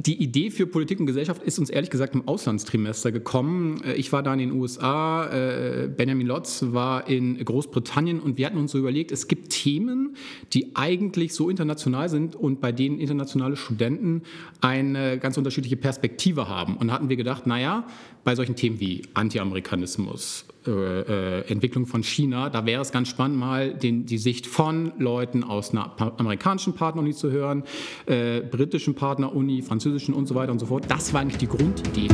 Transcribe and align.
die 0.00 0.22
Idee 0.22 0.52
für 0.52 0.68
Politik 0.68 1.00
und 1.00 1.06
Gesellschaft 1.06 1.42
ist 1.42 1.58
uns 1.58 1.70
ehrlich 1.70 1.90
gesagt 1.90 2.14
im 2.14 2.28
Auslandstrimester 2.28 3.10
gekommen. 3.10 3.82
Äh, 3.82 3.94
ich 3.94 4.12
war 4.12 4.22
da 4.22 4.32
in 4.32 4.38
den 4.38 4.52
USA, 4.52 5.26
äh, 5.26 5.88
Benjamin 5.88 6.24
Lotz 6.24 6.64
war 6.68 7.08
in 7.08 7.44
Großbritannien 7.44 8.20
und 8.20 8.38
wir 8.38 8.46
hatten 8.46 8.58
uns 8.58 8.70
so 8.70 8.78
überlegt, 8.78 9.10
es 9.10 9.26
gibt 9.26 9.50
Themen, 9.50 10.14
die 10.52 10.76
eigentlich 10.76 11.34
so 11.34 11.50
international 11.50 12.08
sind 12.08 12.36
und 12.36 12.60
bei 12.60 12.70
denen 12.70 13.00
internationale 13.00 13.56
Studenten 13.56 14.22
eine 14.60 15.18
ganz 15.18 15.36
unterschiedliche 15.36 15.76
Perspektive 15.76 16.48
haben. 16.48 16.76
Und 16.76 16.88
da 16.88 16.94
hatten 16.94 17.08
wir 17.08 17.16
gedacht, 17.16 17.48
naja, 17.48 17.84
bei 18.28 18.34
solchen 18.34 18.56
Themen 18.56 18.78
wie 18.78 19.04
Anti-Amerikanismus, 19.14 20.44
äh, 20.66 20.70
äh, 20.70 21.50
Entwicklung 21.50 21.86
von 21.86 22.02
China, 22.02 22.50
da 22.50 22.66
wäre 22.66 22.82
es 22.82 22.92
ganz 22.92 23.08
spannend, 23.08 23.38
mal 23.38 23.72
den, 23.72 24.04
die 24.04 24.18
Sicht 24.18 24.46
von 24.46 24.92
Leuten 24.98 25.44
aus 25.44 25.70
einer 25.70 25.96
amerikanischen 26.18 26.74
Partneruni 26.74 27.14
zu 27.14 27.30
hören, 27.30 27.62
äh, 28.04 28.40
britischen 28.40 28.94
Partneruni, 28.94 29.62
französischen 29.62 30.12
und 30.12 30.26
so 30.26 30.34
weiter 30.34 30.52
und 30.52 30.58
so 30.58 30.66
fort. 30.66 30.84
Das 30.88 31.14
war 31.14 31.22
eigentlich 31.22 31.38
die 31.38 31.48
Grundidee. 31.48 32.08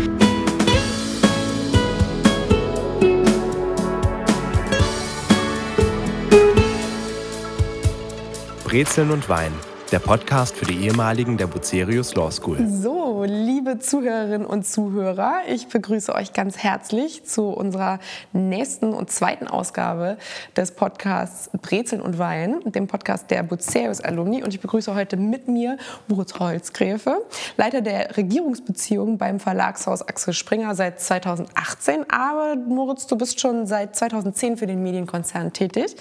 Brezeln 8.62 9.10
und 9.10 9.28
Wein 9.28 9.52
der 9.92 9.98
Podcast 9.98 10.56
für 10.56 10.64
die 10.64 10.84
ehemaligen 10.84 11.36
der 11.36 11.46
Bucerius 11.46 12.14
Law 12.14 12.30
School. 12.30 12.66
So, 12.68 13.24
liebe 13.26 13.78
Zuhörerinnen 13.78 14.46
und 14.46 14.66
Zuhörer, 14.66 15.42
ich 15.48 15.68
begrüße 15.68 16.14
euch 16.14 16.32
ganz 16.32 16.58
herzlich 16.58 17.24
zu 17.24 17.48
unserer 17.48 17.98
nächsten 18.32 18.92
und 18.92 19.10
zweiten 19.10 19.46
Ausgabe 19.46 20.16
des 20.56 20.72
Podcasts 20.72 21.50
Brezeln 21.60 22.00
und 22.00 22.18
Wein, 22.18 22.60
dem 22.64 22.86
Podcast 22.86 23.30
der 23.30 23.42
Bucerius 23.42 24.00
Alumni. 24.00 24.42
Und 24.42 24.54
ich 24.54 24.60
begrüße 24.60 24.94
heute 24.94 25.16
mit 25.16 25.48
mir 25.48 25.76
Moritz 26.08 26.38
Holzgräfe, 26.38 27.24
Leiter 27.56 27.80
der 27.80 28.16
Regierungsbeziehungen 28.16 29.18
beim 29.18 29.38
Verlagshaus 29.38 30.02
Axel 30.02 30.34
Springer 30.34 30.74
seit 30.74 31.00
2018. 31.00 32.06
Aber 32.10 32.56
Moritz, 32.56 33.06
du 33.06 33.16
bist 33.16 33.40
schon 33.40 33.66
seit 33.66 33.96
2010 33.96 34.56
für 34.56 34.66
den 34.66 34.82
Medienkonzern 34.82 35.52
tätig. 35.52 35.96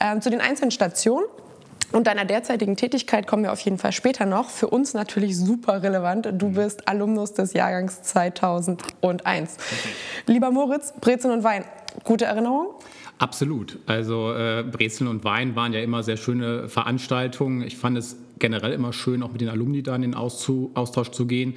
Ähm, 0.00 0.20
zu 0.20 0.30
den 0.30 0.40
einzelnen 0.40 0.70
Stationen 0.70 1.24
und 1.92 2.06
deiner 2.06 2.24
derzeitigen 2.24 2.76
Tätigkeit 2.76 3.26
kommen 3.26 3.44
wir 3.44 3.52
auf 3.52 3.60
jeden 3.60 3.78
Fall 3.78 3.92
später 3.92 4.26
noch. 4.26 4.50
Für 4.50 4.68
uns 4.68 4.94
natürlich 4.94 5.36
super 5.36 5.82
relevant. 5.82 6.28
Du 6.32 6.48
mhm. 6.48 6.54
bist 6.54 6.88
Alumnus 6.88 7.32
des 7.34 7.52
Jahrgangs 7.52 8.02
2001. 8.02 9.56
Lieber 10.26 10.50
Moritz, 10.50 10.92
Brezeln 11.00 11.32
und 11.32 11.44
Wein, 11.44 11.64
gute 12.04 12.24
Erinnerung? 12.24 12.74
Absolut. 13.18 13.78
Also 13.86 14.34
äh, 14.34 14.64
Brezeln 14.64 15.08
und 15.08 15.24
Wein 15.24 15.54
waren 15.54 15.72
ja 15.72 15.80
immer 15.80 16.02
sehr 16.02 16.16
schöne 16.16 16.68
Veranstaltungen. 16.68 17.62
Ich 17.62 17.76
fand 17.76 17.96
es 17.96 18.16
generell 18.38 18.72
immer 18.72 18.92
schön, 18.92 19.22
auch 19.22 19.32
mit 19.32 19.40
den 19.40 19.48
Alumni 19.48 19.82
da 19.82 19.94
in 19.96 20.02
den 20.02 20.14
Austausch 20.14 21.10
zu 21.10 21.26
gehen. 21.26 21.54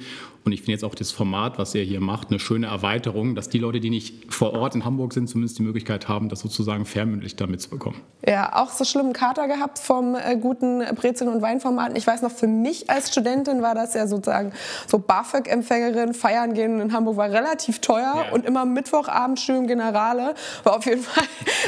Und 0.48 0.52
ich 0.52 0.60
finde 0.60 0.72
jetzt 0.72 0.84
auch 0.84 0.94
das 0.94 1.10
Format, 1.10 1.58
was 1.58 1.74
ihr 1.74 1.82
hier 1.82 2.00
macht, 2.00 2.30
eine 2.30 2.38
schöne 2.38 2.68
Erweiterung, 2.68 3.34
dass 3.34 3.50
die 3.50 3.58
Leute, 3.58 3.80
die 3.80 3.90
nicht 3.90 4.32
vor 4.32 4.54
Ort 4.54 4.74
in 4.74 4.86
Hamburg 4.86 5.12
sind, 5.12 5.28
zumindest 5.28 5.58
die 5.58 5.62
Möglichkeit 5.62 6.08
haben, 6.08 6.30
das 6.30 6.40
sozusagen 6.40 6.86
fernmündlich 6.86 7.36
da 7.36 7.46
mitzubekommen. 7.46 8.00
Ja, 8.26 8.56
auch 8.56 8.70
so 8.70 8.84
schlimmen 8.84 9.12
Kater 9.12 9.46
gehabt 9.46 9.78
vom 9.78 10.14
äh, 10.14 10.36
guten 10.36 10.82
Brezeln- 10.94 11.28
und 11.28 11.42
Weinformat. 11.42 11.98
Ich 11.98 12.06
weiß 12.06 12.22
noch, 12.22 12.30
für 12.30 12.46
mich 12.46 12.88
als 12.88 13.12
Studentin 13.12 13.60
war 13.60 13.74
das 13.74 13.92
ja 13.92 14.06
sozusagen 14.06 14.52
so 14.86 14.98
BAföG-Empfängerin, 14.98 16.14
feiern 16.14 16.54
gehen 16.54 16.80
in 16.80 16.94
Hamburg 16.94 17.18
war 17.18 17.30
relativ 17.30 17.80
teuer 17.80 18.14
ja. 18.16 18.32
und 18.32 18.46
immer 18.46 18.64
Mittwochabend 18.64 19.38
schön 19.38 19.66
Generale 19.66 20.34
war 20.64 20.76
auf 20.76 20.86
jeden 20.86 21.02
Fall 21.02 21.24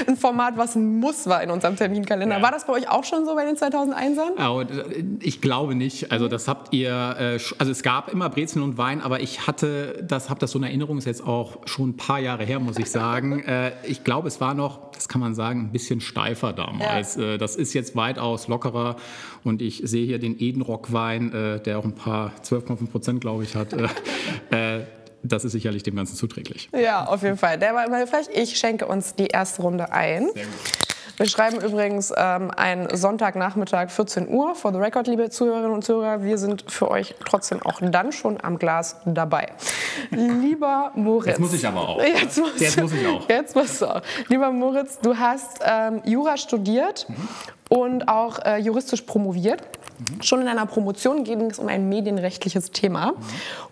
ein 0.06 0.16
Format, 0.16 0.56
was 0.56 0.74
ein 0.74 1.00
Muss 1.00 1.26
war 1.26 1.42
in 1.42 1.50
unserem 1.50 1.76
Terminkalender. 1.76 2.38
Ja. 2.38 2.42
War 2.42 2.50
das 2.50 2.64
bei 2.64 2.72
euch 2.72 2.88
auch 2.88 3.04
schon 3.04 3.26
so 3.26 3.34
bei 3.34 3.44
den 3.44 3.56
2001ern? 3.56 4.38
Oh, 4.38 4.64
ich 5.20 5.40
glaube 5.40 5.74
nicht. 5.74 6.12
Also 6.12 6.28
das 6.28 6.48
habt 6.48 6.72
ihr, 6.72 6.90
äh, 7.18 7.38
also 7.58 7.72
es 7.72 7.82
gab 7.82 8.12
immer 8.12 8.28
Brezeln 8.30 8.62
und 8.62 8.78
Wein, 8.78 9.00
aber 9.00 9.20
ich 9.20 9.46
hatte, 9.46 10.04
das 10.06 10.30
habe 10.30 10.40
das 10.40 10.52
so 10.52 10.58
in 10.58 10.64
Erinnerung, 10.64 10.98
ist 10.98 11.06
jetzt 11.06 11.26
auch 11.26 11.58
schon 11.66 11.90
ein 11.90 11.96
paar 11.96 12.18
Jahre 12.18 12.44
her, 12.44 12.60
muss 12.60 12.78
ich 12.78 12.90
sagen. 12.90 13.42
äh, 13.44 13.72
ich 13.84 14.04
glaube, 14.04 14.28
es 14.28 14.40
war 14.40 14.54
noch, 14.54 14.90
das 14.92 15.08
kann 15.08 15.20
man 15.20 15.34
sagen, 15.34 15.60
ein 15.60 15.72
bisschen 15.72 16.00
steifer 16.00 16.52
damals. 16.52 17.16
Ja. 17.16 17.34
Äh, 17.34 17.38
das 17.38 17.56
ist 17.56 17.72
jetzt 17.74 17.96
weitaus 17.96 18.48
lockerer 18.48 18.96
und 19.44 19.62
ich 19.62 19.82
sehe 19.84 20.06
hier 20.06 20.18
den 20.18 20.38
Edenrock-Wein, 20.38 21.60
der 21.64 21.78
auch 21.78 21.84
ein 21.84 21.94
paar 21.94 22.32
12,5 22.44 22.90
Prozent, 22.90 23.20
glaube 23.20 23.44
ich, 23.44 23.54
hat. 23.54 23.74
Das 25.22 25.44
ist 25.44 25.52
sicherlich 25.52 25.82
dem 25.82 25.96
Ganzen 25.96 26.16
zuträglich. 26.16 26.68
Ja, 26.72 27.04
auf 27.04 27.22
jeden 27.22 27.36
Fall. 27.36 27.58
Der 27.58 27.74
war 27.74 27.86
immer 27.86 27.98
hilfreich. 27.98 28.26
Ich 28.34 28.56
schenke 28.58 28.86
uns 28.86 29.14
die 29.14 29.26
erste 29.26 29.62
Runde 29.62 29.92
ein. 29.92 30.28
Sehr 30.34 30.44
gut. 30.44 30.52
Wir 31.20 31.28
schreiben 31.28 31.60
übrigens 31.60 32.14
ähm, 32.16 32.50
einen 32.50 32.96
Sonntagnachmittag 32.96 33.90
14 33.90 34.26
Uhr. 34.26 34.54
For 34.54 34.72
the 34.72 34.78
record, 34.78 35.06
liebe 35.06 35.28
Zuhörerinnen 35.28 35.70
und 35.70 35.84
Zuhörer, 35.84 36.22
wir 36.22 36.38
sind 36.38 36.64
für 36.72 36.90
euch 36.90 37.14
trotzdem 37.26 37.60
auch 37.60 37.78
dann 37.82 38.10
schon 38.10 38.42
am 38.42 38.58
Glas 38.58 38.96
dabei. 39.04 39.52
Lieber 40.10 40.92
Moritz. 40.94 41.26
Jetzt 41.26 41.40
muss 41.40 41.52
ich 41.52 41.66
aber 41.66 41.86
auch. 41.86 42.02
Jetzt 42.02 42.38
muss, 42.38 42.58
jetzt 42.58 42.80
muss 42.80 42.92
ich 42.94 43.06
auch. 43.06 43.28
Jetzt 43.28 43.54
musst 43.54 43.82
du 43.82 43.96
auch. 43.96 44.00
Lieber 44.28 44.50
Moritz, 44.50 44.98
du 45.00 45.14
hast 45.14 45.60
ähm, 45.62 46.00
Jura 46.06 46.38
studiert 46.38 47.04
mhm. 47.06 47.28
und 47.68 48.08
auch 48.08 48.38
äh, 48.38 48.56
juristisch 48.56 49.02
promoviert. 49.02 49.60
Mhm. 49.98 50.22
Schon 50.22 50.40
in 50.40 50.46
deiner 50.46 50.64
Promotion 50.64 51.24
ging 51.24 51.50
es 51.50 51.58
um 51.58 51.68
ein 51.68 51.86
medienrechtliches 51.90 52.70
Thema. 52.70 53.12
Mhm. 53.12 53.16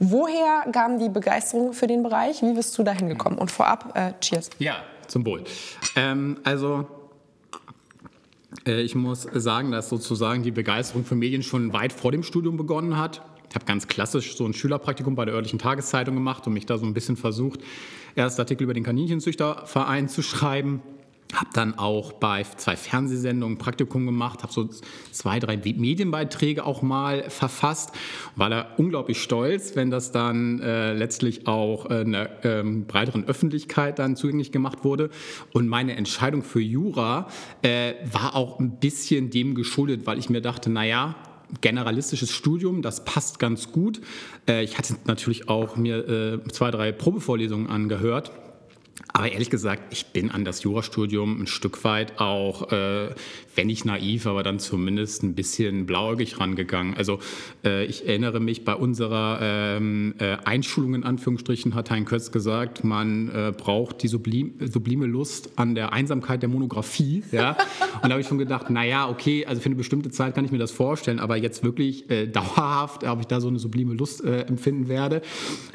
Woher 0.00 0.70
kam 0.70 0.98
die 0.98 1.08
Begeisterung 1.08 1.72
für 1.72 1.86
den 1.86 2.02
Bereich? 2.02 2.42
Wie 2.42 2.52
bist 2.52 2.76
du 2.76 2.82
da 2.82 2.92
hingekommen? 2.92 3.38
Und 3.38 3.50
vorab, 3.50 3.96
äh, 3.96 4.12
cheers. 4.20 4.50
Ja, 4.58 4.74
zum 5.06 5.24
Wohl. 5.24 5.44
Ähm, 5.96 6.36
also 6.44 6.84
ich 8.64 8.94
muss 8.94 9.22
sagen, 9.34 9.70
dass 9.72 9.88
sozusagen 9.88 10.42
die 10.42 10.50
Begeisterung 10.50 11.04
für 11.04 11.14
Medien 11.14 11.42
schon 11.42 11.72
weit 11.72 11.92
vor 11.92 12.12
dem 12.12 12.22
Studium 12.22 12.56
begonnen 12.56 12.96
hat. 12.96 13.22
Ich 13.48 13.54
habe 13.54 13.64
ganz 13.64 13.88
klassisch 13.88 14.36
so 14.36 14.44
ein 14.46 14.54
Schülerpraktikum 14.54 15.14
bei 15.14 15.24
der 15.24 15.34
örtlichen 15.34 15.58
Tageszeitung 15.58 16.14
gemacht 16.14 16.46
und 16.46 16.52
mich 16.52 16.66
da 16.66 16.78
so 16.78 16.86
ein 16.86 16.94
bisschen 16.94 17.16
versucht, 17.16 17.60
erst 18.14 18.38
Artikel 18.38 18.64
über 18.64 18.74
den 18.74 18.84
Kaninchenzüchterverein 18.84 20.08
zu 20.08 20.22
schreiben 20.22 20.82
habe 21.34 21.50
dann 21.52 21.78
auch 21.78 22.12
bei 22.12 22.42
zwei 22.56 22.76
Fernsehsendungen 22.76 23.58
Praktikum 23.58 24.06
gemacht, 24.06 24.42
habe 24.42 24.52
so 24.52 24.68
zwei, 25.12 25.38
drei 25.38 25.56
Medienbeiträge 25.56 26.64
auch 26.64 26.82
mal 26.82 27.28
verfasst. 27.28 27.92
War 28.36 28.50
da 28.50 28.66
unglaublich 28.78 29.22
stolz, 29.22 29.76
wenn 29.76 29.90
das 29.90 30.10
dann 30.10 30.60
äh, 30.60 30.94
letztlich 30.94 31.46
auch 31.46 31.90
äh, 31.90 32.00
einer 32.00 32.44
ähm, 32.44 32.86
breiteren 32.86 33.24
Öffentlichkeit 33.24 33.98
dann 33.98 34.16
zugänglich 34.16 34.52
gemacht 34.52 34.84
wurde. 34.84 35.10
Und 35.52 35.68
meine 35.68 35.96
Entscheidung 35.96 36.42
für 36.42 36.60
Jura 36.60 37.28
äh, 37.62 37.94
war 38.10 38.34
auch 38.34 38.58
ein 38.58 38.78
bisschen 38.78 39.30
dem 39.30 39.54
geschuldet, 39.54 40.06
weil 40.06 40.18
ich 40.18 40.30
mir 40.30 40.40
dachte, 40.40 40.70
naja, 40.70 41.14
generalistisches 41.60 42.30
Studium, 42.30 42.82
das 42.82 43.04
passt 43.04 43.38
ganz 43.38 43.72
gut. 43.72 44.00
Äh, 44.48 44.64
ich 44.64 44.78
hatte 44.78 44.96
natürlich 45.04 45.48
auch 45.48 45.76
mir 45.76 46.08
äh, 46.08 46.48
zwei, 46.50 46.70
drei 46.70 46.92
Probevorlesungen 46.92 47.68
angehört 47.68 48.32
aber 49.12 49.32
ehrlich 49.32 49.50
gesagt, 49.50 49.92
ich 49.92 50.06
bin 50.06 50.30
an 50.30 50.44
das 50.44 50.62
Jurastudium 50.62 51.42
ein 51.42 51.46
Stück 51.46 51.82
weit 51.84 52.20
auch, 52.20 52.70
äh, 52.72 53.10
wenn 53.54 53.66
nicht 53.66 53.84
naiv, 53.84 54.26
aber 54.26 54.42
dann 54.42 54.58
zumindest 54.58 55.22
ein 55.22 55.34
bisschen 55.34 55.86
blauäugig 55.86 56.38
rangegangen. 56.38 56.94
Also 56.96 57.18
äh, 57.64 57.84
ich 57.86 58.06
erinnere 58.06 58.38
mich, 58.38 58.64
bei 58.64 58.74
unserer 58.74 59.38
ähm, 59.40 60.14
äh, 60.18 60.36
Einschulung 60.44 60.94
in 60.94 61.04
Anführungsstrichen 61.04 61.74
hat 61.74 61.90
Hein 61.90 62.04
Kötz 62.04 62.30
gesagt, 62.30 62.84
man 62.84 63.28
äh, 63.28 63.52
braucht 63.56 64.02
die 64.02 64.08
sublim, 64.08 64.54
sublime 64.60 65.06
Lust 65.06 65.50
an 65.56 65.74
der 65.74 65.92
Einsamkeit 65.92 66.42
der 66.42 66.48
Monographie. 66.48 67.24
Ja? 67.32 67.56
Und 67.94 68.04
da 68.04 68.10
habe 68.10 68.20
ich 68.20 68.28
schon 68.28 68.38
gedacht, 68.38 68.70
naja, 68.70 69.08
okay, 69.08 69.46
also 69.46 69.60
für 69.60 69.66
eine 69.66 69.74
bestimmte 69.74 70.10
Zeit 70.10 70.34
kann 70.34 70.44
ich 70.44 70.52
mir 70.52 70.58
das 70.58 70.70
vorstellen, 70.70 71.18
aber 71.18 71.36
jetzt 71.36 71.64
wirklich 71.64 72.08
äh, 72.10 72.26
dauerhaft, 72.26 73.04
ob 73.04 73.20
ich 73.20 73.26
da 73.26 73.40
so 73.40 73.48
eine 73.48 73.58
sublime 73.58 73.94
Lust 73.94 74.22
äh, 74.24 74.42
empfinden 74.42 74.88
werde. 74.88 75.22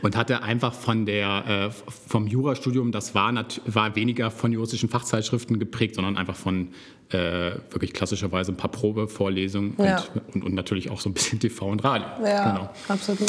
Und 0.01 0.16
hatte 0.16 0.44
einfach 0.44 0.73
von 0.73 1.06
der, 1.06 1.73
vom 2.07 2.28
Jurastudium, 2.28 2.91
das 2.91 3.12
war 3.13 3.24
war, 3.34 3.46
war 3.66 3.96
weniger 3.96 4.31
von 4.31 4.51
juristischen 4.51 4.90
Fachzeitschriften 4.90 5.59
geprägt, 5.59 5.96
sondern 5.96 6.18
einfach 6.18 6.35
von 6.35 6.69
äh, 7.09 7.51
wirklich 7.69 7.94
klassischerweise 7.94 8.51
ein 8.51 8.57
paar 8.57 8.72
Probevorlesungen 8.72 9.75
ja. 9.78 10.03
und, 10.13 10.35
und, 10.35 10.44
und, 10.46 10.53
natürlich 10.56 10.90
auch 10.90 11.00
so 11.00 11.09
ein 11.09 11.13
bisschen 11.13 11.40
TV 11.40 11.68
und 11.68 11.84
Radio. 11.84 12.07
Ja, 12.25 12.51
genau. 12.51 12.69
absolut. 12.88 13.19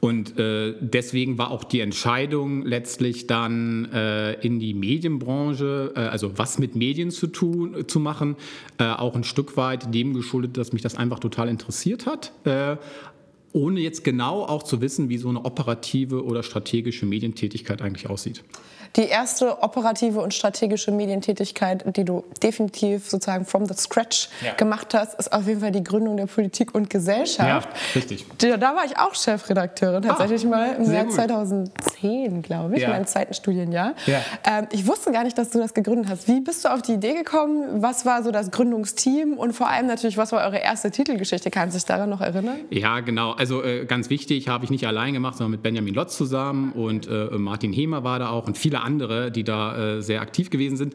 Und 0.00 0.38
äh, 0.38 0.74
deswegen 0.80 1.36
war 1.36 1.50
auch 1.50 1.64
die 1.64 1.80
Entscheidung 1.80 2.64
letztlich 2.64 3.26
dann 3.26 3.86
äh, 3.92 4.34
in 4.34 4.60
die 4.60 4.74
Medienbranche, 4.74 5.92
äh, 5.96 6.00
also 6.00 6.38
was 6.38 6.58
mit 6.58 6.76
Medien 6.76 7.10
zu 7.10 7.26
tun, 7.26 7.88
zu 7.88 7.98
machen, 7.98 8.36
äh, 8.78 8.84
auch 8.84 9.16
ein 9.16 9.24
Stück 9.24 9.56
weit 9.56 9.92
dem 9.92 10.14
geschuldet, 10.14 10.56
dass 10.56 10.72
mich 10.72 10.82
das 10.82 10.94
einfach 10.94 11.18
total 11.18 11.48
interessiert 11.48 12.06
hat 12.06 12.32
äh, 12.44 12.76
ohne 13.52 13.78
jetzt 13.78 14.02
genau 14.02 14.42
auch 14.42 14.64
zu 14.64 14.80
wissen, 14.80 15.08
wie 15.08 15.16
so 15.16 15.28
eine 15.28 15.44
operative 15.44 16.24
oder 16.24 16.42
strategische 16.42 17.06
Medientätigkeit 17.06 17.82
eigentlich 17.82 18.10
aussieht 18.10 18.42
die 18.96 19.06
erste 19.06 19.62
operative 19.62 20.20
und 20.20 20.32
strategische 20.32 20.92
Medientätigkeit, 20.92 21.84
die 21.96 22.04
du 22.04 22.24
definitiv 22.42 23.08
sozusagen 23.08 23.44
from 23.44 23.66
the 23.66 23.74
scratch 23.74 24.28
ja. 24.44 24.54
gemacht 24.54 24.94
hast, 24.94 25.18
ist 25.18 25.32
auf 25.32 25.46
jeden 25.46 25.60
Fall 25.60 25.72
die 25.72 25.82
Gründung 25.82 26.16
der 26.16 26.26
Politik 26.26 26.74
und 26.74 26.90
Gesellschaft. 26.90 27.68
Ja, 27.68 27.94
richtig. 27.94 28.24
Da, 28.38 28.60
war 28.60 28.84
ich 28.84 28.96
auch 28.96 29.14
Chefredakteurin 29.14 30.02
tatsächlich 30.02 30.44
ah, 30.46 30.48
mal 30.48 30.76
im 30.76 30.92
Jahr 30.92 31.08
2010, 31.08 32.42
glaube 32.42 32.76
ich, 32.76 32.82
ja. 32.82 32.90
meinem 32.90 33.06
zweiten 33.06 33.34
Studienjahr. 33.34 33.94
Ja. 34.06 34.20
Ähm, 34.44 34.68
ich 34.70 34.86
wusste 34.86 35.10
gar 35.10 35.24
nicht, 35.24 35.36
dass 35.36 35.50
du 35.50 35.58
das 35.58 35.74
gegründet 35.74 36.08
hast. 36.08 36.28
Wie 36.28 36.40
bist 36.40 36.64
du 36.64 36.72
auf 36.72 36.82
die 36.82 36.92
Idee 36.92 37.14
gekommen? 37.14 37.82
Was 37.82 38.06
war 38.06 38.22
so 38.22 38.30
das 38.30 38.52
Gründungsteam 38.52 39.34
und 39.34 39.54
vor 39.54 39.68
allem 39.68 39.86
natürlich, 39.86 40.16
was 40.16 40.30
war 40.30 40.44
eure 40.44 40.58
erste 40.58 40.92
Titelgeschichte? 40.92 41.50
Kannst 41.50 41.74
du 41.74 41.78
dich 41.78 41.86
daran 41.86 42.10
noch 42.10 42.20
erinnern? 42.20 42.60
Ja, 42.70 43.00
genau. 43.00 43.32
also 43.32 43.62
äh, 43.64 43.86
ganz 43.86 44.08
wichtig, 44.08 44.48
habe 44.48 44.64
ich 44.64 44.70
nicht 44.70 44.86
allein 44.86 45.14
gemacht, 45.14 45.36
sondern 45.36 45.52
mit 45.52 45.62
Benjamin 45.62 45.94
Lotz 45.94 46.16
zusammen 46.16 46.72
und 46.72 47.08
äh, 47.08 47.26
Martin 47.38 47.72
Hemer 47.72 48.04
war 48.04 48.20
da 48.20 48.30
auch 48.30 48.46
und 48.46 48.56
viele 48.56 48.83
andere, 48.84 49.30
die 49.30 49.44
da 49.44 49.96
äh, 49.96 50.02
sehr 50.02 50.20
aktiv 50.20 50.50
gewesen 50.50 50.76
sind. 50.76 50.94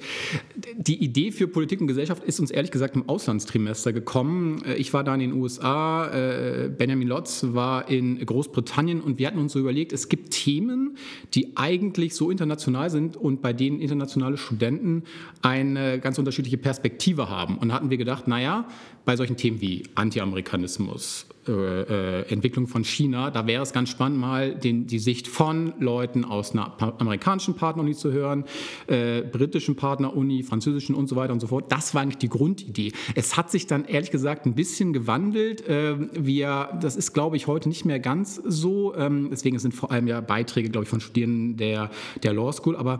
Die 0.77 1.03
Idee 1.03 1.31
für 1.31 1.47
Politik 1.47 1.81
und 1.81 1.87
Gesellschaft 1.87 2.23
ist 2.23 2.39
uns 2.39 2.51
ehrlich 2.51 2.71
gesagt 2.71 2.95
im 2.95 3.09
Auslandstrimester 3.09 3.91
gekommen. 3.91 4.63
Äh, 4.63 4.75
ich 4.75 4.93
war 4.93 5.03
da 5.03 5.13
in 5.13 5.19
den 5.19 5.33
USA, 5.33 6.07
äh, 6.07 6.69
Benjamin 6.69 7.07
Lotz 7.07 7.45
war 7.49 7.89
in 7.89 8.23
Großbritannien 8.25 9.01
und 9.01 9.19
wir 9.19 9.27
hatten 9.27 9.39
uns 9.39 9.53
so 9.53 9.59
überlegt, 9.59 9.91
es 9.91 10.09
gibt 10.09 10.31
Themen, 10.31 10.97
die 11.33 11.57
eigentlich 11.57 12.15
so 12.15 12.31
international 12.31 12.89
sind 12.89 13.17
und 13.17 13.41
bei 13.41 13.53
denen 13.53 13.81
internationale 13.81 14.37
Studenten 14.37 15.03
eine 15.41 15.99
ganz 15.99 16.17
unterschiedliche 16.17 16.57
Perspektive 16.57 17.29
haben. 17.29 17.57
Und 17.57 17.69
da 17.69 17.75
hatten 17.75 17.89
wir 17.89 17.97
gedacht, 17.97 18.27
naja, 18.27 18.67
bei 19.05 19.15
solchen 19.15 19.37
Themen 19.37 19.59
wie 19.61 19.83
Anti-Amerikanismus, 19.95 21.25
äh, 21.47 21.51
äh, 21.51 22.31
Entwicklung 22.31 22.67
von 22.67 22.83
China, 22.83 23.31
da 23.31 23.47
wäre 23.47 23.63
es 23.63 23.71
ganz 23.71 23.89
spannend, 23.89 24.19
mal 24.19 24.53
den, 24.55 24.87
die 24.87 24.99
Sicht 24.99 25.27
von 25.27 25.73
Leuten 25.79 26.25
aus 26.25 26.51
einer 26.51 26.75
amerikanischen 26.99 27.55
Partneruni 27.55 27.95
zu 27.95 28.11
hören, 28.11 28.43
äh, 28.87 29.21
britischen 29.21 29.75
Partneruni, 29.75 30.43
französischen 30.43 30.95
und 30.95 31.07
so 31.07 31.15
weiter 31.15 31.33
und 31.33 31.39
so 31.39 31.47
fort. 31.47 31.71
Das 31.71 31.95
war 31.95 32.01
eigentlich 32.01 32.17
die 32.17 32.29
Grundidee. 32.29 32.91
Es 33.15 33.37
hat 33.37 33.49
sich 33.51 33.67
dann 33.67 33.85
ehrlich 33.85 34.11
gesagt 34.11 34.45
ein 34.45 34.53
bisschen 34.53 34.93
gewandelt. 34.93 35.67
Äh, 35.67 35.95
wir, 36.13 36.77
das 36.81 36.95
ist, 36.95 37.13
glaube 37.13 37.37
ich, 37.37 37.47
heute 37.47 37.69
nicht 37.69 37.85
mehr 37.85 37.99
ganz 37.99 38.35
so. 38.45 38.93
Ähm, 38.95 39.29
deswegen 39.31 39.59
sind 39.59 39.73
vor 39.73 39.91
allem 39.91 40.07
ja 40.07 40.21
Beiträge, 40.21 40.69
glaube 40.69 40.83
ich, 40.83 40.89
von 40.89 40.99
Studierenden 40.99 41.57
der, 41.57 41.89
der 42.21 42.33
Law 42.33 42.51
School. 42.51 42.75
Aber 42.75 42.99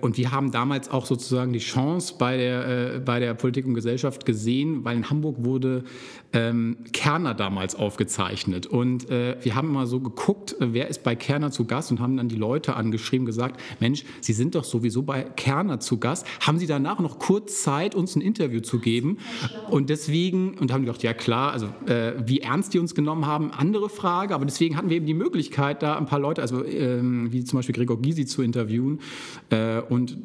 und 0.00 0.16
wir 0.16 0.32
haben 0.32 0.50
damals 0.50 0.90
auch 0.90 1.06
sozusagen 1.06 1.52
die 1.52 1.60
Chance 1.60 2.14
bei 2.18 2.36
der, 2.36 2.94
äh, 2.94 2.98
bei 2.98 3.20
der 3.20 3.34
Politik 3.34 3.66
und 3.66 3.74
Gesellschaft 3.74 4.26
gesehen, 4.26 4.84
weil 4.84 4.96
in 4.96 5.10
Hamburg 5.10 5.36
wurde 5.44 5.84
ähm, 6.32 6.78
Kerner 6.92 7.34
damals 7.34 7.74
aufgezeichnet. 7.74 8.66
Und 8.66 9.10
äh, 9.10 9.36
wir 9.42 9.54
haben 9.54 9.72
mal 9.72 9.86
so 9.86 10.00
geguckt, 10.00 10.56
äh, 10.60 10.72
wer 10.72 10.88
ist 10.88 11.02
bei 11.02 11.14
Kerner 11.14 11.50
zu 11.50 11.64
Gast 11.64 11.90
und 11.90 12.00
haben 12.00 12.16
dann 12.16 12.28
die 12.28 12.36
Leute 12.36 12.74
angeschrieben, 12.74 13.26
gesagt, 13.26 13.60
Mensch, 13.80 14.04
Sie 14.20 14.32
sind 14.32 14.54
doch 14.54 14.64
sowieso 14.64 15.02
bei 15.02 15.22
Kerner 15.22 15.80
zu 15.80 15.98
Gast. 15.98 16.26
Haben 16.40 16.58
Sie 16.58 16.66
danach 16.66 17.00
noch 17.00 17.18
kurz 17.18 17.62
Zeit, 17.62 17.94
uns 17.94 18.16
ein 18.16 18.22
Interview 18.22 18.60
zu 18.60 18.78
geben? 18.78 19.18
Und 19.70 19.90
deswegen, 19.90 20.58
und 20.58 20.72
haben 20.72 20.84
gedacht, 20.84 21.02
ja 21.02 21.14
klar, 21.14 21.52
also 21.52 21.66
äh, 21.86 22.14
wie 22.24 22.40
ernst 22.40 22.74
die 22.74 22.78
uns 22.78 22.94
genommen 22.94 23.26
haben, 23.26 23.50
andere 23.52 23.88
Frage, 23.88 24.34
aber 24.34 24.44
deswegen 24.44 24.76
hatten 24.76 24.88
wir 24.88 24.96
eben 24.96 25.06
die 25.06 25.14
Möglichkeit, 25.14 25.82
da 25.82 25.96
ein 25.96 26.06
paar 26.06 26.20
Leute, 26.20 26.42
also 26.42 26.64
ähm, 26.64 27.32
wie 27.32 27.44
zum 27.44 27.58
Beispiel 27.58 27.74
Gregor 27.74 28.00
Gysi 28.00 28.26
zu 28.26 28.42
interviewen 28.42 28.98
äh, 28.98 29.39
und 29.88 30.16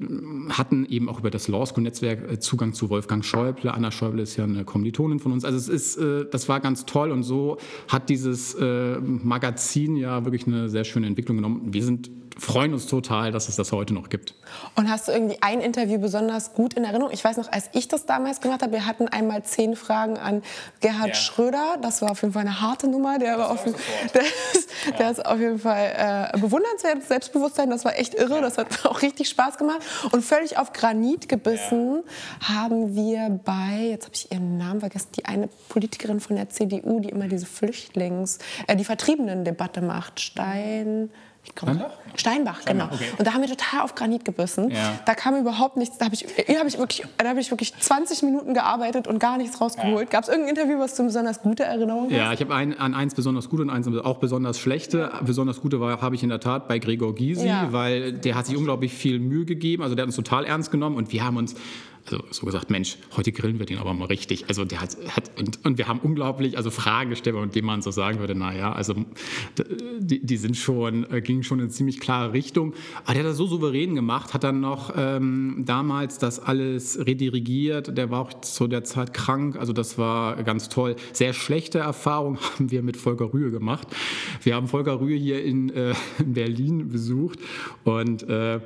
hatten 0.50 0.86
eben 0.86 1.10
auch 1.10 1.20
über 1.20 1.32
das 1.32 1.48
Law 1.48 1.66
School 1.66 1.84
Netzwerk 1.84 2.32
äh, 2.32 2.40
Zugang 2.40 2.74
zu 2.74 2.90
Wolfgang 2.90 3.26
Schäuble. 3.26 3.74
Anna 3.74 3.92
Schäuble 3.92 4.22
ist 4.22 4.36
ja 4.36 4.44
eine 4.44 4.64
Kommilitonin 4.66 5.20
von 5.20 5.32
uns. 5.32 5.46
Also 5.46 5.58
es 5.58 5.68
ist 5.68 5.98
äh, 5.98 6.26
das 6.30 6.48
war 6.50 6.60
ganz 6.60 6.86
toll 6.86 7.12
und 7.12 7.24
so 7.24 7.58
hat 7.88 8.10
dieses 8.10 8.54
äh, 8.56 8.98
Magazin 9.00 9.96
ja 9.96 10.24
wirklich 10.26 10.48
eine 10.48 10.70
sehr 10.70 10.84
schöne 10.84 11.08
Entwicklung 11.08 11.38
genommen. 11.38 11.74
Wir 11.74 11.84
sind 11.84 12.10
freuen 12.38 12.74
uns 12.74 12.88
total, 12.88 13.32
dass 13.32 13.48
es 13.48 13.56
das 13.56 13.72
heute 13.72 13.94
noch 13.94 14.10
gibt. 14.10 14.34
Und 14.76 14.90
hast 14.90 15.08
du 15.08 15.12
irgendwie 15.12 15.38
ein 15.42 15.62
Interview 15.62 16.00
besonders 16.00 16.54
gut 16.54 16.74
in 16.74 16.84
Erinnerung? 16.84 17.12
Ich 17.14 17.24
weiß 17.24 17.38
noch, 17.38 17.52
als 17.52 17.70
ich 17.74 17.88
das 17.88 18.06
damals 18.06 18.42
gemacht 18.42 18.62
habe, 18.62 18.74
wir 18.74 18.86
hatten 18.86 19.08
einmal 19.08 19.44
zehn 19.44 19.76
Fragen 19.76 20.18
an 20.18 20.44
Gerhard 20.82 21.10
ja. 21.10 21.16
Schröder. 21.16 21.78
Das 21.82 22.02
war 22.02 22.12
auf 22.12 22.22
jeden 22.22 22.34
Fall 22.34 22.42
eine 22.42 22.62
harte 22.62 22.88
Nummer. 22.90 23.20
Der, 23.20 23.38
war 23.38 23.52
auf, 23.52 23.64
der, 24.14 24.22
ist, 24.54 24.70
ja. 24.86 24.92
der 24.98 25.12
ist 25.12 25.26
auf 25.26 25.40
jeden 25.40 25.60
Fall 25.60 26.32
äh, 26.34 26.38
bewundernswertes 26.38 27.08
Selbstbewusstsein. 27.08 27.70
Das 27.70 27.86
war 27.86 27.98
echt 27.98 28.16
irre. 28.16 28.42
Das 28.42 28.58
hat 28.58 28.86
auch 28.86 29.02
richtig 29.06 29.30
Spaß 29.30 29.58
gemacht. 29.58 29.82
Und 30.12 30.24
völlig 30.24 30.58
auf 30.58 30.74
Granit 30.74 31.30
gebissen 31.30 32.04
ja. 32.42 32.56
haben 32.56 32.96
wir 32.96 33.40
bei, 33.44 33.90
jetzt 33.90 34.06
habe 34.06 34.16
ich 34.16 34.32
ihren 34.32 34.58
Namen 34.58 34.80
vergessen, 34.80 35.10
die 35.16 35.26
eine 35.26 35.50
Politikerin 35.70 36.20
von 36.20 36.36
der 36.36 36.50
CDU, 36.50 37.00
die 37.00 37.10
immer 37.10 37.28
diese 37.28 37.46
Flüchtlings-, 37.46 38.40
äh, 38.68 38.76
die 38.76 38.86
Vertriebenen-Debatte 38.86 39.82
macht. 39.82 40.20
Stein. 40.20 41.10
Ich 41.46 41.52
Steinbach? 41.52 41.92
Steinbach, 42.16 42.62
Steinbach 42.62 42.90
genau. 42.90 43.04
Okay. 43.06 43.16
Und 43.18 43.28
da 43.28 43.34
haben 43.34 43.42
wir 43.42 43.50
total 43.50 43.82
auf 43.82 43.94
Granit 43.96 44.26
gebissen. 44.26 44.72
Ja. 44.72 45.00
Da 45.06 45.14
kam 45.14 45.38
überhaupt 45.38 45.78
nichts. 45.78 45.98
Da 45.98 46.06
habe 46.06 46.16
ich, 46.16 46.24
hab 46.24 46.68
ich, 46.68 46.78
wirklich, 46.78 47.06
hab 47.24 47.38
ich 47.38 47.52
wirklich 47.52 47.74
20 47.78 48.24
Minuten 48.24 48.54
gearbeitet 48.54 49.08
und 49.08 49.20
gar 49.20 49.38
nichts 49.38 49.62
rausgeholt. 49.62 50.08
Ja. 50.08 50.12
Gab 50.12 50.24
es 50.24 50.30
irgendein 50.30 50.56
Interview, 50.56 50.80
was 50.80 50.96
du 50.96 51.04
besonders 51.04 51.42
gute 51.42 51.64
Erinnerungen 51.64 52.10
hast? 52.10 52.18
Ja, 52.18 52.34
ich 52.34 52.40
habe 52.42 52.56
ein, 52.56 52.78
an 52.78 52.94
eins 52.94 53.14
besonders 53.14 53.50
gute 53.50 53.62
und 53.62 53.70
eins 53.70 53.88
auch 53.88 54.18
besonders 54.18 54.60
schlechte. 54.60 55.12
Besonders 55.22 55.62
gute 55.62 55.80
habe 55.80 56.16
ich 56.16 56.24
in 56.24 56.30
der 56.30 56.40
Tat 56.40 56.68
bei 56.68 56.80
Gregor 56.80 57.14
Gysi, 57.14 57.48
ja. 57.48 57.68
weil 57.72 58.14
der 58.14 58.36
hat 58.36 58.48
sich 58.48 58.58
unglaublich 58.58 58.94
viel 58.94 59.20
Mühe 59.20 59.46
gegeben. 59.46 59.84
Also 59.84 59.96
der 59.96 60.04
hat 60.04 60.08
uns 60.08 60.16
total 60.16 60.46
ernst 60.46 60.72
genommen 60.72 60.98
und 60.98 61.12
wir 61.12 61.24
haben 61.24 61.38
uns 61.38 61.56
so 62.06 62.46
gesagt, 62.46 62.70
Mensch, 62.70 62.98
heute 63.16 63.32
grillen 63.32 63.60
wir 63.60 63.66
den 63.66 63.80
aber 63.80 63.94
mal 63.94 64.06
richtig. 64.06 64.46
Also 64.48 64.64
der 64.66 64.82
hat, 64.82 64.98
hat 65.10 65.32
und, 65.40 65.66
und, 65.66 65.78
wir 65.78 65.88
haben 65.88 66.00
unglaublich 66.00 66.58
also 66.58 66.70
Fragen 66.70 67.10
gestellt, 67.10 67.36
und 67.36 67.56
dem 67.56 67.66
man 67.66 67.82
so 67.82 67.92
sagen 67.92 68.20
würde, 68.20 68.36
naja, 68.36 68.72
also 68.72 68.94
die, 70.00 70.26
die 70.26 70.38
sind 70.38 70.56
schon, 70.56 71.10
äh, 71.12 71.22
gingen 71.22 71.44
schon 71.44 71.60
in 71.60 71.66
eine 71.66 71.72
ziemlich 71.72 72.00
klare 72.00 72.34
Richtung. 72.34 72.74
Aber 73.04 73.14
der 73.14 73.24
hat 73.24 73.32
das 73.32 73.38
so 73.38 73.48
souverän 73.48 73.96
gemacht, 73.96 74.34
hat 74.34 74.44
dann 74.44 74.60
noch 74.60 74.94
ähm, 74.96 75.64
damals 75.66 76.18
das 76.20 76.40
alles 76.40 77.00
redirigiert. 77.06 77.98
Der 77.98 78.12
war 78.12 78.22
auch 78.22 78.42
zu 78.42 78.68
der 78.68 78.84
Zeit 78.84 79.14
krank, 79.14 79.56
also 79.56 79.74
das 79.74 79.98
war 79.98 80.42
ganz 80.44 80.70
toll. 80.70 80.96
Sehr 81.14 81.34
schlechte 81.34 81.80
Erfahrung 81.80 82.38
haben 82.56 82.72
wir 82.72 82.84
mit 82.84 82.98
Volker 82.98 83.34
Rühe 83.34 83.52
gemacht. 83.52 83.88
Wir 84.44 84.56
haben 84.56 84.68
Volker 84.68 85.00
Rühe 85.00 85.18
hier 85.18 85.44
in, 85.44 85.70
äh, 85.70 85.94
in 86.20 86.34
Berlin 86.34 86.90
besucht 86.90 87.40
und 87.84 88.24
äh, 88.24 88.60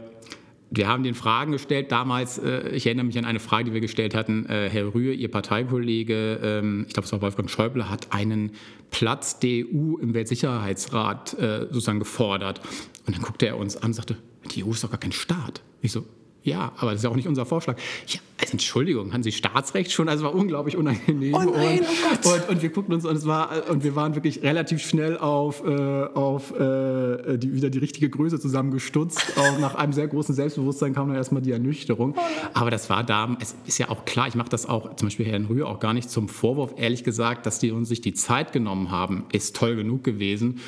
wir 0.72 0.88
haben 0.88 1.04
den 1.04 1.16
Fragen 1.16 1.52
gestellt. 1.52 1.92
Damals, 1.92 2.38
äh, 2.38 2.70
ich 2.70 2.86
erinnere 2.86 3.06
mich 3.06 3.18
an 3.18 3.26
eine 3.26 3.40
Frage, 3.40 3.66
die 3.66 3.74
wir 3.74 3.82
gestellt 3.82 4.14
hatten. 4.14 4.46
Äh, 4.46 4.70
Herr 4.70 4.94
Rühr, 4.94 5.14
Ihr 5.14 5.30
Parteikollege, 5.30 6.40
ähm, 6.44 6.86
ich 6.88 6.94
glaube, 6.94 7.06
es 7.06 7.12
war 7.12 7.22
Wolfgang 7.22 7.50
Schäuble, 7.50 7.90
hat 7.90 8.12
einen 8.12 8.52
Platz 8.92 9.40
der 9.40 9.66
EU 9.66 9.98
im 9.98 10.14
Weltsicherheitsrat 10.14 11.34
äh, 11.34 11.60
sozusagen 11.72 12.00
gefordert. 12.00 12.62
Und 13.06 13.16
dann 13.16 13.24
guckte 13.24 13.48
er 13.48 13.58
uns 13.58 13.78
an 13.78 13.88
und 13.88 13.94
sagte, 13.94 14.18
die 14.52 14.64
EU 14.64 14.72
ist 14.72 14.84
doch 14.84 14.92
gar 14.92 15.00
kein 15.00 15.12
Staat. 15.12 15.62
Ich 15.82 15.92
so, 15.92 16.06
ja, 16.44 16.72
aber 16.78 16.92
das 16.92 17.02
ist 17.02 17.04
ja 17.04 17.10
auch 17.10 17.16
nicht 17.16 17.28
unser 17.28 17.46
Vorschlag. 17.46 17.78
Ja, 18.08 18.20
also 18.40 18.54
Entschuldigung, 18.54 19.12
haben 19.12 19.24
Sie 19.24 19.34
Staatsrecht 19.34 19.92
schon? 19.92 20.08
Also 20.08 20.24
war 20.24 20.34
unglaublich 20.34 20.78
unangenehm. 20.78 21.34
Oh 21.34 21.40
nein, 21.40 21.80
und, 21.80 21.86
oh 22.26 22.34
und, 22.34 22.50
und, 22.50 22.62
wir 22.62 22.70
guckten 22.70 22.94
uns 22.94 23.06
und 23.06 23.16
es 23.16 23.26
war 23.26 23.70
und 23.70 23.84
wir 23.84 23.96
waren 23.98 24.16
wirklich 24.16 24.42
relativ 24.42 24.82
schnell 24.82 25.18
auf, 25.18 25.62
äh, 25.66 25.70
auf 25.70 26.52
äh, 26.52 27.38
die, 27.38 27.54
wieder 27.54 27.70
die 27.70 27.80
richtige 27.80 28.10
Größe 28.10 28.40
zusammengestutzt. 28.40 29.38
auch 29.38 29.60
nach 29.60 29.76
einem 29.76 29.92
sehr 29.92 30.08
großen 30.08 30.34
Selbstbewusstsein 30.34 30.94
kam 30.94 31.10
dann 31.10 31.18
erstmal 31.18 31.42
die 31.42 31.52
Ernüchterung. 31.52 32.16
Oh 32.18 32.22
aber 32.54 32.72
das 32.72 32.90
war 32.90 33.04
da, 33.04 33.36
es 33.42 33.56
ist 33.66 33.78
ja 33.78 33.90
auch 33.90 34.06
klar, 34.06 34.30
ich 34.30 34.36
mache 34.36 34.50
das 34.50 34.66
auch 34.66 34.96
zum 34.96 35.08
Beispiel 35.08 35.26
Herrn 35.26 35.46
Rühr 35.46 35.68
auch 35.68 35.82
gar 35.82 35.94
nicht 35.94 36.10
zum 36.10 36.30
Vorwurf, 36.30 36.76
ehrlich 36.78 37.04
gesagt, 37.04 37.46
dass 37.46 37.60
die 37.60 37.72
uns 37.72 37.90
sich 37.90 38.00
die 38.00 38.14
Zeit 38.14 38.54
genommen 38.54 38.92
haben, 38.92 39.26
ist 39.34 39.58
toll 39.58 39.76
genug 39.76 40.06
gewesen. 40.06 40.62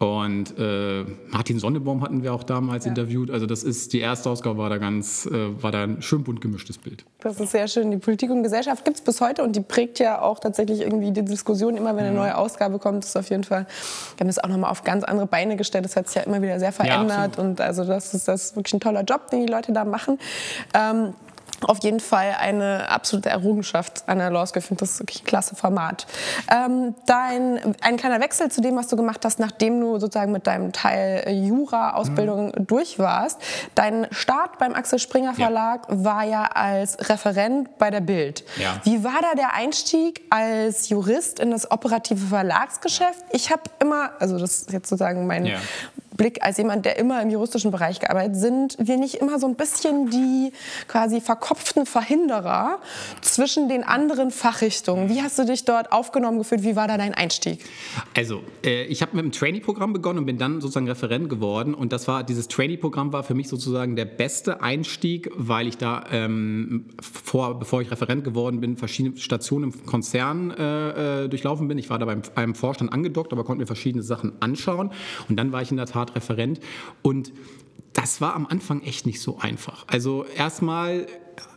Und 0.00 0.58
äh, 0.58 1.04
Martin 1.28 1.58
Sonnebaum 1.58 2.02
hatten 2.02 2.22
wir 2.22 2.34
auch 2.34 2.42
damals 2.42 2.84
ja. 2.84 2.90
interviewt. 2.90 3.30
Also 3.30 3.46
das 3.46 3.62
ist 3.62 3.92
die 3.92 4.00
erste 4.00 4.28
Ausgabe 4.28 4.58
war 4.58 4.68
da 4.68 4.78
ganz 4.78 5.26
äh, 5.26 5.62
war 5.62 5.70
da 5.70 5.84
ein 5.84 6.02
schön 6.02 6.24
bunt 6.24 6.40
gemischtes 6.40 6.78
Bild. 6.78 7.04
Das 7.20 7.38
ist 7.38 7.52
sehr 7.52 7.68
schön. 7.68 7.90
Die 7.90 7.98
Politik 7.98 8.30
und 8.30 8.42
Gesellschaft 8.42 8.84
gibt 8.84 8.96
es 8.98 9.02
bis 9.04 9.20
heute 9.20 9.44
und 9.44 9.54
die 9.54 9.60
prägt 9.60 10.00
ja 10.00 10.20
auch 10.20 10.40
tatsächlich 10.40 10.80
irgendwie 10.80 11.12
die 11.12 11.24
Diskussion 11.24 11.76
immer, 11.76 11.96
wenn 11.96 12.04
eine 12.04 12.14
neue 12.14 12.36
Ausgabe 12.36 12.78
kommt. 12.78 13.04
Das 13.04 13.10
ist 13.10 13.16
auf 13.16 13.30
jeden 13.30 13.44
Fall. 13.44 13.66
Wir 14.16 14.20
haben 14.20 14.28
das 14.28 14.38
auch 14.38 14.48
nochmal 14.48 14.70
auf 14.70 14.82
ganz 14.82 15.04
andere 15.04 15.26
Beine 15.26 15.56
gestellt. 15.56 15.84
Das 15.84 15.96
hat 15.96 16.08
sich 16.08 16.16
ja 16.16 16.22
immer 16.22 16.42
wieder 16.42 16.58
sehr 16.58 16.72
verändert 16.72 17.36
ja, 17.36 17.42
und 17.42 17.60
also 17.60 17.84
das 17.84 18.14
ist 18.14 18.26
das 18.26 18.46
ist 18.46 18.56
wirklich 18.56 18.74
ein 18.74 18.80
toller 18.80 19.02
Job, 19.02 19.30
den 19.30 19.46
die 19.46 19.52
Leute 19.52 19.72
da 19.72 19.84
machen. 19.84 20.18
Ähm, 20.74 21.14
auf 21.64 21.82
jeden 21.82 22.00
Fall 22.00 22.36
eine 22.38 22.88
absolute 22.88 23.28
Errungenschaft 23.28 24.04
an 24.06 24.18
der 24.18 24.30
Law 24.30 24.46
School. 24.46 24.60
Ich 24.60 24.66
finde 24.66 24.80
das 24.80 24.98
wirklich 24.98 25.22
ein 25.22 25.26
klasse 25.26 25.54
Format. 25.54 26.06
Ähm, 26.50 26.94
dein, 27.06 27.74
ein 27.80 27.96
kleiner 27.96 28.20
Wechsel 28.20 28.50
zu 28.50 28.60
dem, 28.60 28.76
was 28.76 28.88
du 28.88 28.96
gemacht 28.96 29.24
hast, 29.24 29.38
nachdem 29.38 29.80
du 29.80 29.98
sozusagen 29.98 30.32
mit 30.32 30.46
deinem 30.46 30.72
Teil 30.72 31.24
Jura-Ausbildung 31.28 32.52
mhm. 32.56 32.66
durch 32.66 32.98
warst. 32.98 33.40
Dein 33.74 34.06
Start 34.10 34.58
beim 34.58 34.74
Axel 34.74 34.98
Springer 34.98 35.34
Verlag 35.34 35.86
ja. 35.88 36.04
war 36.04 36.24
ja 36.24 36.44
als 36.44 37.08
Referent 37.08 37.78
bei 37.78 37.90
der 37.90 38.00
Bild. 38.00 38.44
Ja. 38.56 38.80
Wie 38.84 39.04
war 39.04 39.20
da 39.22 39.34
der 39.34 39.54
Einstieg 39.54 40.22
als 40.30 40.88
Jurist 40.88 41.40
in 41.40 41.50
das 41.50 41.70
operative 41.70 42.26
Verlagsgeschäft? 42.26 43.24
Ich 43.30 43.50
habe 43.50 43.62
immer, 43.80 44.10
also 44.18 44.38
das 44.38 44.62
ist 44.62 44.72
jetzt 44.72 44.88
sozusagen 44.88 45.26
mein, 45.26 45.46
ja. 45.46 45.58
Blick 46.16 46.42
als 46.42 46.58
jemand, 46.58 46.84
der 46.84 46.98
immer 46.98 47.20
im 47.22 47.30
juristischen 47.30 47.70
Bereich 47.70 48.00
gearbeitet, 48.00 48.36
sind 48.36 48.76
wir 48.78 48.96
nicht 48.96 49.16
immer 49.16 49.38
so 49.38 49.46
ein 49.46 49.56
bisschen 49.56 50.10
die 50.10 50.52
quasi 50.88 51.20
verkopften 51.20 51.86
Verhinderer 51.86 52.78
zwischen 53.20 53.68
den 53.68 53.84
anderen 53.84 54.30
Fachrichtungen. 54.30 55.08
Wie 55.08 55.22
hast 55.22 55.38
du 55.38 55.44
dich 55.44 55.64
dort 55.64 55.92
aufgenommen 55.92 56.38
gefühlt? 56.38 56.62
Wie 56.62 56.76
war 56.76 56.88
da 56.88 56.96
dein 56.96 57.14
Einstieg? 57.14 57.64
Also, 58.16 58.42
äh, 58.64 58.84
ich 58.84 59.02
habe 59.02 59.16
mit 59.16 59.24
dem 59.24 59.32
Trainee-Programm 59.32 59.92
begonnen 59.92 60.20
und 60.20 60.26
bin 60.26 60.38
dann 60.38 60.60
sozusagen 60.60 60.88
Referent 60.88 61.28
geworden. 61.28 61.74
Und 61.74 61.92
das 61.92 62.06
war, 62.08 62.22
dieses 62.22 62.48
Trainee-Programm 62.48 63.12
war 63.12 63.22
für 63.22 63.34
mich 63.34 63.48
sozusagen 63.48 63.96
der 63.96 64.04
beste 64.04 64.62
Einstieg, 64.62 65.30
weil 65.34 65.66
ich 65.66 65.78
da 65.78 66.04
ähm, 66.10 66.86
vor, 67.00 67.58
bevor 67.58 67.82
ich 67.82 67.90
Referent 67.90 68.24
geworden 68.24 68.60
bin, 68.60 68.76
verschiedene 68.76 69.16
Stationen 69.16 69.72
im 69.72 69.86
Konzern 69.86 70.50
äh, 70.50 71.24
äh 71.24 71.28
durchlaufen 71.28 71.68
bin. 71.68 71.78
Ich 71.78 71.90
war 71.90 71.98
da 71.98 72.06
beim 72.06 72.22
einem 72.34 72.54
Vorstand 72.54 72.92
angedockt, 72.92 73.32
aber 73.32 73.44
konnte 73.44 73.60
mir 73.60 73.66
verschiedene 73.66 74.02
Sachen 74.02 74.32
anschauen. 74.40 74.90
Und 75.28 75.36
dann 75.36 75.52
war 75.52 75.62
ich 75.62 75.70
in 75.70 75.76
der 75.76 75.86
Tat 75.86 76.03
Referent. 76.12 76.60
Und 77.02 77.32
das 77.92 78.20
war 78.20 78.34
am 78.34 78.46
Anfang 78.46 78.82
echt 78.82 79.06
nicht 79.06 79.20
so 79.20 79.38
einfach. 79.38 79.84
Also 79.86 80.24
erstmal 80.36 81.06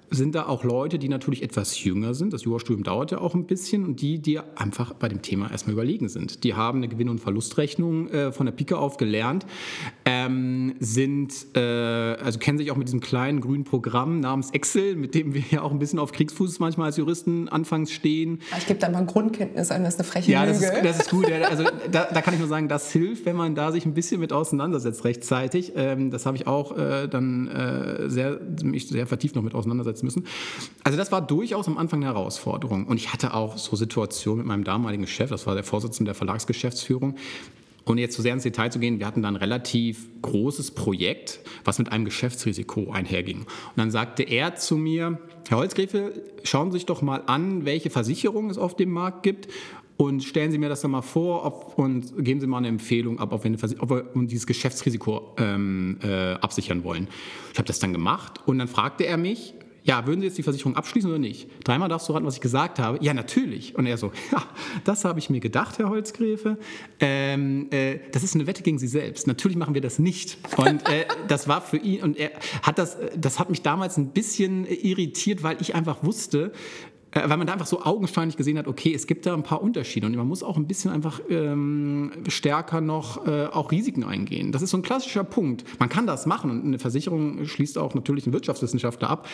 sind 0.10 0.36
da 0.36 0.48
auch 0.48 0.64
Leute, 0.64 1.00
die 1.00 1.10
natürlich 1.10 1.44
etwas 1.44 1.84
jünger 1.84 2.14
sind. 2.14 2.34
Das 2.34 2.44
Jurastudium 2.44 2.84
dauert 2.84 3.12
ja 3.12 3.20
auch 3.20 3.36
ein 3.36 3.46
bisschen 3.46 3.84
und 3.84 4.02
die, 4.02 4.20
die 4.20 4.40
einfach 4.56 4.94
bei 4.94 5.10
dem 5.10 5.22
Thema 5.22 5.52
erstmal 5.52 5.74
überlegen 5.74 6.10
sind. 6.10 6.44
Die 6.44 6.54
haben 6.54 6.80
eine 6.80 6.88
Gewinn- 6.88 7.10
und 7.10 7.20
Verlustrechnung 7.20 8.10
äh, 8.10 8.32
von 8.32 8.46
der 8.46 8.54
Pike 8.54 8.78
auf 8.78 8.98
gelernt, 8.98 9.46
ähm, 10.06 10.76
sind, 10.80 11.34
äh, 11.56 11.60
also 11.60 12.40
kennen 12.40 12.58
sich 12.58 12.72
auch 12.72 12.78
mit 12.78 12.88
diesem 12.88 13.02
kleinen 13.02 13.42
grünen 13.42 13.64
Programm 13.64 14.20
namens 14.20 14.52
Excel, 14.52 14.96
mit 14.96 15.14
dem 15.16 15.34
wir 15.34 15.44
ja 15.50 15.62
auch 15.62 15.72
ein 15.72 15.80
bisschen 15.80 16.00
auf 16.00 16.12
Kriegsfuß 16.12 16.60
manchmal 16.60 16.88
als 16.88 16.98
Juristen 16.98 17.50
anfangs 17.50 17.92
stehen. 17.92 18.40
Ich 18.58 18.68
gebe 18.68 18.80
da 18.80 18.90
mal 18.90 19.06
Grundkenntnis 19.06 19.72
an, 19.72 19.84
das 19.84 19.96
ist 19.96 20.00
eine 20.00 20.08
freche 20.08 20.32
Ja, 20.32 20.46
das 20.46 20.62
ist, 20.62 20.72
das 20.84 21.00
ist 21.00 21.10
gut. 21.10 21.30
Also 21.32 21.64
da, 21.92 22.08
da 22.14 22.22
kann 22.22 22.34
ich 22.34 22.40
nur 22.40 22.50
sagen, 22.50 22.68
das 22.68 22.92
hilft, 22.92 23.26
wenn 23.26 23.36
man 23.36 23.56
da 23.56 23.72
sich 23.72 23.86
ein 23.86 23.94
bisschen 23.94 24.20
mit 24.20 24.32
auseinandersetzt 24.32 25.04
rechtzeitig. 25.04 25.74
Ähm, 25.76 26.12
das 26.12 26.26
habe 26.26 26.38
ich 26.38 26.48
auch 26.48 26.78
äh, 26.78 27.08
dann 27.08 27.48
äh, 27.48 28.10
sehr, 28.10 28.40
mich 28.64 28.88
sehr 28.88 29.08
vertieft 29.08 29.36
noch 29.36 29.44
mit 29.44 29.54
auseinandersetzen 29.98 30.06
müssen. 30.06 30.25
Also 30.84 30.98
das 30.98 31.12
war 31.12 31.22
durchaus 31.22 31.68
am 31.68 31.77
Anfang 31.77 32.00
eine 32.00 32.13
Herausforderung. 32.13 32.86
Und 32.88 32.98
ich 32.98 33.13
hatte 33.13 33.34
auch 33.34 33.58
so 33.58 33.75
Situationen 33.75 34.39
mit 34.39 34.48
meinem 34.48 34.63
damaligen 34.63 35.08
Chef, 35.08 35.30
das 35.30 35.48
war 35.48 35.56
der 35.56 35.63
Vorsitzende 35.63 36.10
der 36.10 36.16
Verlagsgeschäftsführung, 36.16 37.16
ohne 37.86 38.01
jetzt 38.01 38.16
zu 38.16 38.22
sehr 38.22 38.34
ins 38.34 38.44
Detail 38.44 38.70
zu 38.70 38.80
gehen, 38.80 39.00
wir 39.00 39.08
hatten 39.08 39.22
dann 39.22 39.36
ein 39.36 39.39
relativ 39.39 40.10
großes 40.22 40.72
Projekt, 40.72 41.39
was 41.63 41.80
mit 41.80 41.92
einem 41.92 42.04
Geschäftsrisiko 42.04 42.92
einherging. 42.92 43.39
Und 43.39 43.77
dann 43.77 43.92
sagte 43.92 44.24
er 44.24 44.56
zu 44.56 44.75
mir, 44.75 45.20
Herr 45.48 45.60
Holzgräfe, 45.60 46.22
schauen 46.44 46.72
Sie 46.72 46.80
sich 46.80 46.86
doch 46.86 47.01
mal 47.01 47.24
an, 47.27 47.63
welche 47.63 47.89
Versicherungen 47.89 48.51
es 48.51 48.58
auf 48.58 48.75
dem 48.75 48.92
Markt 48.92 49.24
gibt 49.24 49.48
und 49.98 50.24
stellen 50.24 50.51
Sie 50.51 50.60
mir 50.60 50.70
das 50.70 50.82
dann 50.82 50.92
mal 50.92 51.01
vor 51.01 51.44
ob, 51.44 51.77
und 51.77 52.24
geben 52.24 52.39
Sie 52.39 52.48
mal 52.48 52.60
eine 52.60 52.68
Empfehlung 52.68 53.20
ab, 53.20 53.34
ob 53.34 53.44
wir, 53.44 53.58
ob 53.80 53.89
wir 53.89 54.06
dieses 54.27 54.46
Geschäftsrisiko 54.46 55.34
ähm, 55.38 55.98
äh, 56.04 56.34
absichern 56.34 56.84
wollen. 56.84 57.08
Ich 57.51 57.58
habe 57.58 57.68
das 57.68 57.80
dann 57.80 57.94
gemacht 57.94 58.42
und 58.46 58.60
dann 58.60 58.68
fragte 58.68 59.06
er 59.06 59.18
mich, 59.18 59.56
ja, 59.88 60.06
würden 60.06 60.20
Sie 60.20 60.27
jetzt 60.27 60.38
die 60.38 60.44
Versicherung 60.44 60.75
abschließen 60.75 61.10
oder 61.10 61.17
nicht? 61.17 61.50
Dreimal 61.63 61.88
darfst 61.88 62.10
du 62.10 62.13
raten, 62.13 62.25
was 62.25 62.36
ich 62.36 62.41
gesagt 62.41 62.77
habe. 62.77 63.00
Ja, 63.01 63.13
natürlich. 63.13 63.74
Und 63.75 63.86
er 63.86 63.98
so, 63.98 64.12
ja, 64.34 64.44
das 64.84 65.06
habe 65.06 65.17
ich 65.20 65.29
mir 65.29 65.39
gedacht, 65.39 65.79
Herr 65.79 65.89
Holzgräfe. 65.89 66.58
Ähm, 67.00 67.67
äh, 67.72 68.00
das 68.12 68.22
ist 68.22 68.36
eine 68.36 68.48
Wette 68.48 68.63
gegen 68.63 68.79
Sie 68.79 68.88
selbst. 68.88 69.27
Natürlich 69.27 69.58
machen 69.58 69.74
wir 69.74 69.82
das 69.82 69.98
nicht. 69.98 70.38
Und 70.58 70.88
äh, 70.89 71.06
das 71.29 71.48
war 71.48 71.62
für 71.62 71.77
ihn, 71.77 72.03
und 72.03 72.17
er 72.17 72.32
hat 72.63 72.77
das, 72.77 72.98
das 73.15 73.39
hat 73.39 73.50
mich 73.50 73.62
damals 73.62 73.96
ein 73.96 74.10
bisschen 74.10 74.65
irritiert, 74.65 75.41
weil 75.41 75.56
ich 75.62 75.74
einfach 75.74 76.03
wusste, 76.03 76.51
äh, 77.12 77.29
weil 77.29 77.38
man 77.38 77.48
da 77.48 77.53
einfach 77.53 77.65
so 77.65 77.82
augenscheinlich 77.82 78.36
gesehen 78.36 78.58
hat, 78.58 78.67
okay, 78.67 78.94
es 78.94 79.08
gibt 79.08 79.25
da 79.25 79.34
ein 79.34 79.44
paar 79.44 79.62
Unterschiede 79.62 80.06
und 80.06 80.15
man 80.17 80.27
muss 80.27 80.44
auch 80.44 80.58
ein 80.58 80.67
bisschen 80.67 80.91
einfach 80.91 81.22
ähm, 81.29 82.12
stärker 82.27 82.82
noch 82.82 83.25
äh, 83.25 83.46
auch 83.46 83.72
Risiken 83.72 84.03
eingehen. 84.03 84.51
Das 84.51 84.62
ist 84.62 84.72
so 84.72 84.77
ein 84.77 84.84
klassischer 84.84 85.24
Punkt. 85.24 85.63
Man 85.79 85.88
kann 85.88 86.06
das 86.08 86.25
machen 86.25 86.51
und 86.51 86.65
eine 86.65 86.79
Versicherung 86.79 87.46
schließt 87.46 87.77
auch 87.77 87.96
natürlich 87.96 88.25
einen 88.25 88.34
Wirtschaftswissenschaftler 88.34 89.10
ab, 89.10 89.27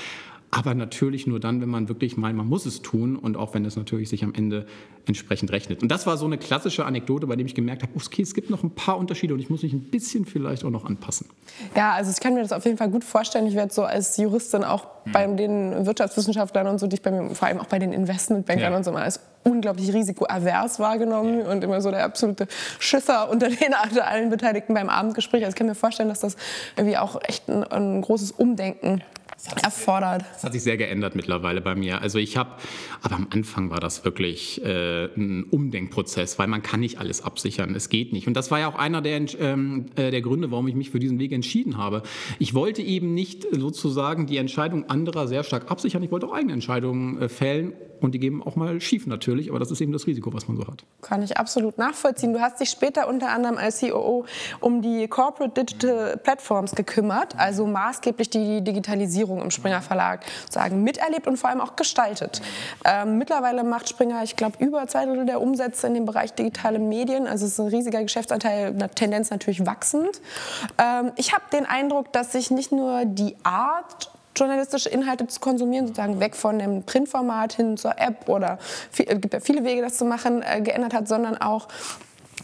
aber 0.55 0.75
natürlich 0.75 1.25
nur 1.25 1.39
dann, 1.39 1.62
wenn 1.62 1.69
man 1.69 1.89
wirklich 1.89 2.15
meint, 2.15 2.38
man 2.38 2.48
muss 2.48 2.67
es 2.67 2.83
tun 2.83 3.15
und 3.15 3.38
auch 3.38 3.55
wenn 3.55 3.65
es 3.65 3.75
natürlich 3.75 4.10
sich 4.10 4.24
am 4.24 4.33
Ende 4.36 4.67
entsprechend 5.07 5.51
rechnet. 5.51 5.81
Und 5.81 5.89
das 5.89 6.05
war 6.05 6.15
so 6.15 6.25
eine 6.25 6.38
klassische 6.38 6.86
Anekdote, 6.86 7.25
bei 7.25 7.36
dem 7.36 7.48
ich 7.48 7.55
gemerkt 7.55 7.81
habe, 7.81 7.91
okay, 7.95 8.22
es 8.22 8.36
gibt 8.36 8.51
noch 8.51 8.62
ein 8.63 8.69
paar 8.69 8.98
Unterschiede 9.00 9.33
und 9.33 9.39
ich 9.39 9.50
muss 9.50 9.63
mich 9.63 9.74
ein 9.74 9.81
bisschen 9.81 10.25
vielleicht 10.25 10.63
auch 10.63 10.69
noch 10.69 10.86
anpassen. 10.86 11.27
Ja, 11.75 11.93
also 11.93 12.12
ich 12.12 12.19
kann 12.19 12.36
mir 12.36 12.41
das 12.43 12.51
auf 12.51 12.65
jeden 12.65 12.77
Fall 12.77 12.89
gut 12.89 13.03
vorstellen. 13.03 13.48
Ich 13.48 13.55
werde 13.55 13.74
so 13.74 13.83
als 13.83 14.15
Juristin 14.17 14.63
auch 14.63 14.86
bei 15.12 15.25
den 15.25 15.86
Wirtschaftswissenschaftlern 15.88 16.67
und 16.67 16.79
so, 16.79 16.86
die 16.88 16.95
ich 16.98 17.01
bei 17.01 17.10
mir, 17.12 17.33
vor 17.33 17.48
allem 17.48 17.60
auch 17.60 17.65
bei 17.65 17.79
den 17.79 17.91
Investmentbankern 17.91 18.72
Ja. 18.72 18.77
und 18.77 18.83
so 18.83 18.91
mal 18.91 19.01
als 19.03 19.19
unglaublich 19.43 19.91
risikoavers 19.91 20.79
wahrgenommen 20.79 21.41
und 21.41 21.63
immer 21.63 21.81
so 21.81 21.89
der 21.91 22.03
absolute 22.05 22.48
Schisser 22.79 23.29
unter 23.29 23.50
den 23.50 23.57
unter 23.89 24.07
allen 24.07 24.29
Beteiligten 24.29 24.74
beim 24.75 24.88
Abendgespräch. 24.89 25.43
Also 25.43 25.53
ich 25.55 25.57
kann 25.57 25.67
mir 25.67 25.75
vorstellen, 25.75 26.10
dass 26.10 26.19
das 26.22 26.38
irgendwie 26.77 26.98
auch 26.98 27.19
echt 27.27 27.50
ein, 27.50 27.63
ein 27.63 28.01
großes 28.01 28.31
Umdenken 28.31 29.01
erfordert. 29.62 30.23
Das 30.33 30.43
hat 30.43 30.53
sich 30.53 30.63
sehr 30.63 30.77
geändert 30.77 31.15
mittlerweile 31.15 31.62
bei 31.62 31.75
mir. 31.75 32.01
Also 32.01 32.19
ich 32.19 32.38
habe, 32.38 32.51
aber 33.01 33.15
am 33.15 33.27
Anfang 33.29 33.69
war 33.69 33.79
das 33.79 34.05
wirklich 34.05 34.63
äh, 34.63 35.05
ein 35.15 35.43
Umdenkprozess, 35.43 36.39
weil 36.39 36.47
man 36.47 36.63
kann 36.63 36.79
nicht 36.79 37.00
alles 37.00 37.23
absichern. 37.23 37.75
Es 37.75 37.89
geht 37.89 38.13
nicht. 38.13 38.27
Und 38.27 38.35
das 38.35 38.51
war 38.51 38.59
ja 38.59 38.67
auch 38.69 38.75
einer 38.75 39.01
der, 39.01 39.21
ähm, 39.39 39.88
äh, 39.95 40.12
der 40.12 40.21
Gründe, 40.21 40.51
warum 40.51 40.67
ich 40.67 40.75
mich 40.75 40.89
für 40.89 41.00
diesen 41.00 41.19
Weg 41.19 41.31
entschieden 41.31 41.77
habe. 41.77 42.03
Ich 42.39 42.53
wollte 42.53 42.81
eben 42.81 43.13
nicht 43.13 43.45
sozusagen 43.51 44.27
die 44.27 44.38
Entscheidung 44.38 44.89
anderer 44.89 45.27
sehr 45.27 45.43
stark 45.43 45.69
absichern. 45.69 46.03
Ich 46.03 46.12
wollte 46.12 46.27
auch 46.27 46.33
eigene 46.33 46.53
Entscheidungen 46.53 47.21
äh, 47.21 47.29
fällen. 47.29 47.73
Und 48.01 48.12
die 48.12 48.19
geben 48.19 48.43
auch 48.43 48.55
mal 48.55 48.81
schief 48.81 49.07
natürlich, 49.07 49.50
aber 49.50 49.59
das 49.59 49.71
ist 49.71 49.81
eben 49.81 49.93
das 49.93 50.07
Risiko, 50.07 50.33
was 50.33 50.47
man 50.47 50.57
so 50.57 50.67
hat. 50.67 50.83
Kann 51.01 51.21
ich 51.23 51.38
absolut 51.38 51.77
nachvollziehen. 51.77 52.33
Du 52.33 52.41
hast 52.41 52.59
dich 52.59 52.69
später 52.69 53.07
unter 53.07 53.29
anderem 53.29 53.57
als 53.57 53.79
COO 53.79 54.25
um 54.59 54.81
die 54.81 55.07
Corporate 55.07 55.63
Digital 55.63 56.17
Platforms 56.17 56.75
gekümmert, 56.75 57.38
also 57.38 57.65
maßgeblich 57.65 58.29
die 58.29 58.62
Digitalisierung 58.62 59.41
im 59.41 59.51
Springer 59.51 59.81
Verlag 59.81 60.25
sozusagen 60.41 60.83
miterlebt 60.83 61.27
und 61.27 61.38
vor 61.38 61.50
allem 61.50 61.62
auch 61.62 61.75
gestaltet. 61.75 62.41
Ähm, 62.85 63.17
mittlerweile 63.17 63.63
macht 63.63 63.89
Springer, 63.89 64.23
ich 64.23 64.35
glaube, 64.35 64.57
über 64.59 64.85
zwei 64.88 65.05
Drittel 65.05 65.25
der 65.25 65.41
Umsätze 65.41 65.88
in 65.88 65.93
dem 65.93 66.05
Bereich 66.05 66.33
digitale 66.33 66.79
Medien. 66.79 67.27
Also 67.27 67.45
es 67.45 67.53
ist 67.53 67.59
ein 67.59 67.67
riesiger 67.67 68.01
Geschäftsanteil, 68.01 68.67
eine 68.67 68.89
Tendenz 68.89 69.29
natürlich 69.29 69.65
wachsend. 69.65 70.21
Ähm, 70.77 71.12
ich 71.15 71.33
habe 71.33 71.43
den 71.51 71.65
Eindruck, 71.65 72.12
dass 72.13 72.31
sich 72.31 72.51
nicht 72.51 72.71
nur 72.71 73.05
die 73.05 73.35
Art 73.43 74.12
journalistische 74.36 74.90
Inhalte 74.90 75.28
zu 75.28 75.40
konsumieren, 75.40 75.88
sozusagen 75.88 76.20
weg 76.20 76.36
von 76.36 76.60
dem 76.60 76.84
Printformat 76.84 77.54
hin 77.54 77.78
zur 77.78 77.98
App 78.00 78.28
oder 78.28 78.58
es 78.92 78.98
gibt 78.98 79.34
ja 79.34 79.40
viele 79.40 79.63
Wege, 79.63 79.82
das 79.82 79.98
zu 79.98 80.06
machen, 80.06 80.42
äh, 80.44 80.62
geändert 80.62 80.94
hat, 80.94 81.08
sondern 81.08 81.38
auch 81.38 81.68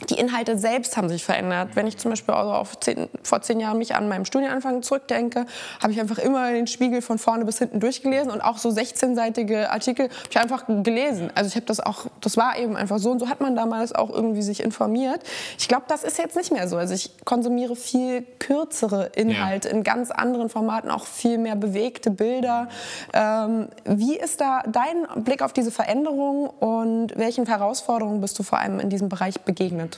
die 0.08 0.16
Inhalte 0.16 0.58
selbst 0.58 0.98
haben 0.98 1.10
sich 1.10 1.24
verändert. 1.24 1.70
Wenn 1.76 1.88
ich 1.88 1.98
zum 1.98 2.12
Beispiel 2.12 2.34
also 2.34 2.66
zehn, 2.80 3.10
vor 3.24 3.42
zehn 3.42 3.60
Jahren 3.60 3.78
mich 3.78 3.96
an 3.96 4.08
meinem 4.08 4.26
Studienanfang 4.26 4.82
zurückdenke, 4.82 5.46
habe 5.82 5.92
ich 5.92 6.00
einfach 6.00 6.18
immer 6.18 6.52
den 6.52 6.68
Spiegel 6.68 7.02
von 7.02 7.18
vorne 7.18 7.46
bis 7.46 7.60
hinten 7.60 7.80
durchgelesen 7.80 8.32
und 8.32 8.42
auch 8.42 8.58
so 8.58 8.70
16-seitige 8.70 9.68
Artikel 9.70 10.06
habe 10.06 10.30
ich 10.30 10.38
einfach 10.38 10.66
gelesen. 10.68 11.32
Also 11.36 11.50
ich 11.50 11.56
habe 11.56 11.66
das 11.66 11.80
auch, 11.80 12.06
das 12.22 12.38
war 12.38 12.58
eben 12.58 12.76
einfach 12.76 13.00
so 13.00 13.12
und 13.12 13.20
so 13.20 13.30
hat 13.30 13.42
man 13.42 13.56
damals 13.56 13.94
auch 13.94 14.10
irgendwie 14.10 14.42
sich 14.42 14.64
informiert. 14.64 15.22
Ich 15.58 15.68
glaube, 15.68 15.84
das 15.88 16.04
ist 16.04 16.18
jetzt 16.18 16.36
nicht 16.36 16.52
mehr 16.52 16.68
so. 16.68 16.78
Also 16.78 16.94
ich 16.94 17.12
konsumiere 17.26 17.76
viel 17.76 18.26
kürzere 18.40 19.12
Inhalte 19.16 19.70
in 19.70 19.84
ganz 19.84 20.12
anderen 20.12 20.50
Formaten, 20.50 20.92
auch 20.92 21.06
viel 21.06 21.38
mehr 21.38 21.56
bewegte 21.56 22.12
Bilder. 22.12 22.70
Ähm, 23.14 23.68
wie 23.86 24.18
ist 24.18 24.40
da 24.42 24.64
dein 24.68 25.24
Blick 25.24 25.42
auf 25.42 25.54
diese 25.54 25.72
Veränderung 25.72 26.50
und 26.50 27.18
welchen 27.18 27.46
Herausforderungen 27.46 28.22
bist 28.22 28.38
du 28.40 28.44
vor 28.44 28.60
allem 28.60 28.80
in 28.80 28.90
diesem 28.90 29.10
Bereich 29.10 29.42
begegnet? 29.42 29.89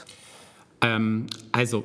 Ähm, 0.80 1.26
also, 1.52 1.84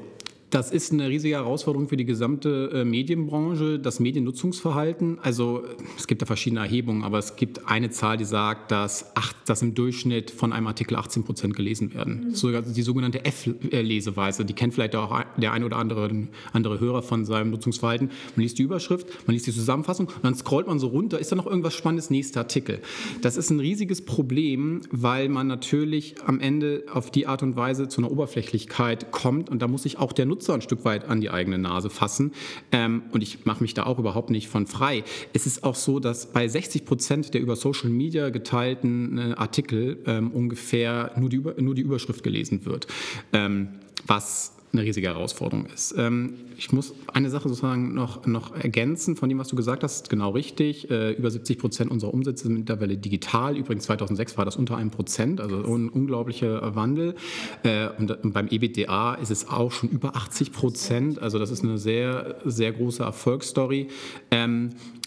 das 0.50 0.72
ist 0.72 0.94
eine 0.94 1.10
riesige 1.10 1.36
Herausforderung 1.36 1.90
für 1.90 1.98
die 1.98 2.06
gesamte 2.06 2.72
äh, 2.74 2.86
Medienbranche, 2.86 3.80
das 3.80 4.00
Mediennutzungsverhalten. 4.00 5.20
Also 5.22 5.64
es 5.98 6.08
gibt 6.08 6.22
da 6.22 6.26
verschiedene 6.26 6.62
Erhebungen, 6.62 7.04
aber 7.04 7.18
es 7.18 7.36
gibt 7.36 7.68
eine 7.68 7.90
Zahl, 7.90 8.16
die 8.16 8.24
sagt, 8.24 8.72
dass, 8.72 9.16
acht, 9.16 9.36
dass 9.46 9.62
im 9.62 9.74
Durchschnitt 9.74 10.32
von 10.32 10.54
einem 10.54 10.68
Artikel 10.68 10.96
18 10.96 11.26
Prozent 11.26 11.56
gelesen 11.56 11.94
werden. 11.94 12.34
Sogar 12.34 12.62
die 12.62 12.82
sogenannte 12.82 13.26
F-Leseweise, 13.26 14.46
die 14.46 14.54
kennt 14.54 14.74
vielleicht 14.74 14.96
auch 14.96 15.22
der 15.36 15.52
ein 15.52 15.66
oder 15.66 15.78
andere, 15.78 16.10
andere 16.54 16.80
Hörer 16.80 17.02
von 17.02 17.26
seinem 17.26 17.52
Nutzungsverhalten. 17.52 18.10
Man 18.36 18.42
liest 18.42 18.58
die 18.58 18.64
Überschrift, 18.64 19.08
man 19.28 19.34
liest 19.34 19.48
die 19.48 19.54
Zusammenfassung 19.54 20.08
und 20.08 20.24
dann 20.24 20.36
scrollt 20.36 20.68
man 20.68 20.80
so 20.80 20.88
runter, 20.88 21.20
ist 21.20 21.30
da 21.32 21.36
noch 21.36 21.48
irgendwas 21.48 21.74
Spannendes, 21.74 22.10
nächster 22.10 22.42
Artikel. 22.42 22.80
Das 23.22 23.36
ist 23.36 23.50
ein 23.50 23.60
riesiges 23.60 24.06
Problem, 24.06 24.80
weil 24.92 25.28
man 25.28 25.48
natürlich 25.48 26.16
am 26.26 26.40
Ende 26.40 26.86
auf 26.92 27.12
die 27.12 27.28
Art 27.28 27.44
und 27.44 27.58
Weise 27.58 27.90
zu 27.90 28.00
einer 28.00 28.12
Oberflächlichkeit 28.12 29.12
kommt 29.12 29.50
und 29.50 29.62
da 29.62 29.68
muss 29.68 29.84
sich 29.84 29.98
auch 29.98 30.14
der 30.14 30.26
Nutzer 30.26 30.37
ein 30.54 30.62
Stück 30.62 30.86
weit 30.86 31.06
an 31.06 31.22
die 31.22 31.30
eigene 31.30 31.58
Nase 31.58 31.90
fassen. 31.90 32.32
Ähm, 32.72 33.04
und 33.12 33.22
ich 33.22 33.46
mache 33.46 33.62
mich 33.62 33.74
da 33.74 33.84
auch 33.84 34.00
überhaupt 34.00 34.30
nicht 34.30 34.48
von 34.48 34.68
frei. 34.68 35.04
Es 35.34 35.46
ist 35.46 35.64
auch 35.64 35.76
so, 35.76 36.00
dass 36.00 36.32
bei 36.32 36.48
60 36.48 36.86
Prozent 36.86 37.34
der 37.34 37.42
über 37.42 37.56
Social 37.56 37.90
Media 37.90 38.30
geteilten 38.30 39.18
äh, 39.18 39.34
Artikel 39.36 40.00
ähm, 40.06 40.32
ungefähr 40.32 41.12
nur 41.18 41.30
die, 41.30 41.40
nur 41.40 41.76
die 41.76 41.82
Überschrift 41.82 42.24
gelesen 42.24 42.66
wird. 42.66 42.88
Ähm, 43.34 43.70
was 44.06 44.57
eine 44.78 44.88
riesige 44.88 45.08
Herausforderung 45.08 45.66
ist. 45.66 45.96
Ähm, 45.98 46.34
ich 46.58 46.72
muss 46.72 46.94
eine 47.14 47.30
Sache 47.30 47.50
sozusagen 47.50 47.94
noch, 47.94 48.26
noch 48.26 48.56
ergänzen 48.56 49.16
von 49.16 49.30
dem, 49.30 49.38
was 49.40 49.48
du 49.48 49.56
gesagt 49.56 49.84
hast. 49.84 50.10
Genau 50.10 50.32
richtig. 50.32 50.90
Äh, 50.90 51.12
über 51.12 51.30
70 51.30 51.58
Prozent 51.58 51.92
unserer 51.92 52.14
Umsätze 52.14 52.44
sind 52.44 52.54
mittlerweile 52.54 52.98
digital. 52.98 53.58
Übrigens 53.58 53.86
2006 53.86 54.38
war 54.38 54.46
das 54.46 54.56
unter 54.56 54.78
einem 54.78 54.92
Prozent, 54.92 55.42
also 55.42 55.58
ein 55.58 55.90
unglaublicher 55.90 56.76
Wandel. 56.76 57.16
Äh, 57.64 57.90
und, 57.98 58.18
beim 58.34 58.48
EBITDA 58.48 59.16
ist 59.16 59.32
es 59.32 59.48
auch 59.50 59.72
schon 59.72 59.90
über 59.90 60.16
80 60.16 60.52
Prozent. 60.52 61.22
Also 61.22 61.40
das 61.40 61.52
ist 61.52 61.64
eine 61.64 61.78
sehr, 61.78 62.38
sehr 62.46 62.72
große 62.72 63.04
Erfolgsstory. 63.04 63.88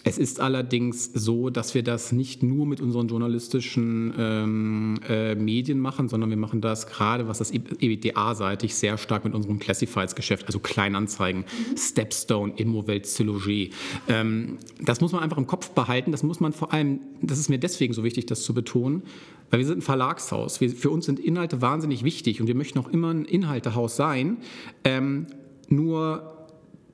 Es 0.03 0.17
ist 0.17 0.39
allerdings 0.39 1.11
so, 1.13 1.49
dass 1.49 1.75
wir 1.75 1.83
das 1.83 2.11
nicht 2.11 2.41
nur 2.41 2.65
mit 2.65 2.81
unseren 2.81 3.07
journalistischen 3.07 4.13
ähm, 4.17 4.99
äh, 5.07 5.35
Medien 5.35 5.79
machen, 5.79 6.09
sondern 6.09 6.29
wir 6.29 6.37
machen 6.37 6.61
das 6.61 6.87
gerade, 6.87 7.27
was 7.27 7.37
das 7.37 7.51
EBITDA-seitig 7.51 8.73
sehr 8.73 8.97
stark 8.97 9.25
mit 9.25 9.35
unserem 9.35 9.59
Classifieds-Geschäft, 9.59 10.47
also 10.47 10.59
Kleinanzeigen, 10.59 11.45
Stepstone, 11.75 12.53
Immowelt, 12.55 13.05
Zilloger. 13.05 13.69
Ähm, 14.07 14.57
das 14.81 15.01
muss 15.01 15.11
man 15.11 15.21
einfach 15.21 15.37
im 15.37 15.47
Kopf 15.47 15.69
behalten. 15.71 16.11
Das 16.11 16.23
muss 16.23 16.39
man 16.39 16.53
vor 16.53 16.73
allem, 16.73 16.99
das 17.21 17.37
ist 17.37 17.49
mir 17.49 17.59
deswegen 17.59 17.93
so 17.93 18.03
wichtig, 18.03 18.25
das 18.25 18.41
zu 18.43 18.53
betonen, 18.53 19.03
weil 19.51 19.59
wir 19.59 19.67
sind 19.67 19.79
ein 19.79 19.83
Verlagshaus. 19.83 20.61
Wir, 20.61 20.69
für 20.69 20.89
uns 20.89 21.05
sind 21.05 21.19
Inhalte 21.19 21.61
wahnsinnig 21.61 22.03
wichtig 22.03 22.41
und 22.41 22.47
wir 22.47 22.55
möchten 22.55 22.79
auch 22.79 22.89
immer 22.89 23.13
ein 23.13 23.25
Inhaltehaus 23.25 23.95
sein. 23.95 24.37
Ähm, 24.83 25.27
nur 25.67 26.40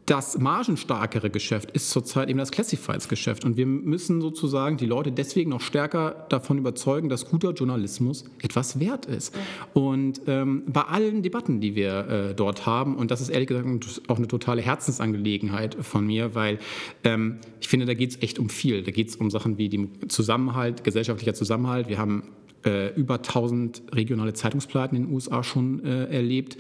das 0.08 0.38
margenstarkere 0.38 1.30
Geschäft 1.30 1.72
ist 1.72 1.90
zurzeit 1.90 2.30
eben 2.30 2.40
das 2.40 2.52
Classifieds-Geschäft. 2.52 3.44
Und 3.44 3.58
wir 3.58 3.66
müssen 3.66 4.22
sozusagen 4.22 4.78
die 4.78 4.86
Leute 4.86 5.12
deswegen 5.12 5.50
noch 5.50 5.60
stärker 5.60 6.26
davon 6.30 6.58
überzeugen, 6.58 7.10
dass 7.10 7.26
guter 7.26 7.52
Journalismus 7.52 8.24
etwas 8.42 8.80
wert 8.80 9.06
ist. 9.06 9.36
Und 9.74 10.22
ähm, 10.28 10.64
bei 10.66 10.84
allen 10.84 11.24
Debatten, 11.24 11.60
die 11.60 11.76
wir 11.76 12.08
äh, 12.08 12.34
dort 12.34 12.66
haben, 12.66 12.96
und 12.96 13.12
das 13.12 13.20
ist 13.20 13.28
ehrlich 13.28 13.50
gesagt 13.50 13.68
auch 14.08 14.18
eine 14.18 14.30
totale 14.30 14.62
Herzensangelegenheit 14.62 15.76
von 15.82 16.08
mir, 16.08 16.34
weil 16.34 16.60
ähm, 17.04 17.40
ich 17.60 17.68
finde, 17.68 17.86
da 17.86 17.94
geht 17.94 18.12
es 18.12 18.22
echt 18.22 18.40
um 18.40 18.48
viel. 18.48 18.84
Da 18.84 18.92
geht 18.92 19.10
es 19.10 19.18
um 19.18 19.30
Sachen 19.30 19.58
wie 19.58 19.68
den 19.68 20.10
Zusammenhalt, 20.10 20.86
gesellschaftlicher 20.86 21.34
Zusammenhalt. 21.34 21.90
Wir 21.90 21.98
haben 21.98 22.24
äh, 22.66 22.94
über 22.96 23.16
1000 23.16 23.84
regionale 23.94 24.32
Zeitungspleiten 24.32 24.96
in 24.96 25.08
den 25.08 25.14
USA 25.14 25.44
schon 25.44 25.84
äh, 25.84 26.06
erlebt. 26.06 26.58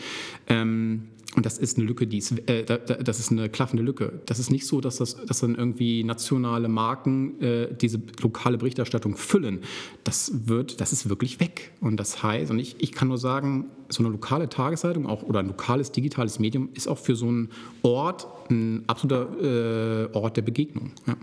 Ähm, 0.49 1.07
und 1.37 1.45
das 1.45 1.59
ist 1.59 1.77
eine 1.77 1.85
Lücke, 1.85 2.07
die 2.07 2.17
ist, 2.17 2.31
äh, 2.49 2.65
das 2.65 3.19
ist 3.19 3.31
eine 3.31 3.47
klaffende 3.47 3.83
Lücke. 3.83 4.21
Das 4.25 4.39
ist 4.39 4.49
nicht 4.49 4.65
so, 4.65 4.81
dass, 4.81 4.97
das, 4.97 5.23
dass 5.23 5.39
dann 5.39 5.53
irgendwie 5.53 6.03
nationale 6.03 6.67
Marken 6.67 7.39
äh, 7.39 7.67
diese 7.79 8.01
lokale 8.21 8.57
Berichterstattung 8.57 9.15
füllen. 9.15 9.59
Das 10.03 10.31
wird, 10.47 10.81
das 10.81 10.93
ist 10.93 11.09
wirklich 11.09 11.39
weg. 11.39 11.73
Und 11.79 11.97
das 11.97 12.23
heißt, 12.23 12.49
und 12.49 12.57
ich, 12.57 12.77
ich 12.79 12.91
kann 12.91 13.09
nur 13.09 13.19
sagen, 13.19 13.67
so 13.87 14.01
eine 14.01 14.11
lokale 14.11 14.49
Tageszeitung 14.49 15.05
auch 15.05 15.21
oder 15.21 15.41
ein 15.41 15.47
lokales 15.47 15.91
digitales 15.91 16.39
Medium 16.39 16.69
ist 16.73 16.87
auch 16.87 16.97
für 16.97 17.15
so 17.15 17.27
einen 17.27 17.49
Ort 17.83 18.27
ein 18.49 18.83
absoluter 18.87 20.07
äh, 20.09 20.17
Ort 20.17 20.37
der 20.37 20.41
Begegnung. 20.41 20.91
Ja. 21.05 21.17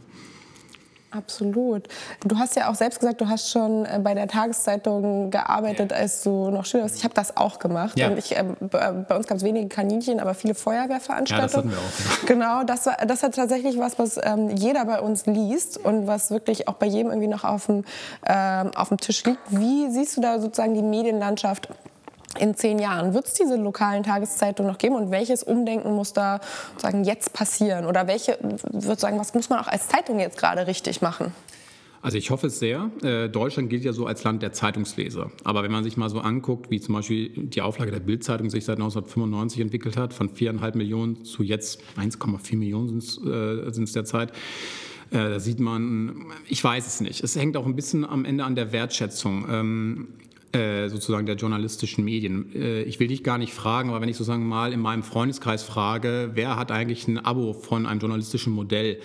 Absolut. 1.16 1.88
Du 2.24 2.38
hast 2.38 2.56
ja 2.56 2.70
auch 2.70 2.74
selbst 2.74 3.00
gesagt, 3.00 3.20
du 3.20 3.28
hast 3.28 3.50
schon 3.50 3.84
äh, 3.84 4.00
bei 4.02 4.14
der 4.14 4.26
Tageszeitung 4.26 5.30
gearbeitet, 5.30 5.92
ja. 5.92 5.98
als 5.98 6.22
du 6.22 6.50
noch 6.50 6.64
Schüler 6.64 6.84
warst. 6.84 6.96
Ich 6.96 7.04
habe 7.04 7.14
das 7.14 7.36
auch 7.36 7.58
gemacht. 7.58 7.98
Ja. 7.98 8.08
Und 8.08 8.18
ich, 8.18 8.36
äh, 8.36 8.44
bei 8.70 9.16
uns 9.16 9.26
gab 9.26 9.36
es 9.36 9.44
wenige 9.44 9.68
Kaninchen, 9.68 10.20
aber 10.20 10.34
viele 10.34 10.54
Feuerwehrveranstaltungen. 10.54 11.40
Ja, 11.40 11.46
das 11.46 11.56
hatten 11.56 11.70
wir 11.70 11.78
auch. 11.78 12.26
Genau, 12.26 12.64
das, 12.64 12.86
war, 12.86 12.96
das 13.06 13.22
hat 13.22 13.34
tatsächlich 13.34 13.78
was, 13.78 13.98
was 13.98 14.18
ähm, 14.22 14.50
jeder 14.50 14.84
bei 14.84 15.00
uns 15.00 15.26
liest 15.26 15.78
und 15.78 16.06
was 16.06 16.30
wirklich 16.30 16.68
auch 16.68 16.74
bei 16.74 16.86
jedem 16.86 17.10
irgendwie 17.10 17.28
noch 17.28 17.44
auf 17.44 17.66
dem, 17.66 17.84
ähm, 18.26 18.70
auf 18.74 18.88
dem 18.88 18.98
Tisch 18.98 19.24
liegt. 19.24 19.40
Wie 19.50 19.90
siehst 19.90 20.16
du 20.16 20.20
da 20.20 20.40
sozusagen 20.40 20.74
die 20.74 20.82
Medienlandschaft 20.82 21.68
in 22.38 22.54
zehn 22.54 22.78
Jahren? 22.78 23.14
Wird 23.14 23.26
es 23.26 23.34
diese 23.34 23.56
lokalen 23.56 24.02
Tageszeitungen 24.02 24.70
noch 24.70 24.78
geben 24.78 24.94
und 24.94 25.10
welches 25.10 25.42
Umdenken 25.42 25.94
muss 25.94 26.12
da 26.12 26.40
sagen, 26.78 27.04
jetzt 27.04 27.32
passieren? 27.32 27.86
Oder 27.86 28.06
welche, 28.06 28.38
würde 28.40 29.00
sagen, 29.00 29.18
was 29.18 29.34
muss 29.34 29.48
man 29.50 29.60
auch 29.60 29.68
als 29.68 29.88
Zeitung 29.88 30.18
jetzt 30.18 30.38
gerade 30.38 30.66
richtig 30.66 31.02
machen? 31.02 31.32
Also 32.04 32.18
ich 32.18 32.30
hoffe 32.30 32.48
es 32.48 32.58
sehr. 32.58 32.90
Äh, 33.02 33.30
Deutschland 33.30 33.70
gilt 33.70 33.82
ja 33.82 33.94
so 33.94 34.04
als 34.04 34.24
Land 34.24 34.42
der 34.42 34.52
Zeitungsleser. 34.52 35.32
Aber 35.42 35.62
wenn 35.62 35.72
man 35.72 35.84
sich 35.84 35.96
mal 35.96 36.10
so 36.10 36.20
anguckt, 36.20 36.70
wie 36.70 36.78
zum 36.78 36.94
Beispiel 36.94 37.30
die 37.30 37.62
Auflage 37.62 37.90
der 37.90 38.00
Bildzeitung 38.00 38.50
sich 38.50 38.66
seit 38.66 38.76
1995 38.76 39.60
entwickelt 39.62 39.96
hat, 39.96 40.12
von 40.12 40.28
viereinhalb 40.28 40.74
Millionen 40.74 41.24
zu 41.24 41.42
jetzt 41.42 41.80
1,4 41.96 42.58
Millionen 42.58 43.00
sind 43.00 43.84
es 43.84 43.88
äh, 43.88 43.94
derzeit, 43.94 44.32
äh, 45.12 45.16
da 45.16 45.40
sieht 45.40 45.60
man, 45.60 46.26
ich 46.46 46.62
weiß 46.62 46.86
es 46.86 47.00
nicht. 47.00 47.24
Es 47.24 47.36
hängt 47.36 47.56
auch 47.56 47.64
ein 47.64 47.74
bisschen 47.74 48.04
am 48.04 48.26
Ende 48.26 48.44
an 48.44 48.54
der 48.54 48.72
Wertschätzung. 48.72 50.12
Äh, 50.54 50.88
sozusagen 50.88 51.26
der 51.26 51.34
journalistischen 51.34 52.04
Medien. 52.04 52.54
Äh, 52.54 52.82
ich 52.82 53.00
will 53.00 53.08
dich 53.08 53.24
gar 53.24 53.38
nicht 53.38 53.52
fragen, 53.52 53.88
aber 53.88 54.00
wenn 54.00 54.08
ich 54.08 54.16
sozusagen 54.16 54.46
mal 54.46 54.72
in 54.72 54.78
meinem 54.78 55.02
Freundeskreis 55.02 55.64
frage, 55.64 56.30
wer 56.34 56.56
hat 56.56 56.70
eigentlich 56.70 57.08
ein 57.08 57.18
Abo 57.18 57.54
von 57.54 57.86
einem 57.86 57.98
journalistischen 57.98 58.52
Modell, 58.52 59.00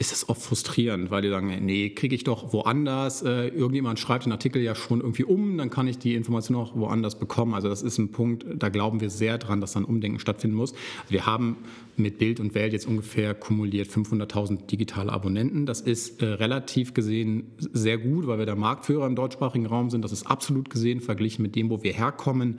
ist 0.00 0.12
das 0.12 0.30
oft 0.30 0.40
frustrierend, 0.40 1.10
weil 1.10 1.20
die 1.20 1.28
sagen, 1.28 1.54
nee, 1.60 1.90
kriege 1.90 2.14
ich 2.14 2.24
doch 2.24 2.54
woanders. 2.54 3.20
Äh, 3.20 3.48
irgendjemand 3.48 3.98
schreibt 3.98 4.24
den 4.24 4.32
Artikel 4.32 4.62
ja 4.62 4.74
schon 4.74 5.02
irgendwie 5.02 5.24
um, 5.24 5.58
dann 5.58 5.68
kann 5.68 5.86
ich 5.86 5.98
die 5.98 6.14
Information 6.14 6.56
auch 6.56 6.74
woanders 6.74 7.18
bekommen. 7.18 7.52
Also 7.52 7.68
das 7.68 7.82
ist 7.82 7.98
ein 7.98 8.10
Punkt, 8.10 8.46
da 8.56 8.70
glauben 8.70 9.02
wir 9.02 9.10
sehr 9.10 9.36
dran, 9.36 9.60
dass 9.60 9.72
dann 9.72 9.84
Umdenken 9.84 10.18
stattfinden 10.18 10.56
muss. 10.56 10.72
Also 10.72 11.10
wir 11.10 11.26
haben 11.26 11.58
mit 11.98 12.16
Bild 12.16 12.40
und 12.40 12.54
Welt 12.54 12.72
jetzt 12.72 12.86
ungefähr 12.86 13.34
kumuliert 13.34 13.88
500.000 13.88 14.64
digitale 14.68 15.12
Abonnenten. 15.12 15.66
Das 15.66 15.82
ist 15.82 16.22
äh, 16.22 16.26
relativ 16.26 16.94
gesehen 16.94 17.48
sehr 17.58 17.98
gut, 17.98 18.26
weil 18.26 18.38
wir 18.38 18.46
der 18.46 18.56
Marktführer 18.56 19.06
im 19.06 19.14
deutschsprachigen 19.14 19.66
Raum 19.66 19.90
sind. 19.90 20.02
Das 20.02 20.12
ist 20.12 20.26
absolut 20.26 20.70
gesehen 20.70 21.02
verglichen 21.02 21.42
mit 21.42 21.56
dem, 21.56 21.68
wo 21.68 21.82
wir 21.82 21.92
herkommen 21.92 22.58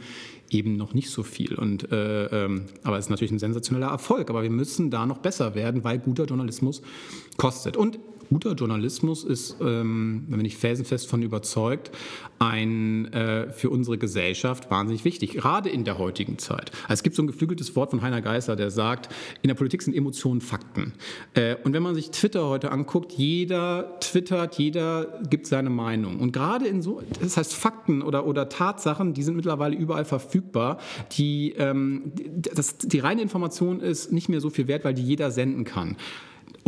eben 0.51 0.75
noch 0.75 0.93
nicht 0.93 1.09
so 1.09 1.23
viel. 1.23 1.55
Und, 1.55 1.91
äh, 1.91 2.25
ähm, 2.25 2.65
aber 2.83 2.97
es 2.97 3.05
ist 3.05 3.09
natürlich 3.09 3.31
ein 3.31 3.39
sensationeller 3.39 3.87
Erfolg. 3.87 4.29
Aber 4.29 4.43
wir 4.43 4.49
müssen 4.49 4.91
da 4.91 5.05
noch 5.05 5.19
besser 5.19 5.55
werden, 5.55 5.83
weil 5.83 5.99
guter 5.99 6.25
Journalismus 6.25 6.81
kostet. 7.41 7.75
Und 7.75 7.97
guter 8.29 8.53
Journalismus 8.53 9.23
ist, 9.23 9.57
ähm, 9.61 10.27
da 10.29 10.37
bin 10.37 10.45
ich 10.45 10.57
felsenfest 10.57 11.09
von 11.09 11.23
überzeugt, 11.23 11.89
ein, 12.37 13.11
äh, 13.13 13.51
für 13.51 13.71
unsere 13.71 13.97
Gesellschaft 13.97 14.69
wahnsinnig 14.69 15.05
wichtig, 15.05 15.33
gerade 15.33 15.67
in 15.67 15.83
der 15.83 15.97
heutigen 15.97 16.37
Zeit. 16.37 16.71
Also 16.83 16.93
es 16.93 17.03
gibt 17.03 17.15
so 17.15 17.23
ein 17.23 17.27
geflügeltes 17.27 17.75
Wort 17.75 17.89
von 17.89 18.03
Heiner 18.03 18.21
Geißler, 18.21 18.55
der 18.55 18.69
sagt, 18.69 19.09
in 19.41 19.47
der 19.47 19.55
Politik 19.55 19.81
sind 19.81 19.95
Emotionen 19.95 20.39
Fakten. 20.39 20.93
Äh, 21.33 21.55
und 21.63 21.73
wenn 21.73 21.81
man 21.81 21.95
sich 21.95 22.11
Twitter 22.11 22.47
heute 22.47 22.71
anguckt, 22.71 23.11
jeder 23.13 23.99
twittert, 24.01 24.59
jeder 24.59 25.19
gibt 25.27 25.47
seine 25.47 25.71
Meinung. 25.71 26.19
Und 26.19 26.31
gerade 26.31 26.67
in 26.67 26.83
so, 26.83 27.01
das 27.19 27.37
heißt 27.37 27.55
Fakten 27.55 28.03
oder, 28.03 28.27
oder 28.27 28.49
Tatsachen, 28.49 29.15
die 29.15 29.23
sind 29.23 29.35
mittlerweile 29.35 29.75
überall 29.75 30.05
verfügbar. 30.05 30.77
Die, 31.13 31.53
ähm, 31.57 32.11
das, 32.53 32.77
die 32.77 32.99
reine 32.99 33.23
Information 33.23 33.79
ist 33.79 34.11
nicht 34.11 34.29
mehr 34.29 34.41
so 34.41 34.51
viel 34.51 34.67
wert, 34.67 34.85
weil 34.85 34.93
die 34.93 35.03
jeder 35.03 35.31
senden 35.31 35.63
kann. 35.63 35.97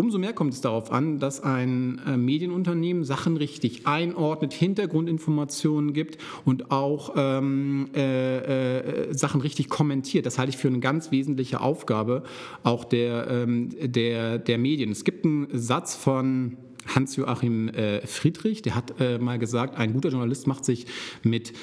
Umso 0.04 0.18
mehr 0.18 0.34
kommt 0.34 0.54
es 0.54 0.60
darauf 0.60 0.92
an, 0.92 1.20
dass 1.20 1.42
ein 1.42 2.02
äh, 2.06 2.18
Medienunternehmen 2.18 3.06
Sachen 3.06 3.38
richtig 3.38 3.88
einordnet, 3.88 4.52
Hintergrundinformationen 4.52 5.94
gibt 5.94 6.18
und 6.44 6.72
auch 6.72 7.14
ähm, 7.16 7.88
äh, 7.96 9.12
äh, 9.12 9.14
Sachen 9.14 9.40
richtig 9.40 9.70
kommentiert. 9.70 10.26
Das 10.26 10.38
halte 10.38 10.50
ich 10.50 10.58
für 10.58 10.68
eine 10.68 10.82
ganz 10.82 11.12
wesentliche 11.12 11.62
Aufgabe 11.62 12.24
auch 12.64 12.84
der, 12.84 13.30
ähm, 13.30 13.70
der, 13.82 14.40
der 14.40 14.58
Medien. 14.58 14.92
Es 14.92 15.06
gibt 15.06 15.24
einen 15.24 15.48
Satz 15.54 15.96
von 15.96 16.58
Hans-Joachim 16.86 17.70
äh, 17.70 18.06
Friedrich, 18.06 18.62
der 18.62 18.76
hat 18.76 19.00
äh, 19.00 19.20
mal 19.20 19.40
gesagt, 19.40 19.78
ein 19.78 19.94
guter 19.94 20.10
Journalist 20.10 20.48
macht 20.48 20.66
sich 20.66 20.86
mit 21.24 21.54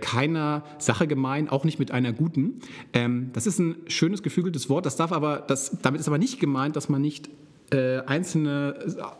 keiner 0.00 0.62
Sache 0.78 1.08
gemein, 1.08 1.48
auch 1.48 1.64
nicht 1.64 1.80
mit 1.80 1.90
einer 1.90 2.12
guten. 2.12 2.60
Ähm, 2.92 3.30
das 3.32 3.48
ist 3.48 3.58
ein 3.58 3.74
schönes, 3.88 4.22
geflügeltes 4.22 4.70
Wort. 4.70 4.86
Das 4.86 4.94
darf 4.94 5.10
aber, 5.10 5.38
das, 5.38 5.78
damit 5.82 6.00
ist 6.00 6.06
aber 6.06 6.18
nicht 6.18 6.38
gemeint, 6.38 6.76
dass 6.76 6.88
man 6.88 7.02
nicht 7.02 7.28
äh, 7.70 7.98
einzelne 8.06 8.76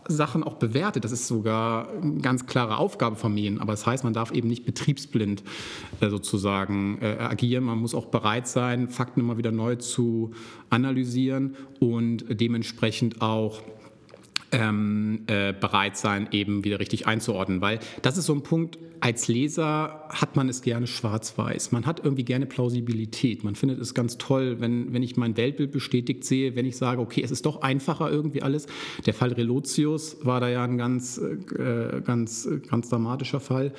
Sachen 0.09 0.43
auch 0.43 0.55
bewertet. 0.55 1.05
Das 1.05 1.13
ist 1.13 1.27
sogar 1.27 1.91
eine 1.91 2.21
ganz 2.21 2.47
klare 2.47 2.79
Aufgabe 2.79 3.17
von 3.17 3.35
Medien. 3.35 3.61
Aber 3.61 3.73
das 3.73 3.87
heißt, 3.87 4.05
man 4.05 4.15
darf 4.15 4.31
eben 4.31 4.49
nicht 4.49 4.65
betriebsblind 4.65 5.43
äh, 6.01 6.09
sozusagen 6.09 6.99
äh, 7.03 7.17
agieren. 7.19 7.65
Man 7.65 7.79
muss 7.79 7.95
auch 7.95 8.07
bereit 8.07 8.49
sein, 8.49 8.89
Fakten 8.89 9.21
immer 9.21 9.37
wieder 9.37 9.53
neu 9.53 9.77
zu 9.77 10.33
analysieren 10.71 11.57
und 11.79 12.25
dementsprechend 12.29 13.21
auch 13.21 13.61
ähm, 14.53 15.25
äh, 15.27 15.53
bereit 15.53 15.97
sein, 15.97 16.29
eben 16.33 16.65
wieder 16.65 16.81
richtig 16.81 17.07
einzuordnen. 17.07 17.61
Weil 17.61 17.81
das 18.03 18.17
ist 18.17 18.27
so 18.27 18.35
ein 18.35 18.43
Punkt, 18.43 18.79
als 19.01 19.29
Leser 19.29 20.05
hat 20.09 20.37
man 20.37 20.49
es 20.49 20.63
gerne 20.63 20.87
schwarz-weiß. 20.87 21.73
Man 21.73 21.87
hat 21.87 22.01
irgendwie 22.05 22.25
gerne 22.25 22.47
Plausibilität. 22.47 23.45
Man 23.45 23.55
findet 23.55 23.81
es 23.81 23.95
ganz 23.95 24.19
toll, 24.19 24.57
wenn, 24.61 24.93
wenn 24.93 25.03
ich 25.03 25.17
mein 25.17 25.37
Weltbild 25.37 25.71
bestätigt 25.71 26.25
sehe, 26.25 26.57
wenn 26.57 26.67
ich 26.67 26.77
sage, 26.77 27.01
okay, 27.01 27.23
es 27.23 27.31
ist 27.31 27.47
doch 27.47 27.63
einfacher 27.63 28.11
irgendwie 28.11 28.43
alles. 28.43 28.67
Der 29.07 29.15
Fall 29.15 29.33
Relotius 29.33 30.17
war 30.25 30.41
da 30.41 30.49
ja 30.49 30.65
ein 30.65 30.79
ganz, 30.79 31.19
äh, 31.19 32.01
ganz, 32.05 32.49
ganz 32.69 32.89
dramatischer 32.89 33.41
Fall 33.41 33.73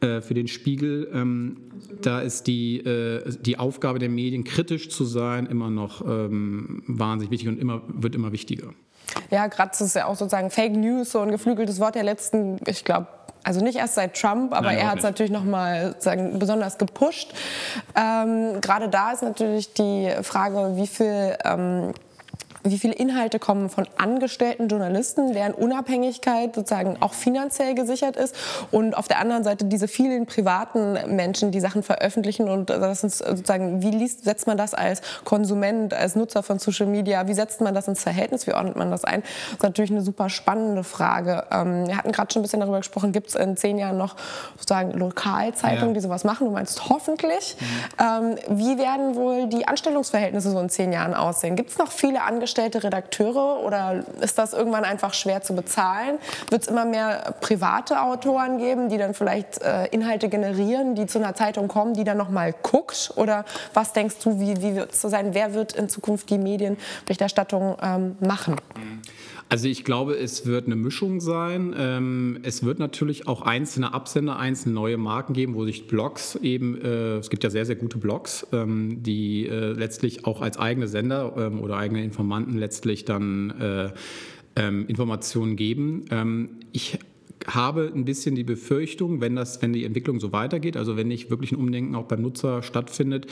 äh, 0.00 0.20
für 0.20 0.34
den 0.34 0.46
Spiegel. 0.46 1.08
Ähm, 1.12 1.56
da 2.00 2.20
ist 2.20 2.46
die, 2.46 2.78
äh, 2.78 3.22
die 3.40 3.58
Aufgabe 3.58 3.98
der 3.98 4.08
Medien, 4.08 4.44
kritisch 4.44 4.88
zu 4.88 5.04
sein, 5.04 5.46
immer 5.46 5.70
noch 5.70 6.06
ähm, 6.06 6.82
wahnsinnig 6.86 7.32
wichtig 7.32 7.48
und 7.48 7.58
immer, 7.58 7.82
wird 7.88 8.14
immer 8.14 8.32
wichtiger. 8.32 8.72
Ja, 9.30 9.46
gerade 9.46 9.72
ist 9.78 9.94
ja 9.94 10.06
auch 10.06 10.16
sozusagen 10.16 10.50
Fake 10.50 10.72
News, 10.72 11.12
so 11.12 11.20
ein 11.20 11.30
geflügeltes 11.30 11.80
Wort 11.80 11.94
der 11.94 12.02
letzten, 12.02 12.58
ich 12.66 12.84
glaube, 12.84 13.06
also 13.42 13.60
nicht 13.60 13.78
erst 13.78 13.94
seit 13.94 14.14
Trump, 14.20 14.52
aber 14.52 14.66
Nein, 14.66 14.78
er 14.78 14.90
hat 14.90 14.98
es 14.98 15.04
natürlich 15.04 15.32
nochmal 15.32 15.94
besonders 16.34 16.76
gepusht. 16.76 17.32
Ähm, 17.96 18.60
Gerade 18.60 18.88
da 18.88 19.12
ist 19.12 19.22
natürlich 19.22 19.72
die 19.72 20.10
Frage, 20.22 20.76
wie 20.76 20.86
viel 20.86 21.36
ähm, 21.44 21.94
wie 22.62 22.78
viele 22.78 22.94
Inhalte 22.94 23.38
kommen 23.38 23.70
von 23.70 23.86
angestellten 23.96 24.68
Journalisten, 24.68 25.32
deren 25.32 25.54
Unabhängigkeit 25.54 26.54
sozusagen 26.54 26.96
auch 27.00 27.14
finanziell 27.14 27.74
gesichert 27.74 28.16
ist 28.16 28.34
und 28.70 28.96
auf 28.96 29.08
der 29.08 29.18
anderen 29.18 29.44
Seite 29.44 29.64
diese 29.64 29.88
vielen 29.88 30.26
privaten 30.26 30.98
Menschen, 31.14 31.50
die 31.50 31.60
Sachen 31.60 31.82
veröffentlichen 31.82 32.48
und 32.48 32.70
das 32.70 33.04
ist 33.04 33.18
sozusagen, 33.18 33.82
wie 33.82 33.90
liest, 33.90 34.24
setzt 34.24 34.46
man 34.46 34.58
das 34.58 34.74
als 34.74 35.00
Konsument, 35.24 35.94
als 35.94 36.16
Nutzer 36.16 36.42
von 36.42 36.58
Social 36.58 36.86
Media, 36.86 37.26
wie 37.26 37.34
setzt 37.34 37.60
man 37.60 37.74
das 37.74 37.88
ins 37.88 38.02
Verhältnis, 38.02 38.46
wie 38.46 38.52
ordnet 38.52 38.76
man 38.76 38.90
das 38.90 39.04
ein? 39.04 39.22
Das 39.22 39.52
ist 39.54 39.62
natürlich 39.62 39.90
eine 39.90 40.02
super 40.02 40.28
spannende 40.28 40.84
Frage. 40.84 41.44
Ähm, 41.50 41.86
wir 41.86 41.96
hatten 41.96 42.12
gerade 42.12 42.32
schon 42.32 42.40
ein 42.40 42.44
bisschen 42.44 42.60
darüber 42.60 42.78
gesprochen, 42.78 43.12
gibt 43.12 43.28
es 43.28 43.34
in 43.34 43.56
zehn 43.56 43.78
Jahren 43.78 43.96
noch 43.96 44.16
sozusagen 44.58 44.92
Lokalzeitungen, 44.92 45.90
ja. 45.90 45.94
die 45.94 46.00
sowas 46.00 46.24
machen? 46.24 46.46
Du 46.46 46.52
meinst 46.52 46.88
hoffentlich. 46.90 47.56
Mhm. 47.58 48.36
Ähm, 48.48 48.58
wie 48.58 48.78
werden 48.78 49.14
wohl 49.14 49.48
die 49.48 49.66
Anstellungsverhältnisse 49.66 50.50
so 50.50 50.60
in 50.60 50.68
zehn 50.68 50.92
Jahren 50.92 51.14
aussehen? 51.14 51.56
Gibt 51.56 51.70
es 51.70 51.78
noch 51.78 51.90
viele 51.90 52.22
Angestellte 52.22 52.49
angestellte 52.50 52.82
Redakteure 52.82 53.60
oder 53.64 54.04
ist 54.20 54.36
das 54.38 54.52
irgendwann 54.52 54.84
einfach 54.84 55.14
schwer 55.14 55.42
zu 55.42 55.54
bezahlen? 55.54 56.18
Wird 56.48 56.62
es 56.62 56.68
immer 56.68 56.84
mehr 56.84 57.34
private 57.40 58.02
Autoren 58.02 58.58
geben, 58.58 58.88
die 58.88 58.98
dann 58.98 59.14
vielleicht 59.14 59.62
äh, 59.62 59.86
Inhalte 59.86 60.28
generieren, 60.28 60.94
die 60.94 61.06
zu 61.06 61.18
einer 61.18 61.34
Zeitung 61.34 61.68
kommen, 61.68 61.94
die 61.94 62.02
dann 62.02 62.16
nochmal 62.16 62.52
guckt? 62.62 63.12
Oder 63.16 63.44
was 63.72 63.92
denkst 63.92 64.16
du, 64.24 64.40
wie, 64.40 64.60
wie 64.62 64.74
wird 64.74 64.92
es 64.92 65.00
so 65.00 65.08
sein? 65.08 65.32
Wer 65.32 65.54
wird 65.54 65.74
in 65.74 65.88
Zukunft 65.88 66.28
die 66.30 66.38
Medienberichterstattung 66.38 67.76
ähm, 67.80 68.16
machen? 68.20 68.56
Also 69.50 69.66
ich 69.66 69.82
glaube, 69.82 70.16
es 70.16 70.46
wird 70.46 70.66
eine 70.66 70.76
Mischung 70.76 71.20
sein. 71.20 71.74
Ähm, 71.76 72.38
es 72.44 72.62
wird 72.62 72.78
natürlich 72.78 73.26
auch 73.26 73.42
einzelne 73.42 73.92
Absender, 73.92 74.38
einzelne 74.38 74.76
neue 74.76 74.96
Marken 74.96 75.32
geben, 75.32 75.54
wo 75.56 75.64
sich 75.64 75.88
Blogs 75.88 76.36
eben, 76.36 76.80
äh, 76.80 77.16
es 77.16 77.30
gibt 77.30 77.42
ja 77.42 77.50
sehr, 77.50 77.66
sehr 77.66 77.74
gute 77.74 77.98
Blogs, 77.98 78.46
ähm, 78.52 79.02
die 79.02 79.48
äh, 79.48 79.72
letztlich 79.72 80.24
auch 80.24 80.40
als 80.40 80.56
eigene 80.56 80.86
Sender 80.86 81.34
ähm, 81.36 81.60
oder 81.60 81.78
eigene 81.78 82.04
Informanten 82.04 82.58
letztlich 82.58 83.04
dann 83.04 83.50
äh, 83.60 83.92
Informationen 84.88 85.54
geben. 85.54 86.04
Ich 86.72 86.98
habe 87.46 87.90
ein 87.94 88.04
bisschen 88.04 88.34
die 88.34 88.44
Befürchtung, 88.44 89.20
wenn, 89.20 89.36
das, 89.36 89.62
wenn 89.62 89.72
die 89.72 89.84
Entwicklung 89.84 90.20
so 90.20 90.32
weitergeht, 90.32 90.76
also 90.76 90.96
wenn 90.96 91.08
nicht 91.08 91.30
wirklich 91.30 91.52
ein 91.52 91.56
Umdenken 91.56 91.94
auch 91.94 92.04
beim 92.04 92.20
Nutzer 92.20 92.62
stattfindet, 92.62 93.26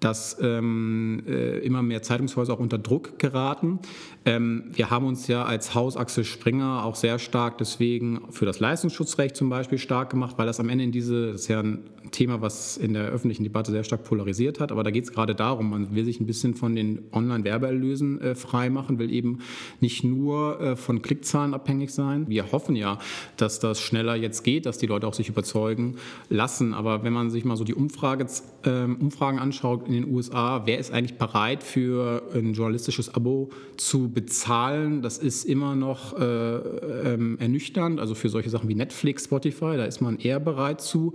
dass 0.00 0.36
ähm, 0.40 1.22
äh, 1.26 1.58
immer 1.58 1.82
mehr 1.82 2.02
Zeitungshäuser 2.02 2.52
auch 2.54 2.58
unter 2.58 2.78
Druck 2.78 3.18
geraten. 3.18 3.78
Ähm, 4.24 4.64
wir 4.72 4.90
haben 4.90 5.06
uns 5.06 5.26
ja 5.26 5.44
als 5.44 5.74
Haus 5.74 5.96
Axel 5.96 6.24
Springer 6.24 6.84
auch 6.84 6.96
sehr 6.96 7.18
stark 7.18 7.58
deswegen 7.58 8.20
für 8.30 8.44
das 8.44 8.60
Leistungsschutzrecht 8.60 9.36
zum 9.36 9.48
Beispiel 9.48 9.78
stark 9.78 10.10
gemacht, 10.10 10.36
weil 10.36 10.46
das 10.46 10.60
am 10.60 10.68
Ende 10.68 10.84
in 10.84 10.92
diese, 10.92 11.32
das 11.32 11.42
ist 11.42 11.48
ja 11.48 11.60
ein 11.60 11.84
Thema, 12.10 12.40
was 12.40 12.76
in 12.76 12.92
der 12.92 13.06
öffentlichen 13.06 13.42
Debatte 13.42 13.70
sehr 13.70 13.84
stark 13.84 14.04
polarisiert 14.04 14.60
hat, 14.60 14.70
aber 14.70 14.84
da 14.84 14.90
geht 14.90 15.04
es 15.04 15.12
gerade 15.12 15.34
darum, 15.34 15.70
man 15.70 15.94
will 15.94 16.04
sich 16.04 16.20
ein 16.20 16.26
bisschen 16.26 16.54
von 16.54 16.74
den 16.74 17.04
Online-Werbeerlösen 17.12 18.20
äh, 18.20 18.34
freimachen, 18.34 18.98
will 18.98 19.12
eben 19.12 19.40
nicht 19.80 20.04
nur 20.04 20.60
äh, 20.60 20.76
von 20.76 21.02
Klickzahlen 21.02 21.54
abhängig 21.54 21.90
sein. 21.90 22.26
Wir 22.28 22.52
hoffen 22.52 22.76
ja, 22.76 22.98
dass 23.36 23.60
das 23.60 23.80
schneller 23.80 24.14
jetzt 24.14 24.44
geht, 24.44 24.66
dass 24.66 24.78
die 24.78 24.86
Leute 24.86 25.06
auch 25.06 25.14
sich 25.14 25.28
überzeugen 25.28 25.96
lassen, 26.28 26.74
aber 26.74 27.02
wenn 27.02 27.12
man 27.12 27.30
sich 27.30 27.44
mal 27.44 27.56
so 27.56 27.64
die 27.64 27.74
Umfrage, 27.74 28.26
äh, 28.64 28.84
Umfragen 28.84 29.38
anschaut, 29.38 29.85
in 29.86 29.94
den 29.94 30.12
USA, 30.12 30.62
wer 30.66 30.78
ist 30.78 30.92
eigentlich 30.92 31.18
bereit 31.18 31.62
für 31.62 32.22
ein 32.34 32.54
journalistisches 32.54 33.14
Abo 33.14 33.50
zu 33.76 34.10
bezahlen? 34.10 35.02
Das 35.02 35.18
ist 35.18 35.44
immer 35.44 35.74
noch 35.74 36.18
äh, 36.18 36.24
ähm, 36.24 37.38
ernüchternd. 37.38 38.00
Also 38.00 38.14
für 38.14 38.28
solche 38.28 38.50
Sachen 38.50 38.68
wie 38.68 38.74
Netflix, 38.74 39.24
Spotify, 39.24 39.76
da 39.76 39.84
ist 39.84 40.00
man 40.00 40.18
eher 40.18 40.40
bereit 40.40 40.80
zu. 40.80 41.14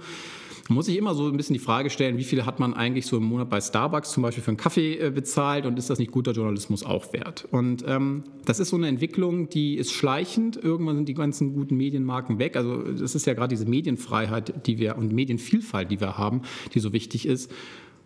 Man 0.71 0.77
muss 0.77 0.85
sich 0.85 0.95
immer 0.95 1.13
so 1.15 1.27
ein 1.27 1.35
bisschen 1.35 1.55
die 1.55 1.59
Frage 1.59 1.89
stellen, 1.89 2.17
wie 2.17 2.23
viel 2.23 2.45
hat 2.45 2.61
man 2.61 2.73
eigentlich 2.73 3.05
so 3.05 3.17
im 3.17 3.23
Monat 3.23 3.49
bei 3.49 3.59
Starbucks 3.59 4.11
zum 4.11 4.23
Beispiel 4.23 4.41
für 4.41 4.51
einen 4.51 4.57
Kaffee 4.57 4.99
äh, 4.99 5.11
bezahlt 5.11 5.65
und 5.65 5.77
ist 5.77 5.89
das 5.89 5.99
nicht 5.99 6.11
guter 6.11 6.31
Journalismus 6.31 6.85
auch 6.85 7.11
wert? 7.11 7.45
Und 7.51 7.83
ähm, 7.85 8.23
das 8.45 8.61
ist 8.61 8.69
so 8.69 8.77
eine 8.77 8.87
Entwicklung, 8.87 9.49
die 9.49 9.75
ist 9.75 9.91
schleichend. 9.91 10.55
Irgendwann 10.55 10.95
sind 10.95 11.09
die 11.09 11.13
ganzen 11.13 11.53
guten 11.53 11.75
Medienmarken 11.75 12.39
weg. 12.39 12.55
Also 12.55 12.83
das 12.83 13.15
ist 13.15 13.25
ja 13.25 13.33
gerade 13.33 13.49
diese 13.49 13.65
Medienfreiheit, 13.65 14.65
die 14.65 14.77
wir 14.77 14.97
und 14.97 15.11
Medienvielfalt, 15.11 15.91
die 15.91 15.99
wir 15.99 16.17
haben, 16.17 16.43
die 16.73 16.79
so 16.79 16.93
wichtig 16.93 17.25
ist. 17.25 17.51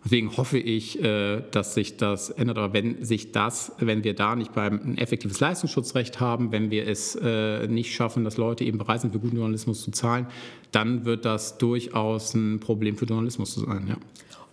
Deswegen 0.06 0.36
hoffe 0.36 0.58
ich, 0.58 1.02
äh, 1.02 1.42
dass 1.50 1.74
sich 1.74 1.96
das 1.96 2.30
ändert. 2.30 2.58
Aber 2.58 2.72
wenn 2.72 3.04
sich 3.04 3.32
das, 3.32 3.72
wenn 3.80 4.04
wir 4.04 4.14
da 4.14 4.36
nicht 4.36 4.54
beim 4.54 4.80
ein 4.84 4.98
effektives 4.98 5.40
Leistungsschutzrecht 5.40 6.20
haben, 6.20 6.52
wenn 6.52 6.70
wir 6.70 6.86
es 6.86 7.16
äh, 7.20 7.66
nicht 7.66 7.92
schaffen, 7.92 8.22
dass 8.22 8.36
Leute 8.36 8.62
eben 8.62 8.78
bereit 8.78 9.00
sind, 9.00 9.12
für 9.12 9.18
guten 9.18 9.36
Journalismus 9.36 9.82
zu 9.82 9.90
zahlen, 9.90 10.28
dann 10.70 11.06
wird 11.06 11.24
das 11.24 11.58
durchaus 11.58 12.34
ein 12.34 12.60
Problem 12.60 12.96
für 12.96 13.06
Journalismus 13.06 13.54
zu 13.54 13.64
sein. 13.64 13.86
Ja. 13.88 13.96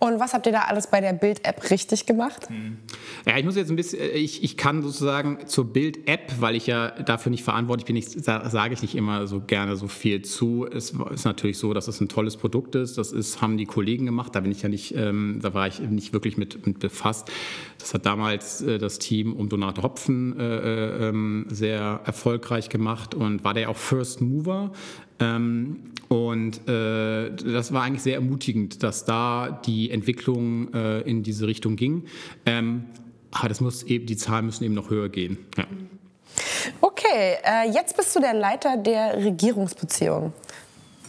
Und 0.04 0.20
was 0.20 0.34
habt 0.34 0.44
ihr 0.46 0.52
da 0.52 0.62
alles 0.62 0.86
bei 0.86 1.00
der 1.00 1.14
Bild-App 1.14 1.70
richtig 1.70 2.04
gemacht? 2.04 2.48
Ja, 3.26 3.38
ich 3.38 3.44
muss 3.44 3.56
jetzt 3.56 3.70
ein 3.70 3.76
bisschen, 3.76 4.00
äh, 4.00 4.08
ich, 4.08 4.44
ich 4.44 4.58
kann 4.58 4.82
sozusagen 4.82 5.46
zur 5.46 5.72
Bild-App, 5.72 6.34
weil 6.40 6.56
ich 6.56 6.66
ja 6.66 6.90
dafür 6.90 7.30
nicht 7.30 7.42
verantwortlich 7.42 7.86
bin, 7.86 7.96
ich, 7.96 8.10
sage 8.10 8.74
ich 8.74 8.82
nicht 8.82 8.94
immer 8.94 9.26
so 9.26 9.40
gerne 9.40 9.76
so 9.76 9.88
viel 9.88 10.22
zu. 10.22 10.66
Es 10.70 10.90
ist 10.90 11.24
natürlich 11.24 11.56
so, 11.56 11.72
dass 11.72 11.88
es 11.88 12.00
ein 12.00 12.08
tolles 12.08 12.36
Produkt 12.36 12.74
ist. 12.74 12.98
Das 12.98 13.12
ist, 13.12 13.40
haben 13.40 13.56
die 13.56 13.64
Kollegen 13.64 14.04
gemacht. 14.04 14.34
Da 14.34 14.40
bin 14.40 14.52
ich 14.52 14.60
ja 14.60 14.68
nicht, 14.68 14.94
ähm, 14.94 15.38
da 15.40 15.54
war 15.54 15.66
ich 15.68 15.80
nicht 15.80 16.12
wirklich 16.12 16.36
mit, 16.36 16.66
mit 16.66 16.80
befasst. 16.80 17.30
Das 17.78 17.94
hat 17.94 18.04
damals 18.04 18.60
äh, 18.60 18.78
das 18.78 18.98
Team 18.98 19.32
um 19.32 19.48
Donate 19.48 19.82
Hopfen 19.82 20.38
äh, 20.38 20.44
äh, 20.44 21.08
ähm, 21.08 21.46
sehr 21.48 22.00
erfolgreich 22.04 22.68
gemacht 22.68 23.14
und 23.14 23.42
war 23.44 23.54
der 23.54 23.70
auch 23.70 23.76
First 23.76 24.20
Mover. 24.20 24.72
Ähm, 25.18 25.93
und 26.08 26.68
äh, 26.68 27.30
das 27.34 27.72
war 27.72 27.82
eigentlich 27.82 28.02
sehr 28.02 28.14
ermutigend, 28.14 28.82
dass 28.82 29.04
da 29.04 29.60
die 29.64 29.90
Entwicklung 29.90 30.72
äh, 30.74 31.00
in 31.00 31.22
diese 31.22 31.46
Richtung 31.46 31.76
ging. 31.76 32.04
Ähm, 32.46 32.84
aber 33.30 33.48
das 33.48 33.60
muss 33.60 33.82
eben, 33.82 34.06
die 34.06 34.16
Zahlen 34.16 34.46
müssen 34.46 34.64
eben 34.64 34.74
noch 34.74 34.90
höher 34.90 35.08
gehen. 35.08 35.38
Ja. 35.56 35.64
Okay, 36.80 37.36
äh, 37.44 37.70
jetzt 37.70 37.96
bist 37.96 38.14
du 38.14 38.20
der 38.20 38.34
Leiter 38.34 38.76
der 38.76 39.16
Regierungsbeziehung. 39.16 40.32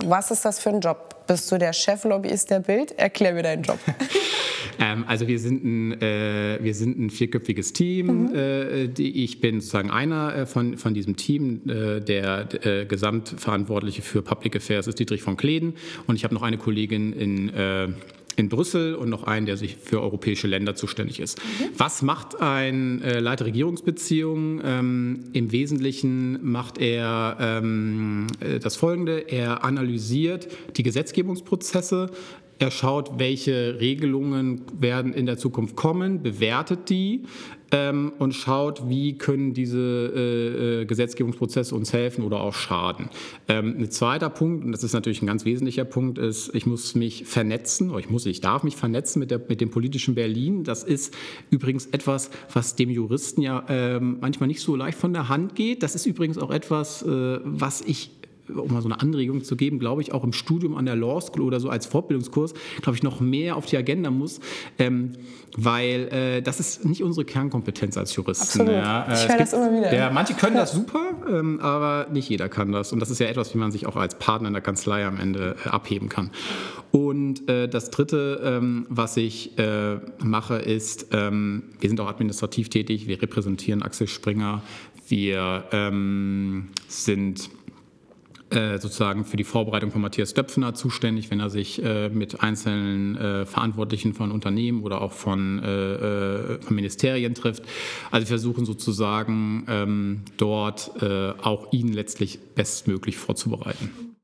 Was 0.04 0.32
ist 0.32 0.44
das 0.46 0.60
für 0.60 0.70
ein 0.70 0.82
Job? 0.82 1.15
Bist 1.28 1.52
du 1.52 1.58
der 1.58 1.74
Cheflobbyist 1.74 2.52
der 2.52 2.60
Bild? 2.60 2.92
Erklär 2.98 3.34
mir 3.34 3.44
deinen 3.44 3.64
Job. 3.64 3.80
ähm, 4.80 5.06
also 5.08 5.28
wir 5.28 5.40
sind 5.40 5.64
ein, 5.64 6.02
äh, 6.02 6.60
wir 6.62 6.74
sind 6.76 7.00
ein 7.00 7.10
vierköpfiges 7.10 7.74
Team. 7.74 8.30
Mhm. 8.30 8.36
Äh, 8.36 8.88
die, 8.88 9.24
ich 9.24 9.42
bin 9.42 9.60
sozusagen 9.60 9.90
einer 9.90 10.36
äh, 10.36 10.46
von, 10.46 10.78
von 10.78 10.94
diesem 10.94 11.16
Team. 11.16 11.62
Äh, 11.68 12.02
der 12.02 12.48
äh, 12.66 12.86
Gesamtverantwortliche 12.86 14.02
für 14.02 14.22
Public 14.22 14.56
Affairs 14.58 14.88
ist 14.88 15.00
Dietrich 15.00 15.24
von 15.24 15.38
Kleden. 15.38 15.74
Und 16.08 16.16
ich 16.16 16.24
habe 16.24 16.34
noch 16.34 16.44
eine 16.44 16.58
Kollegin 16.58 17.14
in 17.14 17.50
äh, 17.50 17.88
in 18.36 18.50
Brüssel 18.50 18.96
und 18.96 19.10
noch 19.10 19.24
einen, 19.24 19.46
der 19.46 19.58
sich 19.58 19.78
für 19.78 20.02
europäische 20.02 20.48
Länder 20.48 20.76
zuständig 20.76 21.20
ist. 21.20 21.40
Mhm. 21.40 21.66
Was 21.78 22.02
macht 22.02 22.42
ein 22.42 23.02
äh, 23.02 23.20
Leiter 23.20 23.46
Regierungsbeziehungen? 23.46 24.62
Ähm, 24.64 25.20
Im 25.34 25.52
Wesentlichen 25.52 26.40
macht 26.44 26.78
er 26.78 27.38
ähm, 27.40 28.28
äh, 28.40 28.60
das 28.60 28.76
Folgende. 28.76 29.20
Er 29.30 29.64
analysiert 29.64 30.48
die 30.76 30.84
Gesetzgebungsprozesse, 30.84 32.10
er 32.60 32.72
schaut, 32.72 33.20
welche 33.20 33.80
Regelungen 33.80 34.62
werden 34.80 35.14
in 35.14 35.26
der 35.26 35.38
Zukunft 35.38 35.76
kommen, 35.76 36.24
bewertet 36.24 36.90
die 36.90 37.24
ähm, 37.72 38.14
und 38.20 38.34
schaut, 38.34 38.88
wie 38.88 39.18
können 39.18 39.54
diese 39.54 39.80
äh, 39.80 40.82
äh, 40.82 40.86
Gesetzgebungsprozesse 40.86 41.76
uns 41.76 41.92
helfen 41.92 42.24
oder 42.24 42.40
auch 42.40 42.54
schaden. 42.54 43.10
Ähm, 43.48 43.76
ein 43.78 43.92
zweiter 43.92 44.30
Punkt, 44.30 44.64
und 44.64 44.72
das 44.72 44.84
ist 44.84 44.94
natürlich 44.94 45.22
ein 45.22 45.28
ganz 45.28 45.46
wesentlicher 45.46 45.86
Punkt, 45.86 46.18
ist, 46.18 46.54
ich 46.54 46.66
muss 46.66 46.96
mich 46.96 47.26
vernetzen, 47.26 47.90
oder 47.90 48.00
ich 48.00 48.10
muss, 48.10 48.26
ich 48.26 48.42
darf 48.42 48.64
mich 48.64 48.76
vernetzen 48.76 49.20
mit, 49.20 49.32
der, 49.32 49.42
mit 49.50 49.62
dem 49.62 49.70
politischen 49.70 50.16
Berlin. 50.16 50.64
Das 50.64 50.84
ist 50.84 51.14
übrigens 51.50 51.88
etwas, 51.88 52.30
was 52.54 52.76
dem 52.76 52.90
Juristen 52.90 53.42
ja 53.42 53.66
äh, 53.68 54.00
manchmal 54.00 54.48
nicht 54.48 54.62
so 54.62 54.76
leicht 54.76 54.98
von 54.98 55.14
der 55.14 55.28
Hand 55.28 55.56
geht. 55.56 55.84
Das 55.84 55.96
ist 55.96 56.06
übrigens 56.06 56.38
auch 56.38 56.52
etwas, 56.52 57.02
äh, 57.02 57.40
was 57.44 57.82
ich 57.82 58.12
um 58.50 58.72
mal 58.72 58.82
so 58.82 58.88
eine 58.88 59.00
Anregung 59.00 59.44
zu 59.44 59.56
geben, 59.56 59.80
glaube 59.80 60.02
ich, 60.02 60.14
auch 60.14 60.24
im 60.24 60.34
Studium 60.34 60.76
an 60.76 60.86
der 60.86 60.96
Law 60.96 61.20
School 61.22 61.42
oder 61.42 61.60
so 61.60 61.70
als 61.70 61.86
Fortbildungskurs, 61.86 62.54
glaube 62.82 62.98
ich, 62.98 63.04
noch 63.04 63.20
mehr 63.20 63.56
auf 63.56 63.66
die 63.66 63.78
Agenda 63.78 64.12
muss, 64.12 64.40
ähm, 64.80 65.14
weil 65.58 66.08
äh, 66.12 66.42
das 66.42 66.60
ist 66.60 66.86
nicht 66.86 67.04
unsere 67.04 67.26
Kernkompetenz 67.26 67.98
als 67.98 68.16
Juristen. 68.16 68.62
Absolut. 68.62 68.72
Ja. 68.72 69.06
Äh, 69.06 69.14
ich 69.14 69.30
höre 69.30 69.38
das 69.38 69.54
immer 69.54 69.72
wieder. 69.72 69.96
Ja, 69.96 70.12
manche 70.12 70.34
können 70.34 70.56
das 70.56 70.72
super, 70.74 71.14
ähm, 71.30 71.60
aber 71.60 72.08
nicht 72.12 72.30
jeder 72.30 72.50
kann 72.50 72.72
das. 72.72 72.92
Und 72.94 73.00
das 73.00 73.10
ist 73.10 73.20
ja 73.20 73.28
etwas, 73.28 73.54
wie 73.54 73.58
man 73.58 73.72
sich 73.72 73.86
auch 73.88 73.96
als 73.96 74.18
Partner 74.18 74.48
in 74.48 74.54
der 74.54 74.64
Kanzlei 74.64 75.06
am 75.06 75.20
Ende 75.20 75.56
äh, 75.66 75.70
abheben 75.70 76.10
kann. 76.10 76.32
Und 76.92 77.50
äh, 77.50 77.68
das 77.68 77.90
Dritte, 77.90 78.42
ähm, 78.44 78.86
was 78.90 79.18
ich 79.18 79.58
äh, 79.58 79.98
mache, 80.24 80.56
ist, 80.56 81.08
ähm, 81.12 81.64
wir 81.80 81.90
sind 81.90 82.00
auch 82.00 82.08
administrativ 82.08 82.70
tätig, 82.70 83.08
wir 83.08 83.22
repräsentieren 83.22 83.82
Axel 83.82 84.08
Springer, 84.08 84.62
wir 85.08 85.66
ähm, 85.72 86.70
sind 86.88 87.50
sozusagen 88.56 89.26
für 89.26 89.38
die 89.38 89.44
Vorbereitung 89.44 89.92
von 89.92 90.02
Matthias 90.02 90.34
Döpfner 90.34 90.74
zuständig, 90.74 91.32
wenn 91.32 91.40
er 91.40 91.50
sich 91.50 91.84
äh, 91.84 92.10
mit 92.10 92.42
einzelnen 92.42 93.18
äh, 93.18 93.46
Verantwortlichen 93.46 94.14
von 94.14 94.32
Unternehmen 94.32 94.84
oder 94.84 95.02
auch 95.02 95.12
von, 95.12 95.62
äh, 95.64 95.66
äh, 95.68 96.62
von 96.62 96.76
Ministerien 96.76 97.36
trifft. 97.36 97.64
Also 98.12 98.26
wir 98.26 98.28
versuchen 98.28 98.66
sozusagen 98.66 99.66
ähm, 99.70 100.22
dort 100.38 100.92
auch 101.42 101.72
ihn 101.72 101.94
letztlich 101.94 102.40
bestmöglich 102.56 103.18
vorzubereiten. 103.18 104.16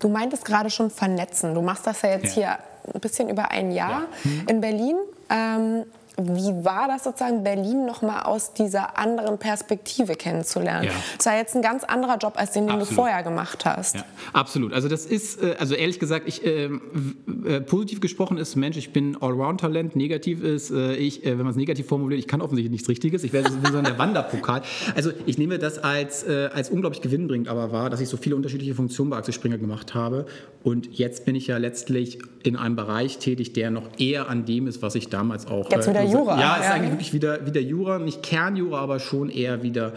Du 0.00 0.08
meintest 0.08 0.44
gerade 0.44 0.70
schon 0.70 0.90
vernetzen. 0.90 1.54
Du 1.54 1.62
machst 1.62 1.86
das 1.86 2.02
ja 2.02 2.10
jetzt 2.10 2.36
ja. 2.36 2.58
hier 2.84 2.94
ein 2.94 3.00
bisschen 3.00 3.28
über 3.28 3.50
ein 3.50 3.72
Jahr 3.72 4.02
ja. 4.02 4.30
mhm. 4.30 4.48
in 4.48 4.60
Berlin. 4.60 4.96
Ähm, 5.30 5.84
wie 6.18 6.64
war 6.64 6.88
das 6.88 7.04
sozusagen, 7.04 7.44
Berlin 7.44 7.84
nochmal 7.84 8.22
aus 8.22 8.54
dieser 8.54 8.98
anderen 8.98 9.36
Perspektive 9.36 10.14
kennenzulernen? 10.14 10.86
Ja. 10.86 10.92
Das 11.18 11.26
war 11.26 11.36
jetzt 11.36 11.54
ein 11.54 11.60
ganz 11.60 11.84
anderer 11.84 12.16
Job, 12.16 12.34
als 12.36 12.52
den, 12.52 12.66
den 12.66 12.78
du 12.78 12.86
vorher 12.86 13.22
gemacht 13.22 13.66
hast. 13.66 13.96
Ja, 13.96 14.04
absolut. 14.32 14.72
Also 14.72 14.88
das 14.88 15.04
ist, 15.04 15.42
äh, 15.42 15.56
also 15.58 15.74
ehrlich 15.74 16.00
gesagt, 16.00 16.26
ich, 16.26 16.44
äh, 16.44 16.64
äh, 16.64 17.60
positiv 17.60 18.00
gesprochen 18.00 18.38
ist, 18.38 18.56
Mensch, 18.56 18.78
ich 18.78 18.94
bin 18.94 19.16
Allround-Talent, 19.20 19.94
negativ 19.94 20.42
ist, 20.42 20.70
äh, 20.70 20.94
ich, 20.94 21.26
äh, 21.26 21.30
wenn 21.30 21.44
man 21.44 21.50
es 21.50 21.56
negativ 21.56 21.86
formuliert, 21.86 22.18
ich 22.18 22.28
kann 22.28 22.40
offensichtlich 22.40 22.70
nichts 22.70 22.88
Richtiges, 22.88 23.22
ich 23.22 23.34
werde 23.34 23.50
so 23.50 23.82
der 23.82 23.98
Wanderpokal. 23.98 24.62
Also 24.94 25.10
ich 25.26 25.36
nehme 25.36 25.58
das 25.58 25.78
als, 25.78 26.24
als 26.26 26.70
unglaublich 26.70 27.02
gewinnbringend 27.02 27.48
aber 27.48 27.72
wahr, 27.72 27.90
dass 27.90 28.00
ich 28.00 28.08
so 28.08 28.16
viele 28.16 28.36
unterschiedliche 28.36 28.74
Funktionen 28.74 29.10
bei 29.10 29.16
Axel 29.16 29.34
Springer 29.34 29.58
gemacht 29.58 29.94
habe 29.94 30.26
und 30.62 30.98
jetzt 30.98 31.24
bin 31.24 31.34
ich 31.34 31.46
ja 31.46 31.58
letztlich 31.58 32.18
in 32.42 32.56
einem 32.56 32.76
Bereich 32.76 33.18
tätig, 33.18 33.52
der 33.52 33.70
noch 33.70 33.88
eher 33.98 34.28
an 34.28 34.44
dem 34.46 34.66
ist, 34.66 34.82
was 34.82 34.94
ich 34.94 35.08
damals 35.08 35.46
auch... 35.46 35.70
Jetzt 35.70 35.88
wieder 35.88 36.05
Jura. 36.12 36.40
Ja, 36.40 36.56
ist 36.56 36.70
eigentlich 36.70 36.92
wirklich 36.92 37.12
wieder, 37.12 37.46
wieder 37.46 37.60
Jura, 37.60 37.98
nicht 37.98 38.22
Kernjura, 38.22 38.80
aber 38.80 39.00
schon 39.00 39.30
eher 39.30 39.62
wieder, 39.62 39.92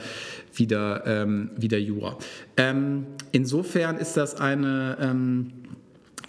wieder, 0.54 1.04
ähm, 1.06 1.52
wieder 1.58 1.78
Jura. 1.78 2.18
Ähm, 2.58 3.06
insofern 3.32 3.98
ist 3.98 4.18
das 4.18 4.40
eine. 4.40 4.98
Ähm, 5.02 5.52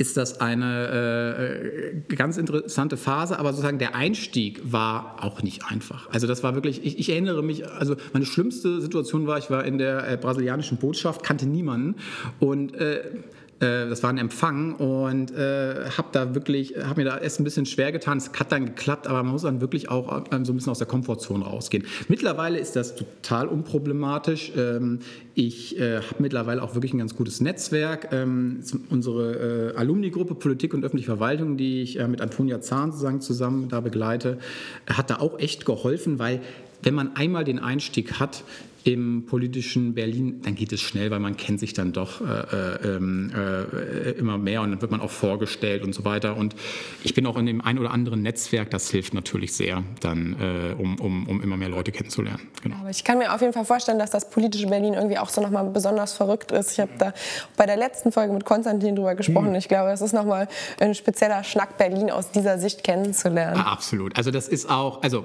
ist 0.00 0.16
das 0.16 0.40
eine 0.40 1.92
äh, 2.08 2.14
ganz 2.14 2.38
interessante 2.38 2.96
Phase, 2.96 3.38
aber 3.38 3.50
sozusagen 3.50 3.78
der 3.78 3.94
Einstieg 3.94 4.60
war 4.64 5.22
auch 5.22 5.42
nicht 5.42 5.66
einfach. 5.66 6.08
Also 6.10 6.26
das 6.26 6.42
war 6.42 6.54
wirklich, 6.54 6.84
ich, 6.86 6.98
ich 6.98 7.10
erinnere 7.10 7.42
mich, 7.42 7.68
also 7.68 7.96
meine 8.14 8.24
schlimmste 8.24 8.80
Situation 8.80 9.26
war, 9.26 9.36
ich 9.36 9.50
war 9.50 9.62
in 9.62 9.76
der 9.76 10.10
äh, 10.10 10.16
brasilianischen 10.16 10.78
Botschaft, 10.78 11.22
kannte 11.22 11.46
niemanden 11.46 11.96
und 12.38 12.74
äh, 12.76 13.02
äh, 13.60 13.88
das 13.88 14.02
war 14.02 14.10
ein 14.10 14.18
Empfang 14.18 14.74
und 14.74 15.32
äh, 15.32 15.90
habe 15.96 16.08
da 16.12 16.34
wirklich, 16.34 16.74
habe 16.82 17.02
mir 17.02 17.10
da 17.10 17.18
erst 17.18 17.40
ein 17.40 17.44
bisschen 17.44 17.66
schwer 17.66 17.92
getan. 17.92 18.18
Es 18.18 18.30
hat 18.32 18.52
dann 18.52 18.66
geklappt, 18.66 19.06
aber 19.06 19.22
man 19.22 19.32
muss 19.32 19.42
dann 19.42 19.60
wirklich 19.60 19.90
auch 19.90 20.24
äh, 20.32 20.44
so 20.44 20.52
ein 20.52 20.56
bisschen 20.56 20.70
aus 20.70 20.78
der 20.78 20.86
Komfortzone 20.86 21.44
rausgehen. 21.44 21.84
Mittlerweile 22.08 22.58
ist 22.58 22.74
das 22.74 22.96
total 22.96 23.48
unproblematisch. 23.48 24.52
Ähm, 24.56 25.00
ich 25.34 25.78
äh, 25.78 25.96
habe 25.96 26.16
mittlerweile 26.20 26.62
auch 26.62 26.74
wirklich 26.74 26.94
ein 26.94 26.98
ganz 26.98 27.14
gutes 27.14 27.40
Netzwerk. 27.40 28.08
Ähm, 28.12 28.62
unsere 28.88 29.72
äh, 29.74 29.76
Alumni-Gruppe 29.76 30.34
Politik 30.34 30.72
und 30.72 30.84
öffentliche 30.84 31.06
Verwaltung, 31.06 31.56
die 31.56 31.82
ich 31.82 31.98
äh, 31.98 32.08
mit 32.08 32.22
Antonia 32.22 32.60
Zahn 32.60 32.92
sozusagen 32.92 33.20
zusammen 33.20 33.68
da 33.68 33.80
begleite, 33.80 34.38
hat 34.86 35.10
da 35.10 35.18
auch 35.18 35.38
echt 35.38 35.66
geholfen, 35.66 36.18
weil 36.18 36.40
wenn 36.82 36.94
man 36.94 37.14
einmal 37.14 37.44
den 37.44 37.58
Einstieg 37.58 38.20
hat, 38.20 38.42
im 38.84 39.26
politischen 39.26 39.94
Berlin, 39.94 40.40
dann 40.42 40.54
geht 40.54 40.72
es 40.72 40.80
schnell, 40.80 41.10
weil 41.10 41.20
man 41.20 41.36
kennt 41.36 41.60
sich 41.60 41.72
dann 41.72 41.92
doch 41.92 42.20
äh, 42.20 42.24
äh, 42.24 42.96
ähm, 42.96 43.30
äh, 43.34 44.10
immer 44.12 44.38
mehr 44.38 44.62
und 44.62 44.70
dann 44.70 44.80
wird 44.80 44.90
man 44.90 45.00
auch 45.00 45.10
vorgestellt 45.10 45.84
und 45.84 45.94
so 45.94 46.04
weiter. 46.04 46.36
Und 46.36 46.54
ich 47.04 47.14
bin 47.14 47.26
auch 47.26 47.36
in 47.36 47.46
dem 47.46 47.60
ein 47.60 47.78
oder 47.78 47.90
anderen 47.90 48.22
Netzwerk, 48.22 48.70
das 48.70 48.90
hilft 48.90 49.14
natürlich 49.14 49.54
sehr, 49.54 49.82
dann, 50.00 50.36
äh, 50.40 50.74
um, 50.80 50.98
um, 51.00 51.28
um 51.28 51.42
immer 51.42 51.56
mehr 51.56 51.68
Leute 51.68 51.92
kennenzulernen. 51.92 52.48
Genau. 52.62 52.76
Aber 52.80 52.90
ich 52.90 53.04
kann 53.04 53.18
mir 53.18 53.34
auf 53.34 53.40
jeden 53.40 53.52
Fall 53.52 53.64
vorstellen, 53.64 53.98
dass 53.98 54.10
das 54.10 54.30
politische 54.30 54.66
Berlin 54.66 54.94
irgendwie 54.94 55.18
auch 55.18 55.28
so 55.28 55.40
nochmal 55.40 55.68
besonders 55.68 56.12
verrückt 56.12 56.52
ist. 56.52 56.72
Ich 56.72 56.80
habe 56.80 56.92
da 56.98 57.12
bei 57.56 57.66
der 57.66 57.76
letzten 57.76 58.12
Folge 58.12 58.32
mit 58.32 58.44
Konstantin 58.44 58.96
drüber 58.96 59.14
gesprochen. 59.14 59.48
Hm. 59.48 59.54
Ich 59.56 59.68
glaube, 59.68 59.90
es 59.90 60.00
ist 60.00 60.12
nochmal 60.12 60.48
ein 60.78 60.94
spezieller 60.94 61.44
Schnack, 61.44 61.76
Berlin 61.76 62.10
aus 62.10 62.30
dieser 62.30 62.58
Sicht 62.58 62.82
kennenzulernen. 62.84 63.56
Ja, 63.56 63.66
absolut. 63.66 64.16
Also 64.16 64.30
das 64.30 64.48
ist 64.48 64.70
auch, 64.70 65.02
also 65.02 65.24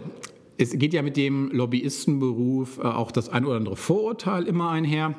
es 0.58 0.78
geht 0.78 0.94
ja 0.94 1.02
mit 1.02 1.18
dem 1.18 1.52
Lobbyistenberuf 1.52 2.78
äh, 2.78 2.82
auch 2.84 3.12
das 3.12 3.30
ein 3.30 3.46
oder 3.46 3.58
andere 3.58 3.76
Vorurteil 3.76 4.44
immer 4.44 4.70
einher. 4.70 5.16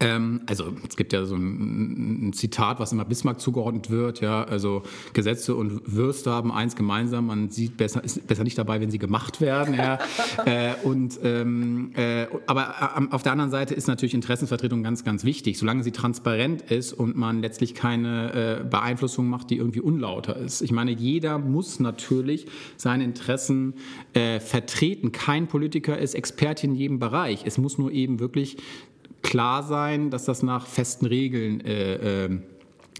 Ähm, 0.00 0.42
also 0.46 0.72
es 0.88 0.96
gibt 0.96 1.12
ja 1.12 1.24
so 1.24 1.34
ein, 1.34 2.28
ein, 2.28 2.32
Zitat, 2.32 2.78
was 2.78 2.92
immer 2.92 3.04
Bismarck 3.04 3.40
zugeordnet 3.40 3.90
wird, 3.90 4.20
ja, 4.20 4.44
also 4.44 4.82
Gesetze 5.12 5.54
und 5.56 5.80
Würste 5.92 6.30
haben 6.30 6.52
eins 6.52 6.76
gemeinsam, 6.76 7.26
man 7.26 7.50
sieht 7.50 7.76
besser, 7.76 8.04
ist 8.04 8.26
besser 8.26 8.44
nicht 8.44 8.56
dabei, 8.58 8.80
wenn 8.80 8.90
sie 8.90 8.98
gemacht 8.98 9.40
werden. 9.40 9.74
Ja. 9.74 9.98
äh, 10.44 10.74
und, 10.84 11.18
ähm, 11.24 11.92
äh, 11.96 12.26
aber 12.46 12.74
äh, 12.96 13.12
auf 13.12 13.22
der 13.22 13.32
anderen 13.32 13.50
Seite 13.50 13.74
ist 13.74 13.88
natürlich 13.88 14.14
Interessenvertretung 14.14 14.82
ganz, 14.82 15.04
ganz 15.04 15.24
wichtig, 15.24 15.58
solange 15.58 15.82
sie 15.82 15.90
transparent 15.90 16.62
ist 16.70 16.92
und 16.92 17.16
man 17.16 17.40
letztlich 17.42 17.74
keine 17.74 18.60
äh, 18.60 18.64
Beeinflussung 18.64 19.28
macht, 19.28 19.50
die 19.50 19.56
irgendwie 19.56 19.80
unlauter 19.80 20.36
ist. 20.36 20.62
Ich 20.62 20.70
meine, 20.70 20.92
jeder 20.92 21.38
muss 21.38 21.80
natürlich 21.80 22.46
seine 22.76 23.02
Interessen 23.02 23.74
äh, 24.12 24.38
vertreten. 24.38 25.10
Kein 25.10 25.48
Politiker 25.48 25.98
ist 25.98 26.14
Experte 26.14 26.66
in 26.66 26.74
jedem 26.74 27.00
Bereich. 27.00 27.42
Es 27.44 27.58
muss 27.58 27.78
nur 27.78 27.90
eben 27.90 28.20
wirklich 28.20 28.58
klar 29.22 29.62
sein, 29.62 30.10
dass 30.10 30.24
das 30.24 30.42
nach 30.42 30.66
festen 30.66 31.06
Regeln 31.06 31.60
äh, 31.60 32.24
äh, 32.24 32.38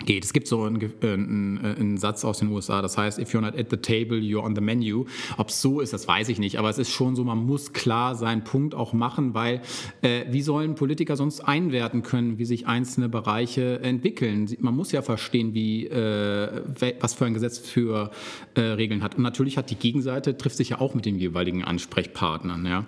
geht. 0.05 0.25
Es 0.25 0.33
gibt 0.33 0.47
so 0.47 0.63
einen, 0.63 0.81
äh, 0.81 1.13
einen, 1.13 1.59
äh, 1.63 1.75
einen, 1.79 1.99
Satz 1.99 2.25
aus 2.25 2.39
den 2.39 2.49
USA, 2.49 2.83
das 2.83 2.97
heißt, 2.97 3.19
if 3.19 3.35
you're 3.35 3.41
not 3.41 3.59
at 3.59 3.67
the 3.71 3.77
table, 3.77 4.19
you're 4.19 4.43
on 4.43 4.55
the 4.55 4.61
menu. 4.61 5.07
Ob 5.37 5.49
es 5.49 5.61
so 5.61 5.81
ist, 5.81 5.93
das 5.93 6.07
weiß 6.07 6.29
ich 6.29 6.39
nicht, 6.39 6.59
aber 6.59 6.71
es 6.71 6.79
ist 6.79 6.91
schon 6.91 7.17
so, 7.17 7.25
man 7.25 7.39
muss 7.39 7.73
klar 7.73 8.15
seinen 8.15 8.45
Punkt 8.45 8.75
auch 8.75 8.93
machen, 8.93 9.35
weil 9.35 9.61
äh, 10.03 10.25
wie 10.31 10.43
sollen 10.43 10.75
Politiker 10.75 11.17
sonst 11.17 11.41
einwerten 11.41 12.03
können, 12.03 12.39
wie 12.39 12.45
sich 12.45 12.67
einzelne 12.67 13.09
Bereiche 13.09 13.81
entwickeln? 13.81 14.49
Man 14.61 14.77
muss 14.77 14.93
ja 14.93 15.03
verstehen, 15.03 15.55
wie, 15.55 15.87
äh, 15.87 16.63
was 17.01 17.15
für 17.15 17.27
ein 17.27 17.35
Gesetz 17.35 17.59
für 17.59 18.11
äh, 18.55 18.61
Regeln 18.61 19.03
hat. 19.03 19.17
Und 19.17 19.23
natürlich 19.23 19.59
hat 19.59 19.71
die 19.71 19.77
Gegenseite, 19.77 20.37
trifft 20.37 20.57
sich 20.57 20.71
ja 20.71 20.81
auch 20.81 20.95
mit 20.95 21.07
den 21.07 21.17
jeweiligen 21.19 21.65
Ansprechpartnern. 21.65 22.65
Ja? 22.67 22.85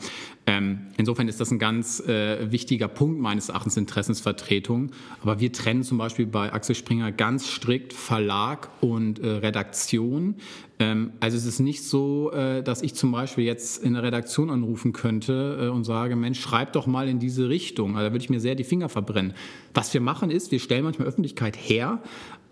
Ähm, 0.50 0.80
insofern 0.96 1.28
ist 1.28 1.40
das 1.40 1.52
ein 1.52 1.60
ganz 1.60 2.00
äh, 2.00 2.50
wichtiger 2.50 2.88
Punkt 2.88 3.20
meines 3.20 3.50
Erachtens, 3.50 3.76
Interessensvertretung. 3.76 4.90
Aber 5.22 5.38
wir 5.38 5.52
trennen 5.52 5.84
zum 5.84 5.96
Beispiel 5.96 6.26
bei 6.26 6.52
Axel 6.52 6.74
Springer 6.74 7.12
ganz 7.12 7.46
strikt 7.46 7.92
Verlag 7.92 8.68
und 8.80 9.20
äh, 9.20 9.28
Redaktion. 9.28 10.34
Ähm, 10.80 11.12
also 11.20 11.36
es 11.36 11.46
ist 11.46 11.60
nicht 11.60 11.84
so, 11.84 12.32
äh, 12.32 12.64
dass 12.64 12.82
ich 12.82 12.96
zum 12.96 13.12
Beispiel 13.12 13.44
jetzt 13.44 13.84
in 13.84 13.94
der 13.94 14.02
Redaktion 14.02 14.50
anrufen 14.50 14.92
könnte 14.92 15.70
und 15.70 15.84
sage, 15.84 16.16
Mensch, 16.16 16.40
schreib 16.40 16.72
doch 16.72 16.88
mal 16.88 17.08
in 17.08 17.20
diese 17.20 17.48
Richtung. 17.48 17.96
Also 17.96 18.08
da 18.08 18.12
würde 18.12 18.24
ich 18.24 18.30
mir 18.30 18.40
sehr 18.40 18.56
die 18.56 18.64
Finger 18.64 18.88
verbrennen. 18.88 19.34
Was 19.72 19.94
wir 19.94 20.00
machen 20.00 20.32
ist, 20.32 20.50
wir 20.50 20.58
stellen 20.58 20.82
manchmal 20.82 21.06
Öffentlichkeit 21.06 21.56
her, 21.56 22.02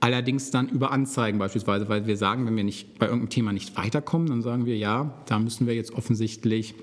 Allerdings 0.00 0.52
dann 0.52 0.68
über 0.68 0.92
Anzeigen 0.92 1.40
beispielsweise, 1.40 1.88
weil 1.88 2.06
wir 2.06 2.16
sagen, 2.16 2.46
wenn 2.46 2.56
wir 2.56 2.62
nicht 2.62 3.00
bei 3.00 3.06
irgendeinem 3.06 3.30
Thema 3.30 3.52
nicht 3.52 3.76
weiterkommen, 3.76 4.28
dann 4.28 4.42
sagen 4.42 4.64
wir, 4.64 4.78
ja, 4.78 5.12
da 5.26 5.40
müssen 5.40 5.66
wir 5.66 5.74
jetzt 5.74 5.92
offensichtlich 5.92 6.76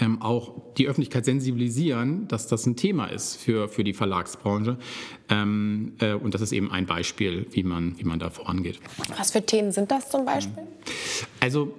ähm, 0.00 0.20
auch 0.20 0.52
die 0.76 0.88
Öffentlichkeit 0.88 1.24
sensibilisieren, 1.24 2.28
dass 2.28 2.48
das 2.48 2.66
ein 2.66 2.76
Thema 2.76 3.06
ist 3.06 3.36
für, 3.36 3.68
für 3.68 3.84
die 3.84 3.92
Verlagsbranche. 3.92 4.78
Ähm, 5.28 5.94
äh, 6.00 6.14
und 6.14 6.34
das 6.34 6.40
ist 6.40 6.52
eben 6.52 6.70
ein 6.70 6.86
Beispiel, 6.86 7.46
wie 7.50 7.62
man, 7.62 7.98
wie 7.98 8.04
man 8.04 8.18
da 8.18 8.30
vorangeht. 8.30 8.80
Was 9.16 9.30
für 9.30 9.44
Themen 9.44 9.72
sind 9.72 9.90
das 9.90 10.10
zum 10.10 10.24
Beispiel? 10.24 10.64
Also 11.40 11.72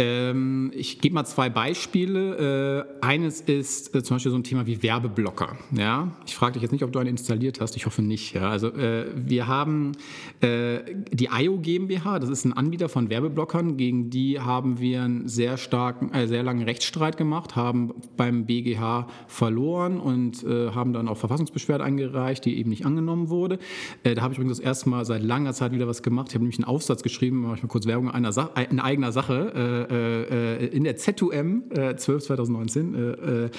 ähm, 0.00 0.72
ich 0.74 0.98
gebe 0.98 1.14
mal 1.14 1.26
zwei 1.26 1.50
Beispiele. 1.50 2.86
Äh, 3.02 3.04
eines 3.04 3.42
ist 3.42 3.94
äh, 3.94 4.02
zum 4.02 4.14
Beispiel 4.16 4.32
so 4.32 4.38
ein 4.38 4.44
Thema 4.44 4.66
wie 4.66 4.82
Werbeblocker. 4.82 5.58
Ja? 5.72 6.08
Ich 6.26 6.34
frage 6.34 6.54
dich 6.54 6.62
jetzt 6.62 6.72
nicht, 6.72 6.82
ob 6.82 6.90
du 6.90 6.98
einen 6.98 7.10
installiert 7.10 7.60
hast. 7.60 7.76
Ich 7.76 7.84
hoffe 7.84 8.00
nicht. 8.00 8.34
Ja? 8.34 8.48
Also 8.48 8.68
äh, 8.68 9.08
wir 9.14 9.46
haben 9.46 9.92
äh, 10.40 10.78
die 11.12 11.28
IO 11.30 11.58
GmbH. 11.58 12.18
Das 12.18 12.30
ist 12.30 12.46
ein 12.46 12.54
Anbieter 12.54 12.88
von 12.88 13.10
Werbeblockern. 13.10 13.76
Gegen 13.76 14.08
die 14.08 14.40
haben 14.40 14.80
wir 14.80 15.02
einen 15.02 15.28
sehr 15.28 15.58
starken, 15.58 16.14
äh, 16.14 16.26
sehr 16.26 16.42
langen 16.42 16.62
Rechtsstreit 16.62 17.18
gemacht, 17.18 17.54
haben 17.54 17.92
beim 18.16 18.46
BGH 18.46 19.06
verloren 19.26 20.00
und 20.00 20.42
äh, 20.44 20.70
haben 20.70 20.94
dann 20.94 21.08
auch 21.08 21.18
Verfassungsbeschwerde 21.18 21.84
eingereicht, 21.84 22.46
die 22.46 22.58
eben 22.58 22.70
nicht 22.70 22.86
angenommen 22.86 23.28
wurde. 23.28 23.58
da 24.02 24.22
habe 24.22 24.32
ich 24.32 24.38
übrigens 24.38 24.56
das 24.56 24.64
erste 24.64 24.88
Mal 24.88 25.04
seit 25.04 25.22
langer 25.22 25.52
Zeit 25.52 25.72
wieder 25.72 25.86
was 25.86 26.02
gemacht. 26.02 26.28
Ich 26.30 26.34
habe 26.34 26.44
nämlich 26.44 26.58
einen 26.58 26.64
Aufsatz 26.64 27.02
geschrieben, 27.02 27.42
mache 27.42 27.56
ich 27.56 27.62
mal 27.62 27.68
kurz 27.68 27.86
Werbung 27.86 28.10
einer 28.10 28.32
Sa 28.32 28.50
in 28.70 28.80
eigener 28.80 29.12
Sache 29.12 29.88
äh, 29.90 30.66
in 30.66 30.84
der 30.84 30.96
ZUM 30.96 31.64
äh, 31.70 31.96
12 31.96 32.24
2019 32.24 32.94
äh, 32.94 32.98
äh, 33.44 33.50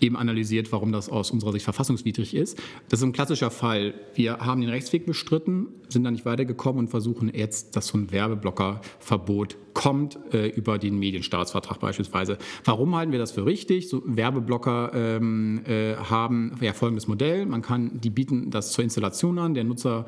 eben 0.00 0.16
analysiert, 0.16 0.72
warum 0.72 0.92
das 0.92 1.08
aus 1.08 1.30
unserer 1.30 1.52
Sicht 1.52 1.64
verfassungswidrig 1.64 2.34
ist. 2.34 2.58
Das 2.88 3.00
ist 3.00 3.04
ein 3.04 3.12
klassischer 3.12 3.50
Fall. 3.50 3.94
Wir 4.14 4.38
haben 4.38 4.60
den 4.60 4.70
Rechtsweg 4.70 5.06
bestritten, 5.06 5.68
sind 5.88 6.04
da 6.04 6.10
nicht 6.10 6.24
weitergekommen 6.24 6.80
und 6.80 6.88
versuchen 6.88 7.30
jetzt, 7.34 7.76
dass 7.76 7.88
so 7.88 7.98
ein 7.98 8.10
Werbeblockerverbot 8.10 9.56
kommt 9.74 10.18
äh, 10.32 10.48
über 10.48 10.78
den 10.78 10.98
Medienstaatsvertrag 10.98 11.80
beispielsweise. 11.80 12.38
Warum 12.64 12.94
halten 12.96 13.12
wir 13.12 13.18
das 13.18 13.32
für 13.32 13.46
richtig? 13.46 13.88
So 13.88 14.02
Werbeblocker 14.04 14.92
ähm, 14.94 15.62
äh, 15.66 15.96
haben 15.96 16.56
ja 16.60 16.72
folgendes 16.72 17.06
Modell. 17.06 17.46
Man 17.46 17.62
kann, 17.62 18.00
die 18.00 18.10
bieten 18.10 18.50
das 18.50 18.72
zur 18.72 18.84
Installation 18.84 19.38
an. 19.38 19.54
Der 19.54 19.64
Nutzer 19.64 20.06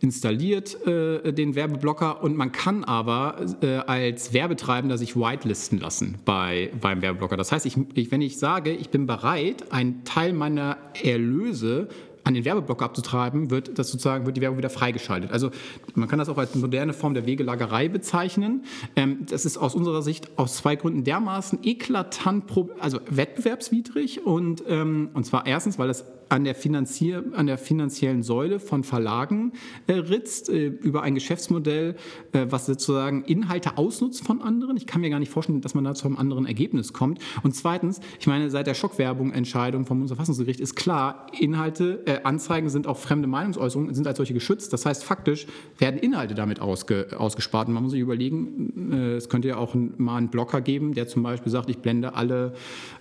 installiert 0.00 0.86
äh, 0.86 1.32
den 1.32 1.54
Werbeblocker 1.54 2.22
und 2.22 2.36
man 2.36 2.52
kann 2.52 2.84
aber 2.84 3.36
äh, 3.60 3.76
als 3.76 4.32
Werbetreibender 4.32 4.98
sich 4.98 5.14
whitelisten 5.14 5.78
lassen 5.78 6.16
bei, 6.24 6.70
beim 6.80 7.02
Werbeblocker. 7.02 7.36
Das 7.36 7.52
heißt, 7.52 7.66
ich, 7.66 7.76
ich, 7.94 8.10
wenn 8.10 8.22
ich 8.22 8.38
sage, 8.38 8.72
ich 8.72 8.90
bin 8.90 9.06
bereit, 9.06 9.72
einen 9.72 10.04
Teil 10.04 10.32
meiner 10.32 10.78
Erlöse 11.02 11.88
an 12.24 12.34
den 12.34 12.44
Werbeblocker 12.44 12.84
abzutreiben, 12.84 13.50
wird 13.50 13.78
das 13.78 13.90
sozusagen 13.90 14.26
wird 14.26 14.36
die 14.36 14.40
Werbung 14.40 14.58
wieder 14.58 14.70
freigeschaltet. 14.70 15.32
Also 15.32 15.50
man 15.94 16.08
kann 16.08 16.18
das 16.18 16.28
auch 16.28 16.38
als 16.38 16.54
moderne 16.54 16.92
Form 16.92 17.14
der 17.14 17.26
Wegelagerei 17.26 17.88
bezeichnen. 17.88 18.64
Ähm, 18.96 19.26
das 19.28 19.44
ist 19.44 19.56
aus 19.56 19.74
unserer 19.74 20.02
Sicht 20.02 20.28
aus 20.36 20.56
zwei 20.56 20.76
Gründen 20.76 21.04
dermaßen 21.04 21.60
eklatant, 21.62 22.44
also 22.78 23.00
wettbewerbswidrig 23.08 24.24
und 24.24 24.62
ähm, 24.68 25.10
und 25.14 25.24
zwar 25.24 25.46
erstens, 25.46 25.78
weil 25.78 25.90
es 25.90 26.04
an 26.30 26.44
der, 26.44 26.54
Finanzier 26.54 27.24
an 27.34 27.46
der 27.46 27.58
finanziellen 27.58 28.22
Säule 28.22 28.60
von 28.60 28.84
Verlagen 28.84 29.52
äh, 29.86 29.94
ritzt, 29.94 30.48
äh, 30.48 30.66
über 30.66 31.02
ein 31.02 31.14
Geschäftsmodell, 31.14 31.96
äh, 32.32 32.46
was 32.48 32.66
sozusagen 32.66 33.24
Inhalte 33.24 33.76
ausnutzt 33.76 34.24
von 34.24 34.40
anderen. 34.40 34.76
Ich 34.76 34.86
kann 34.86 35.00
mir 35.00 35.10
gar 35.10 35.18
nicht 35.18 35.32
vorstellen, 35.32 35.60
dass 35.60 35.74
man 35.74 35.84
da 35.84 35.94
zu 35.94 36.06
einem 36.06 36.16
anderen 36.16 36.46
Ergebnis 36.46 36.92
kommt. 36.92 37.18
Und 37.42 37.54
zweitens, 37.54 38.00
ich 38.18 38.26
meine, 38.26 38.48
seit 38.48 38.66
der 38.66 38.74
Schockwerbung-Entscheidung 38.74 39.86
vom 39.86 39.98
Bundesverfassungsgericht 39.98 40.60
ist 40.60 40.76
klar, 40.76 41.26
Inhalte, 41.38 42.02
äh, 42.06 42.22
Anzeigen 42.22 42.70
sind 42.70 42.86
auch 42.86 42.96
fremde 42.96 43.26
Meinungsäußerungen, 43.26 43.94
sind 43.94 44.06
als 44.06 44.18
solche 44.18 44.34
geschützt. 44.34 44.72
Das 44.72 44.86
heißt, 44.86 45.02
faktisch 45.02 45.46
werden 45.78 45.98
Inhalte 45.98 46.34
damit 46.34 46.60
ausge, 46.60 47.08
ausgespart. 47.16 47.68
Und 47.68 47.74
man 47.74 47.82
muss 47.82 47.92
sich 47.92 48.00
überlegen, 48.00 48.92
äh, 48.92 49.16
es 49.16 49.28
könnte 49.28 49.48
ja 49.48 49.56
auch 49.56 49.74
mal 49.74 50.16
einen 50.16 50.28
Blocker 50.28 50.60
geben, 50.60 50.94
der 50.94 51.08
zum 51.08 51.24
Beispiel 51.24 51.50
sagt, 51.50 51.68
ich 51.70 51.78
blende 51.78 52.14
alle, 52.14 52.54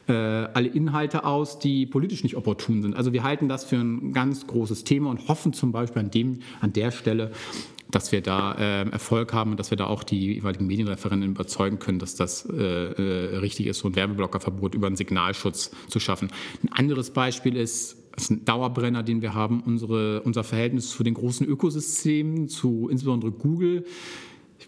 äh, 0.10 0.14
alle 0.54 0.68
Inhalte 0.68 1.24
aus, 1.24 1.60
die 1.60 1.86
politisch 1.86 2.24
nicht 2.24 2.36
opportun 2.36 2.82
sind. 2.82 2.96
Also 2.96 3.14
wir 3.14 3.24
halten 3.24 3.48
das 3.48 3.66
für 3.66 3.78
ein 3.78 4.14
ganz 4.14 4.48
großes 4.48 4.84
Thema 4.84 5.10
und 5.10 5.28
hoffen 5.28 5.54
zum 5.54 5.72
Beispiel 5.72 6.02
an, 6.02 6.12
dem, 6.12 6.40
an 6.60 6.74
der 6.74 6.92
Stelle, 6.92 7.32
dass 7.92 8.12
wir 8.12 8.22
da 8.22 8.54
äh, 8.54 8.90
Erfolg 8.90 9.34
haben 9.34 9.52
und 9.52 9.60
dass 9.60 9.72
wir 9.72 9.78
da 9.78 9.88
auch 9.88 10.04
die 10.04 10.34
jeweiligen 10.34 10.68
Medienreferenten 10.68 11.32
überzeugen 11.32 11.80
können, 11.80 12.00
dass 12.00 12.16
das 12.16 12.46
äh, 12.46 12.56
äh, 12.56 13.38
richtig 13.38 13.68
ist, 13.68 13.80
so 13.80 13.88
ein 13.88 13.96
Werbeblockerverbot 13.96 14.76
über 14.76 14.88
einen 14.88 14.96
Signalschutz 14.96 15.72
zu 15.88 16.00
schaffen. 16.00 16.30
Ein 16.64 16.72
anderes 16.74 17.12
Beispiel 17.12 17.56
ist, 17.56 17.98
das 18.14 18.26
ist 18.26 18.32
ein 18.32 18.46
Dauerbrenner, 18.46 19.02
den 19.02 19.22
wir 19.22 19.34
haben, 19.34 19.64
unsere, 19.66 20.22
unser 20.22 20.44
Verhältnis 20.44 20.90
zu 20.90 21.04
den 21.04 21.14
großen 21.14 21.48
Ökosystemen, 21.48 22.48
zu 22.48 22.90
insbesondere 22.92 23.32
Google. 23.32 23.86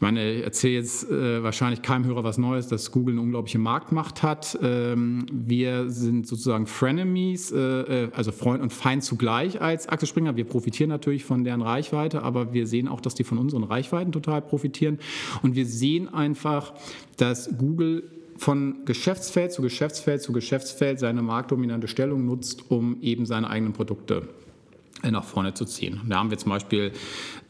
Ich 0.01 0.03
meine, 0.03 0.31
ich 0.33 0.43
erzähle 0.43 0.73
jetzt 0.73 1.11
äh, 1.11 1.43
wahrscheinlich 1.43 1.83
keinem 1.83 2.05
Hörer 2.05 2.23
was 2.23 2.39
Neues, 2.39 2.67
dass 2.67 2.91
Google 2.91 3.13
eine 3.13 3.21
unglaubliche 3.21 3.59
Marktmacht 3.59 4.23
hat. 4.23 4.57
Ähm, 4.59 5.27
wir 5.31 5.91
sind 5.91 6.25
sozusagen 6.25 6.65
Frenemies, 6.65 7.51
äh, 7.51 7.57
äh, 7.59 8.09
also 8.11 8.31
Freund 8.31 8.63
und 8.63 8.73
Feind 8.73 9.03
zugleich 9.03 9.61
als 9.61 9.87
Axel 9.87 10.07
Springer. 10.07 10.35
Wir 10.35 10.45
profitieren 10.45 10.89
natürlich 10.89 11.23
von 11.23 11.43
deren 11.43 11.61
Reichweite, 11.61 12.23
aber 12.23 12.51
wir 12.51 12.65
sehen 12.65 12.87
auch, 12.87 12.99
dass 12.99 13.13
die 13.13 13.23
von 13.23 13.37
unseren 13.37 13.63
Reichweiten 13.63 14.11
total 14.11 14.41
profitieren. 14.41 14.97
Und 15.43 15.53
wir 15.53 15.67
sehen 15.67 16.11
einfach, 16.11 16.73
dass 17.17 17.55
Google 17.59 18.01
von 18.37 18.85
Geschäftsfeld 18.85 19.53
zu 19.53 19.61
Geschäftsfeld 19.61 20.23
zu 20.23 20.33
Geschäftsfeld 20.33 20.97
seine 20.97 21.21
marktdominante 21.21 21.87
Stellung 21.87 22.25
nutzt, 22.25 22.71
um 22.71 22.99
eben 23.01 23.27
seine 23.27 23.51
eigenen 23.51 23.73
Produkte 23.73 24.27
nach 25.09 25.23
vorne 25.23 25.53
zu 25.53 25.65
ziehen. 25.65 26.01
Da 26.07 26.17
haben 26.17 26.29
wir 26.29 26.37
zum 26.37 26.51
Beispiel 26.51 26.91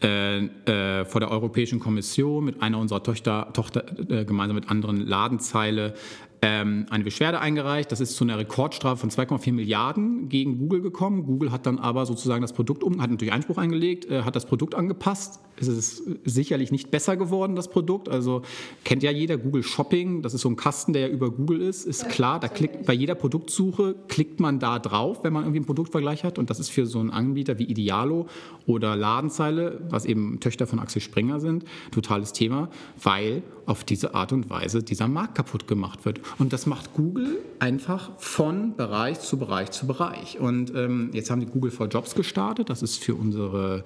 äh, 0.02 0.46
äh, 0.46 1.06
vor 1.06 1.20
der 1.20 1.32
Europäischen 1.32 1.80
Kommission 1.80 2.46
mit 2.46 2.62
einer 2.62 2.78
unserer 2.78 3.04
Tochter, 3.04 3.50
Tochter 3.54 3.84
äh, 4.10 4.24
gemeinsam 4.24 4.56
mit 4.56 4.70
anderen 4.70 5.06
Ladenzeile 5.06 5.94
ähm, 6.44 6.88
eine 6.90 7.04
Beschwerde 7.04 7.40
eingereicht. 7.40 7.92
Das 7.92 8.00
ist 8.00 8.16
zu 8.16 8.24
einer 8.24 8.38
Rekordstrafe 8.38 8.98
von 8.98 9.12
2,4 9.12 9.54
Milliarden 9.54 10.28
gegen 10.28 10.58
Google 10.58 10.82
gekommen. 10.82 11.24
Google 11.24 11.52
hat 11.52 11.68
dann 11.68 11.78
aber 11.78 12.08
sozusagen 12.08 12.42
das 12.42 12.54
Produkt 12.54 12.84
um, 12.84 13.00
hat 13.00 13.12
natürlich 13.12 13.32
Einspruch 13.32 13.60
eingelegt, 13.60 14.06
äh, 14.10 14.24
hat 14.24 14.36
das 14.36 14.48
Produkt 14.48 14.74
angepasst. 14.74 15.40
Es 15.58 15.68
ist 15.68 16.04
sicherlich 16.26 16.72
nicht 16.72 16.90
besser 16.90 17.16
geworden, 17.16 17.56
das 17.56 17.70
Produkt. 17.70 18.10
Also 18.10 18.42
kennt 18.84 19.04
ja 19.04 19.12
jeder 19.12 19.38
Google 19.38 19.62
Shopping. 19.62 20.24
Das 20.24 20.34
ist 20.34 20.42
so 20.42 20.50
ein 20.50 20.56
Kasten, 20.56 20.94
der 20.94 21.04
ja 21.04 21.08
über 21.10 21.30
Google 21.30 21.62
ist. 21.62 21.86
Ist 21.86 22.10
klar, 22.10 22.40
da 22.40 22.48
klickt 22.48 22.88
bei 22.88 22.94
jeder 22.94 23.14
Produktsuche 23.14 23.96
klickt 24.08 24.40
man 24.40 24.58
da 24.58 24.80
drauf, 24.80 25.24
wenn 25.24 25.34
man 25.34 25.44
irgendwie 25.44 25.60
einen 25.60 25.68
Produktvergleich 25.68 26.24
hat. 26.24 26.40
Und 26.40 26.50
das 26.50 26.60
ist 26.60 26.70
für 26.70 26.88
so 26.88 27.00
einen 27.00 27.12
Anbieter 27.12 27.60
wie 27.60 27.66
Idealo 27.66 28.26
oder 28.66 28.96
Ladenzeile, 28.96 29.82
was 29.90 30.06
eben 30.06 30.40
Töchter 30.40 30.66
von 30.66 30.80
Axel 30.80 31.02
Springer 31.02 31.40
sind, 31.40 31.66
totales 31.92 32.34
Thema, 32.34 32.70
weil 33.02 33.44
auf 33.68 33.84
diese 33.84 34.16
Art 34.16 34.34
und 34.34 34.50
Weise 34.50 34.82
dieser 34.82 35.08
Markt 35.08 35.36
kaputt 35.36 35.68
gemacht 35.68 36.06
wird. 36.06 36.20
Und 36.38 36.54
das 36.54 36.66
macht 36.66 36.94
Google 36.94 37.40
einfach 37.60 38.12
von 38.18 38.76
Bereich 38.76 39.20
zu 39.20 39.38
Bereich 39.38 39.72
zu 39.72 39.88
Bereich. 39.88 40.40
Und 40.40 40.74
ähm, 40.76 41.12
jetzt 41.14 41.30
haben 41.30 41.40
die 41.40 41.46
Google 41.46 41.72
for 41.72 41.88
Jobs 41.88 42.16
gestartet. 42.16 42.70
Das 42.70 42.82
ist 42.82 43.04
für 43.04 43.16
unsere 43.16 43.84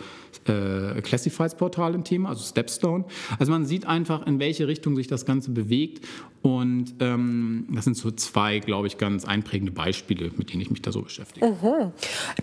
äh, 0.47 1.01
Classifieds-Portal 1.01 1.93
ein 1.93 2.03
Thema, 2.03 2.29
also 2.29 2.43
Stepstone. 2.43 3.05
Also 3.39 3.51
man 3.51 3.65
sieht 3.65 3.85
einfach, 3.85 4.25
in 4.25 4.39
welche 4.39 4.67
Richtung 4.67 4.95
sich 4.95 5.07
das 5.07 5.25
Ganze 5.25 5.51
bewegt. 5.51 6.05
Und 6.41 6.95
ähm, 6.99 7.67
das 7.71 7.85
sind 7.85 7.97
so 7.97 8.11
zwei, 8.11 8.59
glaube 8.59 8.85
ich, 8.85 8.99
ganz 8.99 9.25
einprägende 9.25 9.71
Beispiele, 9.71 10.31
mit 10.35 10.53
denen 10.53 10.61
ich 10.61 10.69
mich 10.69 10.81
da 10.81 10.91
so 10.91 11.01
beschäftige. 11.01 11.47
Mhm. 11.47 11.91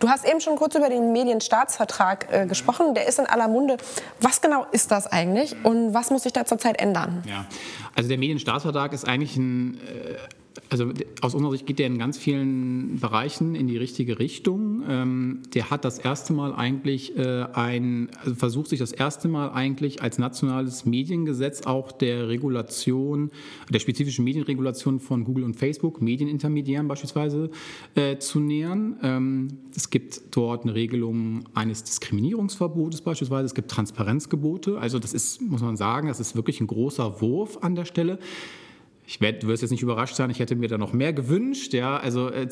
Du 0.00 0.08
hast 0.08 0.28
eben 0.28 0.40
schon 0.40 0.56
kurz 0.56 0.74
über 0.74 0.88
den 0.88 1.12
Medienstaatsvertrag 1.12 2.26
äh, 2.32 2.46
gesprochen. 2.46 2.94
Der 2.94 3.06
ist 3.06 3.20
in 3.20 3.26
aller 3.26 3.46
Munde. 3.46 3.76
Was 4.20 4.40
genau 4.40 4.66
ist 4.72 4.90
das 4.90 5.06
eigentlich 5.06 5.54
und 5.62 5.94
was 5.94 6.10
muss 6.10 6.24
sich 6.24 6.32
da 6.32 6.44
zurzeit 6.44 6.80
ändern? 6.80 7.22
Ja, 7.28 7.46
also 7.94 8.08
der 8.08 8.18
Medienstaatsvertrag 8.18 8.92
ist 8.92 9.06
eigentlich 9.06 9.36
ein 9.36 9.78
also 10.70 10.90
aus 11.20 11.34
unserer 11.34 11.52
Sicht 11.52 11.66
geht 11.66 11.78
der 11.78 11.86
in 11.86 11.98
ganz 11.98 12.18
vielen 12.18 12.98
Bereichen 12.98 13.54
in 13.54 13.66
die 13.66 13.76
richtige 13.76 14.18
Richtung. 14.18 14.82
Ähm, 14.88 15.42
der 15.54 15.70
hat 15.70 15.84
das 15.84 15.98
erste 15.98 16.32
Mal 16.32 16.54
eigentlich 16.54 17.16
äh, 17.16 17.44
ein, 17.52 18.10
also 18.20 18.34
versucht 18.34 18.68
sich 18.68 18.78
das 18.78 18.92
erste 18.92 19.28
Mal 19.28 19.50
eigentlich 19.50 20.02
als 20.02 20.18
nationales 20.18 20.84
Mediengesetz 20.84 21.62
auch 21.62 21.92
der 21.92 22.28
Regulation, 22.28 23.30
der 23.70 23.80
spezifischen 23.80 24.24
Medienregulation 24.24 25.00
von 25.00 25.24
Google 25.24 25.44
und 25.44 25.56
Facebook, 25.56 26.00
Medienintermediären 26.00 26.88
beispielsweise, 26.88 27.50
äh, 27.94 28.18
zu 28.18 28.40
nähern. 28.40 28.96
Ähm, 29.02 29.48
es 29.74 29.90
gibt 29.90 30.22
dort 30.36 30.64
eine 30.64 30.74
Regelung 30.74 31.44
eines 31.54 31.84
Diskriminierungsverbotes 31.84 33.02
beispielsweise. 33.02 33.46
Es 33.46 33.54
gibt 33.54 33.70
Transparenzgebote. 33.70 34.78
Also 34.78 34.98
das 34.98 35.12
ist, 35.12 35.40
muss 35.42 35.62
man 35.62 35.76
sagen, 35.76 36.08
das 36.08 36.20
ist 36.20 36.36
wirklich 36.36 36.60
ein 36.60 36.66
großer 36.66 37.20
Wurf 37.20 37.58
an 37.62 37.74
der 37.74 37.84
Stelle. 37.84 38.18
Ich 39.04 39.20
werd, 39.20 39.42
du 39.42 39.48
wirst 39.48 39.62
jetzt 39.62 39.72
nicht 39.72 39.82
überrascht 39.82 40.14
sein, 40.14 40.30
ich 40.30 40.38
hätte 40.38 40.54
mir 40.54 40.68
da 40.68 40.78
noch 40.78 40.92
mehr 40.92 41.12
gewünscht. 41.12 41.74
Ja, 41.74 41.96
also 41.96 42.28
äh, 42.28 42.48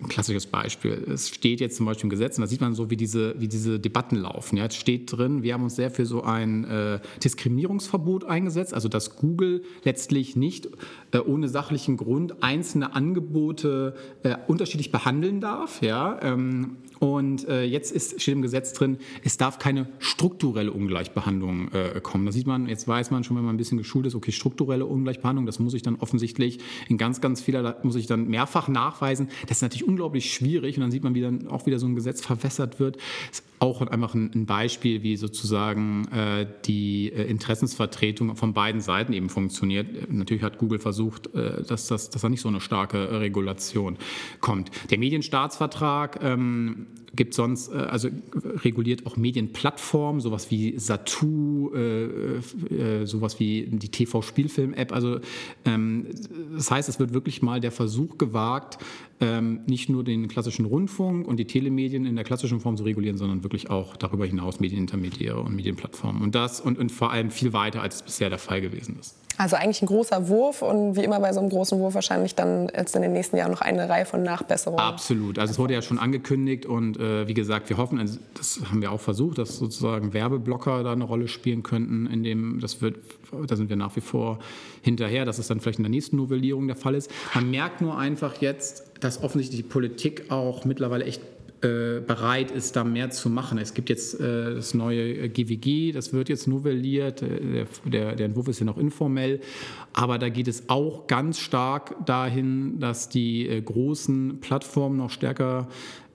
ein 0.00 0.08
klassisches 0.08 0.46
Beispiel. 0.46 0.92
Es 0.92 1.28
steht 1.28 1.60
jetzt 1.60 1.76
zum 1.76 1.86
Beispiel 1.86 2.04
im 2.04 2.10
Gesetz, 2.10 2.38
und 2.38 2.42
da 2.42 2.46
sieht 2.46 2.60
man 2.60 2.74
so, 2.74 2.90
wie 2.90 2.96
diese, 2.96 3.34
wie 3.38 3.48
diese 3.48 3.78
Debatten 3.78 4.16
laufen. 4.16 4.56
Ja, 4.56 4.66
es 4.66 4.76
steht 4.76 5.12
drin, 5.12 5.42
wir 5.42 5.54
haben 5.54 5.62
uns 5.62 5.76
sehr 5.76 5.90
für 5.90 6.06
so 6.06 6.22
ein 6.22 6.64
äh, 6.64 7.00
Diskriminierungsverbot 7.22 8.24
eingesetzt, 8.24 8.72
also 8.72 8.88
dass 8.88 9.16
Google 9.16 9.64
letztlich 9.84 10.34
nicht 10.34 10.68
äh, 11.12 11.18
ohne 11.18 11.48
sachlichen 11.48 11.98
Grund 11.98 12.42
einzelne 12.42 12.94
Angebote 12.94 13.94
äh, 14.22 14.36
unterschiedlich 14.46 14.92
behandeln 14.92 15.40
darf. 15.40 15.82
Ja, 15.82 16.18
ähm, 16.22 16.78
und 17.02 17.48
äh, 17.48 17.64
jetzt 17.64 17.90
ist, 17.90 18.22
steht 18.22 18.32
im 18.32 18.42
Gesetz 18.42 18.74
drin, 18.74 18.98
es 19.24 19.36
darf 19.36 19.58
keine 19.58 19.88
strukturelle 19.98 20.70
Ungleichbehandlung 20.70 21.72
äh, 21.72 22.00
kommen. 22.00 22.26
Da 22.26 22.30
sieht 22.30 22.46
man, 22.46 22.68
jetzt 22.68 22.86
weiß 22.86 23.10
man 23.10 23.24
schon, 23.24 23.36
wenn 23.36 23.44
man 23.44 23.56
ein 23.56 23.58
bisschen 23.58 23.76
geschult 23.76 24.06
ist, 24.06 24.14
okay, 24.14 24.30
strukturelle 24.30 24.86
Ungleichbehandlung, 24.86 25.44
das 25.44 25.58
muss 25.58 25.74
ich 25.74 25.82
dann 25.82 25.96
offensichtlich 25.96 26.60
in 26.88 26.98
ganz, 26.98 27.20
ganz 27.20 27.42
vieler, 27.42 27.80
muss 27.82 27.96
ich 27.96 28.06
dann 28.06 28.28
mehrfach 28.28 28.68
nachweisen. 28.68 29.30
Das 29.48 29.56
ist 29.56 29.62
natürlich 29.62 29.84
unglaublich 29.84 30.32
schwierig 30.32 30.76
und 30.76 30.82
dann 30.82 30.92
sieht 30.92 31.02
man, 31.02 31.16
wie 31.16 31.22
dann 31.22 31.48
auch 31.48 31.66
wieder 31.66 31.80
so 31.80 31.86
ein 31.86 31.96
Gesetz 31.96 32.20
verwässert 32.20 32.78
wird. 32.78 32.98
Ist 33.32 33.42
auch 33.58 33.80
einfach 33.80 34.14
ein, 34.14 34.30
ein 34.32 34.46
Beispiel, 34.46 35.02
wie 35.02 35.16
sozusagen 35.16 36.06
äh, 36.08 36.46
die 36.66 37.12
äh, 37.12 37.24
Interessensvertretung 37.24 38.36
von 38.36 38.52
beiden 38.52 38.80
Seiten 38.80 39.12
eben 39.12 39.28
funktioniert. 39.28 40.12
Natürlich 40.12 40.44
hat 40.44 40.58
Google 40.58 40.78
versucht, 40.78 41.34
äh, 41.34 41.64
dass, 41.64 41.88
das, 41.88 42.10
dass 42.10 42.22
da 42.22 42.28
nicht 42.28 42.40
so 42.40 42.48
eine 42.48 42.60
starke 42.60 43.20
Regulation 43.20 43.98
kommt. 44.40 44.70
Der 44.90 44.98
Medienstaatsvertrag 44.98 46.20
ähm, 46.22 46.86
gibt 47.14 47.34
sonst, 47.34 47.68
äh, 47.68 47.76
also 47.76 48.08
reguliert 48.64 49.06
auch 49.06 49.16
Medienplattformen, 49.16 50.20
sowas 50.20 50.50
wie 50.50 50.78
Satu, 50.78 51.70
äh, 51.74 52.04
äh, 52.04 53.06
sowas 53.06 53.38
wie 53.38 53.66
die 53.70 53.88
TV-Spielfilm-App. 53.88 54.92
Also 54.92 55.20
ähm, 55.64 56.06
das 56.54 56.70
heißt, 56.70 56.88
es 56.88 56.98
wird 56.98 57.12
wirklich 57.12 57.42
mal 57.42 57.60
der 57.60 57.72
Versuch 57.72 58.18
gewagt, 58.18 58.78
ähm, 59.20 59.60
nicht 59.66 59.88
nur 59.88 60.04
den 60.04 60.28
klassischen 60.28 60.64
Rundfunk 60.64 61.26
und 61.28 61.36
die 61.36 61.44
Telemedien 61.44 62.06
in 62.06 62.16
der 62.16 62.24
klassischen 62.24 62.60
Form 62.60 62.76
zu 62.76 62.84
regulieren, 62.84 63.16
sondern 63.16 63.42
wirklich 63.42 63.70
auch 63.70 63.96
darüber 63.96 64.26
hinaus 64.26 64.60
Medienintermediäre 64.60 65.40
und 65.40 65.54
Medienplattformen. 65.54 66.22
Und 66.22 66.34
das 66.34 66.60
und, 66.60 66.78
und 66.78 66.90
vor 66.90 67.12
allem 67.12 67.30
viel 67.30 67.52
weiter, 67.52 67.82
als 67.82 67.96
es 67.96 68.02
bisher 68.02 68.30
der 68.30 68.38
Fall 68.38 68.60
gewesen 68.60 68.96
ist. 68.98 69.16
Also 69.38 69.56
eigentlich 69.56 69.82
ein 69.82 69.86
großer 69.86 70.28
Wurf 70.28 70.62
und 70.62 70.96
wie 70.96 71.04
immer 71.04 71.20
bei 71.20 71.32
so 71.32 71.40
einem 71.40 71.48
großen 71.48 71.78
Wurf 71.78 71.94
wahrscheinlich 71.94 72.34
dann 72.34 72.70
jetzt 72.76 72.94
in 72.94 73.02
den 73.02 73.12
nächsten 73.12 73.36
Jahren 73.36 73.50
noch 73.50 73.60
eine 73.60 73.88
Reihe 73.88 74.04
von 74.04 74.22
Nachbesserungen. 74.22 74.84
Absolut. 74.84 75.38
Also 75.38 75.52
es 75.52 75.58
wurde 75.58 75.74
ja 75.74 75.82
schon 75.82 75.98
angekündigt 75.98 76.66
und 76.66 76.98
äh, 76.98 77.26
wie 77.26 77.34
gesagt, 77.34 77.68
wir 77.70 77.76
hoffen, 77.76 77.98
also 77.98 78.18
das 78.34 78.60
haben 78.68 78.82
wir 78.82 78.92
auch 78.92 79.00
versucht, 79.00 79.38
dass 79.38 79.56
sozusagen 79.56 80.12
Werbeblocker 80.12 80.82
da 80.82 80.92
eine 80.92 81.04
Rolle 81.04 81.28
spielen 81.28 81.62
könnten, 81.62 82.06
in 82.06 82.22
dem 82.22 82.60
das 82.60 82.82
wird, 82.82 82.96
da 83.46 83.56
sind 83.56 83.70
wir 83.70 83.76
nach 83.76 83.96
wie 83.96 84.00
vor 84.00 84.38
hinterher, 84.82 85.24
dass 85.24 85.38
es 85.38 85.46
dann 85.46 85.60
vielleicht 85.60 85.78
in 85.78 85.84
der 85.84 85.90
nächsten 85.90 86.16
Novellierung 86.16 86.66
der 86.66 86.76
Fall 86.76 86.94
ist. 86.94 87.10
Man 87.34 87.50
merkt 87.50 87.80
nur 87.80 87.98
einfach 87.98 88.40
jetzt, 88.40 88.84
dass 89.00 89.22
offensichtlich 89.22 89.62
die 89.62 89.68
Politik 89.68 90.30
auch 90.30 90.64
mittlerweile 90.64 91.04
echt 91.04 91.22
bereit 91.62 92.50
ist, 92.50 92.74
da 92.74 92.82
mehr 92.82 93.10
zu 93.10 93.30
machen. 93.30 93.58
Es 93.58 93.72
gibt 93.72 93.88
jetzt 93.88 94.18
äh, 94.20 94.54
das 94.54 94.74
neue 94.74 95.28
GWG, 95.28 95.92
das 95.92 96.12
wird 96.12 96.28
jetzt 96.28 96.48
novelliert, 96.48 97.22
äh, 97.22 97.66
der, 97.84 98.16
der, 98.16 98.26
Entwurf 98.26 98.48
ist 98.48 98.58
ja 98.58 98.66
noch 98.66 98.78
informell, 98.78 99.40
aber 99.92 100.18
da 100.18 100.28
geht 100.28 100.48
es 100.48 100.68
auch 100.68 101.06
ganz 101.06 101.38
stark 101.38 101.94
dahin, 102.04 102.80
dass 102.80 103.08
die 103.08 103.46
äh, 103.46 103.60
großen 103.60 104.40
Plattformen 104.40 104.96
noch 104.96 105.10
stärker 105.10 105.68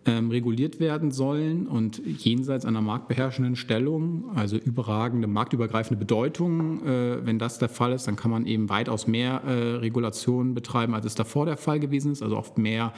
ähm, 0.07 0.31
reguliert 0.31 0.79
werden 0.79 1.11
sollen 1.11 1.67
und 1.67 2.01
jenseits 2.05 2.65
einer 2.65 2.81
marktbeherrschenden 2.81 3.55
Stellung, 3.55 4.31
also 4.35 4.57
überragende, 4.57 5.27
marktübergreifende 5.27 5.99
Bedeutung, 5.99 6.85
äh, 6.85 7.25
wenn 7.25 7.37
das 7.37 7.59
der 7.59 7.69
Fall 7.69 7.91
ist, 7.91 8.07
dann 8.07 8.15
kann 8.15 8.31
man 8.31 8.45
eben 8.45 8.69
weitaus 8.69 9.05
mehr 9.05 9.43
äh, 9.43 9.75
Regulationen 9.75 10.53
betreiben, 10.55 10.93
als 10.93 11.05
es 11.05 11.15
davor 11.15 11.45
der 11.45 11.57
Fall 11.57 11.79
gewesen 11.79 12.11
ist, 12.11 12.23
also 12.23 12.37
oft 12.37 12.57
mehr 12.57 12.93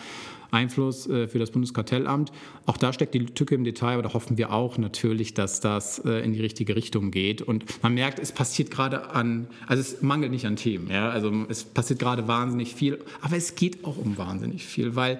Einfluss 0.51 1.07
äh, 1.07 1.27
für 1.27 1.39
das 1.39 1.51
Bundeskartellamt. 1.51 2.31
Auch 2.65 2.77
da 2.77 2.93
steckt 2.93 3.13
die 3.13 3.25
Tücke 3.25 3.55
im 3.55 3.63
Detail, 3.63 3.93
aber 3.93 4.03
da 4.03 4.13
hoffen 4.13 4.37
wir 4.37 4.51
auch 4.51 4.77
natürlich, 4.77 5.33
dass 5.33 5.61
das 5.61 5.99
äh, 5.99 6.23
in 6.23 6.33
die 6.33 6.41
richtige 6.41 6.75
Richtung 6.75 7.11
geht. 7.11 7.41
Und 7.41 7.65
man 7.83 7.93
merkt, 7.93 8.19
es 8.19 8.31
passiert 8.31 8.71
gerade 8.71 9.09
an, 9.09 9.47
also 9.67 9.81
es 9.81 10.01
mangelt 10.01 10.31
nicht 10.31 10.45
an 10.45 10.55
Themen, 10.55 10.89
ja? 10.91 11.09
also 11.09 11.31
es 11.49 11.63
passiert 11.63 11.99
gerade 11.99 12.27
wahnsinnig 12.27 12.75
viel, 12.75 12.99
aber 13.21 13.35
es 13.35 13.55
geht 13.55 13.85
auch 13.85 13.97
um 13.97 14.17
wahnsinnig 14.17 14.65
viel, 14.65 14.95
weil 14.95 15.19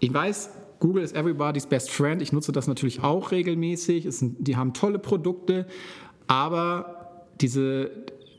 ich 0.00 0.12
weiß, 0.12 0.50
Google 0.84 1.02
ist 1.02 1.16
everybody's 1.16 1.64
best 1.64 1.90
friend. 1.90 2.20
Ich 2.20 2.30
nutze 2.30 2.52
das 2.52 2.68
natürlich 2.68 3.02
auch 3.02 3.30
regelmäßig. 3.30 4.06
Sind, 4.10 4.46
die 4.46 4.54
haben 4.54 4.74
tolle 4.74 4.98
Produkte, 4.98 5.66
aber 6.26 7.24
diese 7.40 7.90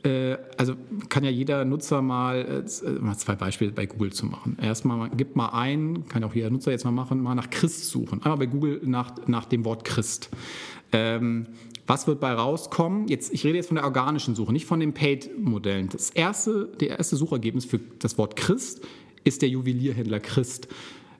äh, 0.04 0.38
also 0.56 0.74
kann 1.08 1.24
ja 1.24 1.30
jeder 1.30 1.64
Nutzer 1.64 2.02
mal, 2.02 2.64
äh, 2.64 2.88
mal 3.00 3.16
zwei 3.16 3.34
Beispiele 3.34 3.72
bei 3.72 3.86
Google 3.86 4.12
zu 4.12 4.26
machen. 4.26 4.56
Erstmal, 4.62 5.10
gibt 5.10 5.34
mal 5.34 5.48
ein, 5.48 6.06
kann 6.06 6.22
auch 6.22 6.36
jeder 6.36 6.50
Nutzer 6.50 6.70
jetzt 6.70 6.84
mal 6.84 6.92
machen, 6.92 7.20
mal 7.20 7.34
nach 7.34 7.50
Christ 7.50 7.86
suchen. 7.86 8.22
Einmal 8.22 8.38
bei 8.38 8.46
Google 8.46 8.80
nach, 8.84 9.26
nach 9.26 9.46
dem 9.46 9.64
Wort 9.64 9.84
Christ. 9.84 10.30
Ähm, 10.92 11.48
was 11.88 12.06
wird 12.06 12.20
bei 12.20 12.32
rauskommen? 12.32 13.08
Jetzt, 13.08 13.34
ich 13.34 13.42
rede 13.42 13.56
jetzt 13.56 13.66
von 13.66 13.74
der 13.74 13.84
organischen 13.84 14.36
Suche, 14.36 14.52
nicht 14.52 14.66
von 14.66 14.78
den 14.78 14.94
Paid-Modellen. 14.94 15.88
Das 15.88 16.10
erste, 16.10 16.68
der 16.80 16.90
erste 16.90 17.16
Suchergebnis 17.16 17.64
für 17.64 17.80
das 17.98 18.16
Wort 18.18 18.36
Christ 18.36 18.86
ist 19.24 19.42
der 19.42 19.48
Juwelierhändler 19.48 20.20
Christ. 20.20 20.68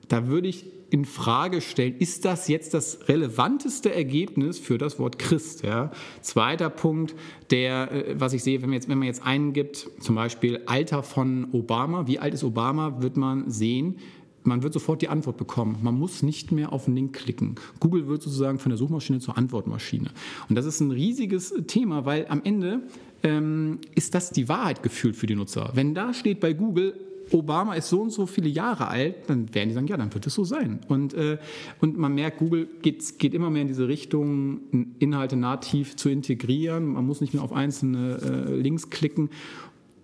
Da 0.07 0.27
würde 0.27 0.47
ich 0.47 0.76
in 0.89 1.05
Frage 1.05 1.61
stellen, 1.61 1.95
ist 1.99 2.25
das 2.25 2.47
jetzt 2.47 2.73
das 2.73 3.07
relevanteste 3.07 3.93
Ergebnis 3.93 4.59
für 4.59 4.77
das 4.77 4.99
Wort 4.99 5.19
Christ? 5.19 5.63
Ja? 5.63 5.91
Zweiter 6.21 6.69
Punkt, 6.69 7.15
der, 7.51 7.91
äh, 7.91 8.19
was 8.19 8.33
ich 8.33 8.43
sehe, 8.43 8.61
wenn 8.61 8.69
man, 8.69 8.75
jetzt, 8.75 8.89
wenn 8.89 8.97
man 8.97 9.07
jetzt 9.07 9.25
eingibt, 9.25 9.89
zum 9.99 10.15
Beispiel 10.15 10.61
Alter 10.65 11.03
von 11.03 11.47
Obama, 11.51 12.07
wie 12.07 12.19
alt 12.19 12.33
ist 12.33 12.43
Obama, 12.43 13.01
wird 13.01 13.17
man 13.17 13.49
sehen, 13.49 13.97
man 14.43 14.63
wird 14.63 14.73
sofort 14.73 15.01
die 15.01 15.09
Antwort 15.09 15.37
bekommen. 15.37 15.77
Man 15.81 15.95
muss 15.95 16.23
nicht 16.23 16.53
mehr 16.53 16.71
auf 16.71 16.85
den 16.85 16.95
Link 16.95 17.13
klicken. 17.13 17.55
Google 17.81 18.07
wird 18.07 18.21
sozusagen 18.21 18.59
von 18.59 18.69
der 18.69 18.77
Suchmaschine 18.77 19.19
zur 19.19 19.37
Antwortmaschine. 19.37 20.09
Und 20.47 20.55
das 20.55 20.65
ist 20.65 20.79
ein 20.79 20.91
riesiges 20.91 21.53
Thema, 21.67 22.05
weil 22.05 22.25
am 22.29 22.41
Ende 22.45 22.81
ähm, 23.23 23.79
ist 23.93 24.15
das 24.15 24.31
die 24.31 24.47
Wahrheit 24.47 24.83
gefühlt 24.83 25.17
für 25.17 25.27
die 25.27 25.35
Nutzer. 25.35 25.71
Wenn 25.73 25.93
da 25.93 26.13
steht 26.13 26.39
bei 26.39 26.53
Google, 26.53 26.93
Obama 27.31 27.73
ist 27.75 27.89
so 27.89 28.01
und 28.01 28.11
so 28.11 28.25
viele 28.25 28.49
Jahre 28.49 28.87
alt, 28.87 29.29
dann 29.29 29.53
werden 29.53 29.69
die 29.69 29.75
sagen, 29.75 29.87
ja, 29.87 29.97
dann 29.97 30.13
wird 30.13 30.27
es 30.27 30.33
so 30.33 30.43
sein. 30.43 30.79
Und, 30.87 31.13
äh, 31.13 31.37
und 31.81 31.97
man 31.97 32.13
merkt, 32.15 32.39
Google 32.39 32.67
geht, 32.81 33.19
geht 33.19 33.33
immer 33.33 33.49
mehr 33.49 33.61
in 33.61 33.67
diese 33.67 33.87
Richtung, 33.87 34.61
Inhalte 34.99 35.35
nativ 35.35 35.95
zu 35.95 36.09
integrieren. 36.09 36.85
Man 36.85 37.05
muss 37.05 37.21
nicht 37.21 37.33
mehr 37.33 37.43
auf 37.43 37.53
einzelne 37.53 38.19
äh, 38.21 38.53
Links 38.53 38.89
klicken. 38.89 39.29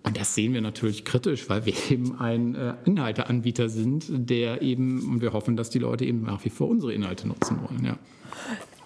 Und 0.02 0.18
das 0.18 0.34
sehen 0.34 0.52
wir 0.52 0.60
natürlich 0.60 1.04
kritisch, 1.04 1.48
weil 1.48 1.66
wir 1.66 1.74
eben 1.90 2.18
ein 2.18 2.54
äh, 2.54 2.74
Inhalteanbieter 2.84 3.68
sind, 3.68 4.06
der 4.10 4.62
eben, 4.62 5.08
und 5.10 5.22
wir 5.22 5.32
hoffen, 5.32 5.56
dass 5.56 5.70
die 5.70 5.78
Leute 5.78 6.04
eben 6.04 6.22
nach 6.22 6.44
wie 6.44 6.50
vor 6.50 6.68
unsere 6.68 6.92
Inhalte 6.92 7.26
nutzen 7.26 7.58
wollen. 7.62 7.84
Ja. 7.84 7.98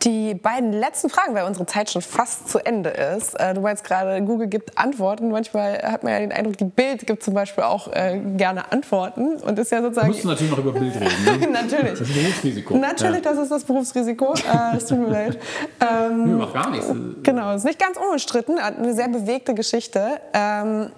Die 0.03 0.35
beiden 0.35 0.73
letzten 0.73 1.11
Fragen, 1.11 1.35
weil 1.35 1.45
unsere 1.45 1.67
Zeit 1.67 1.91
schon 1.91 2.03
fast 2.03 2.49
zu 2.49 2.65
Ende 2.65 2.91
ist. 2.91 3.35
Äh, 3.35 3.55
du 3.55 3.61
meinst 3.61 3.83
gerade, 3.83 4.23
Google 4.23 4.47
gibt 4.47 4.79
Antworten. 4.79 5.31
Manchmal 5.31 5.83
hat 5.83 6.05
man 6.05 6.13
ja 6.13 6.21
den 6.21 6.31
Eindruck, 6.31 6.57
die 6.57 6.65
Bild 6.65 7.07
gibt 7.07 7.23
zum 7.23 7.35
Beispiel 7.35 7.65
auch 7.65 7.93
äh, 7.93 8.21
gerne 8.37 8.71
Antworten 8.71 9.37
und 9.37 9.59
ist 9.59 9.73
ja 9.73 9.83
sozusagen. 9.83 10.09
Wir 10.09 10.15
müssen 10.15 10.29
natürlich 10.29 10.51
noch 10.53 10.59
über 10.59 10.73
Bild 10.73 10.95
reden. 10.95 11.41
Ne? 11.41 11.47
natürlich. 11.53 11.99
Das 11.99 12.01
ist 12.03 12.11
ein 12.11 12.23
Berufsrisiko. 12.23 12.77
Natürlich, 12.77 13.25
ja. 13.25 13.33
das 13.33 13.39
ist 13.39 13.51
das 13.51 13.65
Berufsrisiko. 13.65 14.35
Äh, 14.35 14.77
es 14.77 14.87
tut 14.87 14.99
mir 14.99 15.09
leid. 15.09 15.39
Ähm, 15.81 16.25
Nö, 16.25 16.37
macht 16.37 16.55
gar 16.55 16.71
nichts. 16.71 16.87
Genau, 17.23 17.55
ist 17.55 17.65
nicht 17.65 17.79
ganz 17.79 17.97
unumstritten. 17.97 18.59
Eine 18.59 18.95
sehr 18.95 19.09
bewegte 19.09 19.55
Geschichte. 19.55 20.21
Ähm, 20.33 20.91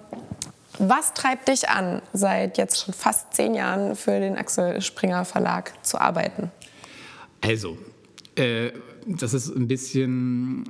was 0.77 1.13
treibt 1.13 1.47
dich 1.47 1.69
an, 1.69 2.01
seit 2.13 2.57
jetzt 2.57 2.83
schon 2.83 2.93
fast 2.93 3.33
zehn 3.33 3.53
Jahren 3.53 3.95
für 3.95 4.19
den 4.19 4.37
Axel 4.37 4.81
Springer 4.81 5.25
Verlag 5.25 5.73
zu 5.83 5.99
arbeiten? 5.99 6.51
Also, 7.41 7.77
äh, 8.35 8.71
das 9.07 9.33
ist 9.33 9.55
ein 9.55 9.67
bisschen, 9.67 10.63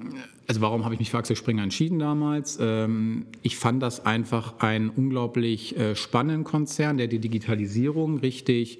also 0.47 0.61
warum 0.61 0.83
habe 0.83 0.93
ich 0.93 0.99
mich 0.99 1.11
für 1.11 1.17
Axel 1.17 1.35
Springer 1.35 1.63
entschieden 1.63 1.99
damals? 1.99 2.57
Ähm, 2.61 3.25
ich 3.41 3.57
fand 3.57 3.81
das 3.81 4.05
einfach 4.05 4.59
einen 4.59 4.89
unglaublich 4.89 5.77
äh, 5.77 5.95
spannenden 5.95 6.43
Konzern, 6.43 6.97
der 6.97 7.07
die 7.07 7.19
Digitalisierung 7.19 8.19
richtig 8.19 8.79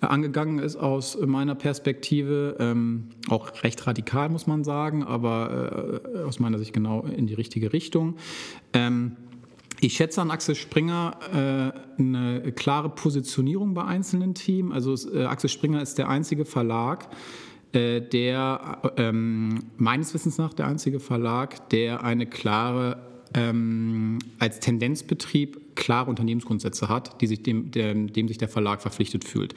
äh, 0.00 0.06
angegangen 0.06 0.58
ist 0.58 0.76
aus 0.76 1.18
meiner 1.20 1.54
Perspektive. 1.54 2.56
Ähm, 2.58 3.08
auch 3.28 3.62
recht 3.62 3.86
radikal, 3.86 4.28
muss 4.28 4.46
man 4.46 4.64
sagen, 4.64 5.02
aber 5.02 6.02
äh, 6.14 6.18
aus 6.22 6.38
meiner 6.38 6.58
Sicht 6.58 6.72
genau 6.72 7.02
in 7.02 7.26
die 7.26 7.34
richtige 7.34 7.72
Richtung. 7.72 8.16
Ähm, 8.72 9.16
ich 9.80 9.94
schätze 9.94 10.22
an 10.22 10.30
Axel 10.30 10.54
Springer 10.54 11.18
äh, 11.32 12.00
eine 12.00 12.52
klare 12.52 12.88
Positionierung 12.88 13.74
bei 13.74 13.84
einzelnen 13.84 14.34
Themen. 14.34 14.72
Also 14.72 14.94
äh, 15.12 15.24
Axel 15.24 15.50
Springer 15.50 15.82
ist 15.82 15.98
der 15.98 16.08
einzige 16.08 16.46
Verlag, 16.46 17.08
der 17.74 18.80
ähm, 18.96 19.64
meines 19.76 20.14
Wissens 20.14 20.38
nach 20.38 20.54
der 20.54 20.66
einzige 20.66 20.98
Verlag, 20.98 21.68
der 21.70 22.02
eine 22.04 22.26
klare 22.26 22.96
ähm, 23.34 24.18
als 24.38 24.60
Tendenzbetrieb 24.60 25.76
klare 25.76 26.08
Unternehmensgrundsätze 26.08 26.88
hat, 26.88 27.20
die 27.20 27.26
sich 27.26 27.42
dem, 27.42 27.70
dem, 27.70 28.12
dem, 28.12 28.28
sich 28.28 28.38
der 28.38 28.48
Verlag 28.48 28.80
verpflichtet 28.80 29.24
fühlt. 29.24 29.54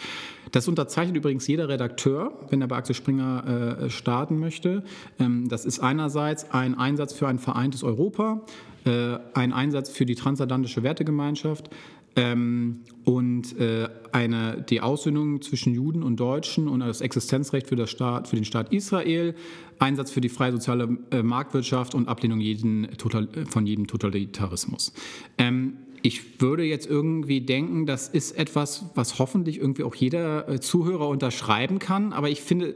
Das 0.51 0.67
unterzeichnet 0.67 1.15
übrigens 1.15 1.47
jeder 1.47 1.69
Redakteur, 1.69 2.33
wenn 2.49 2.61
er 2.61 2.67
bei 2.67 2.75
Axel 2.75 2.93
Springer 2.93 3.79
äh, 3.83 3.89
starten 3.89 4.37
möchte. 4.37 4.83
Ähm, 5.19 5.47
das 5.47 5.65
ist 5.65 5.79
einerseits 5.79 6.51
ein 6.51 6.75
Einsatz 6.75 7.13
für 7.13 7.27
ein 7.27 7.39
vereintes 7.39 7.83
Europa, 7.83 8.41
äh, 8.85 9.17
ein 9.33 9.53
Einsatz 9.53 9.89
für 9.89 10.05
die 10.05 10.15
transatlantische 10.15 10.83
Wertegemeinschaft, 10.83 11.69
ähm, 12.15 12.81
und 13.05 13.57
äh, 13.59 13.87
eine, 14.11 14.65
die 14.69 14.81
Aussöhnung 14.81 15.41
zwischen 15.41 15.73
Juden 15.73 16.03
und 16.03 16.19
Deutschen 16.19 16.67
und 16.67 16.81
das 16.81 17.01
Existenzrecht 17.01 17.67
für, 17.67 17.75
das 17.75 17.89
Staat, 17.89 18.27
für 18.27 18.35
den 18.35 18.45
Staat 18.45 18.73
Israel, 18.73 19.35
Einsatz 19.79 20.11
für 20.11 20.21
die 20.21 20.29
freie 20.29 20.51
soziale 20.51 20.97
äh, 21.11 21.23
Marktwirtschaft 21.23 21.95
und 21.95 22.07
Ablehnung 22.07 22.39
jeden, 22.39 22.89
total, 22.97 23.27
von 23.47 23.65
jedem 23.65 23.87
Totalitarismus. 23.87 24.93
Ähm, 25.37 25.77
ich 26.01 26.41
würde 26.41 26.63
jetzt 26.63 26.89
irgendwie 26.89 27.41
denken, 27.41 27.85
das 27.85 28.07
ist 28.07 28.31
etwas, 28.37 28.85
was 28.95 29.19
hoffentlich 29.19 29.59
irgendwie 29.59 29.83
auch 29.83 29.95
jeder 29.95 30.47
äh, 30.47 30.59
Zuhörer 30.59 31.07
unterschreiben 31.07 31.79
kann. 31.79 32.13
Aber 32.13 32.29
ich 32.29 32.41
finde 32.41 32.75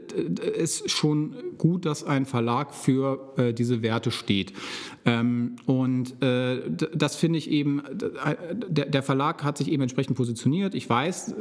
es 0.58 0.90
schon 0.90 1.34
gut, 1.58 1.86
dass 1.86 2.04
ein 2.04 2.26
Verlag 2.26 2.74
für 2.74 3.32
äh, 3.36 3.52
diese 3.54 3.82
Werte 3.82 4.10
steht. 4.10 4.52
Ähm, 5.06 5.56
und 5.66 6.22
äh, 6.22 6.62
das 6.94 7.16
finde 7.16 7.38
ich 7.38 7.50
eben, 7.50 7.82
der, 8.68 9.02
Verlag 9.02 9.44
hat 9.44 9.58
sich 9.58 9.70
eben 9.70 9.82
entsprechend 9.82 10.16
positioniert. 10.16 10.74
Ich 10.74 10.88
weiß, 10.88 11.34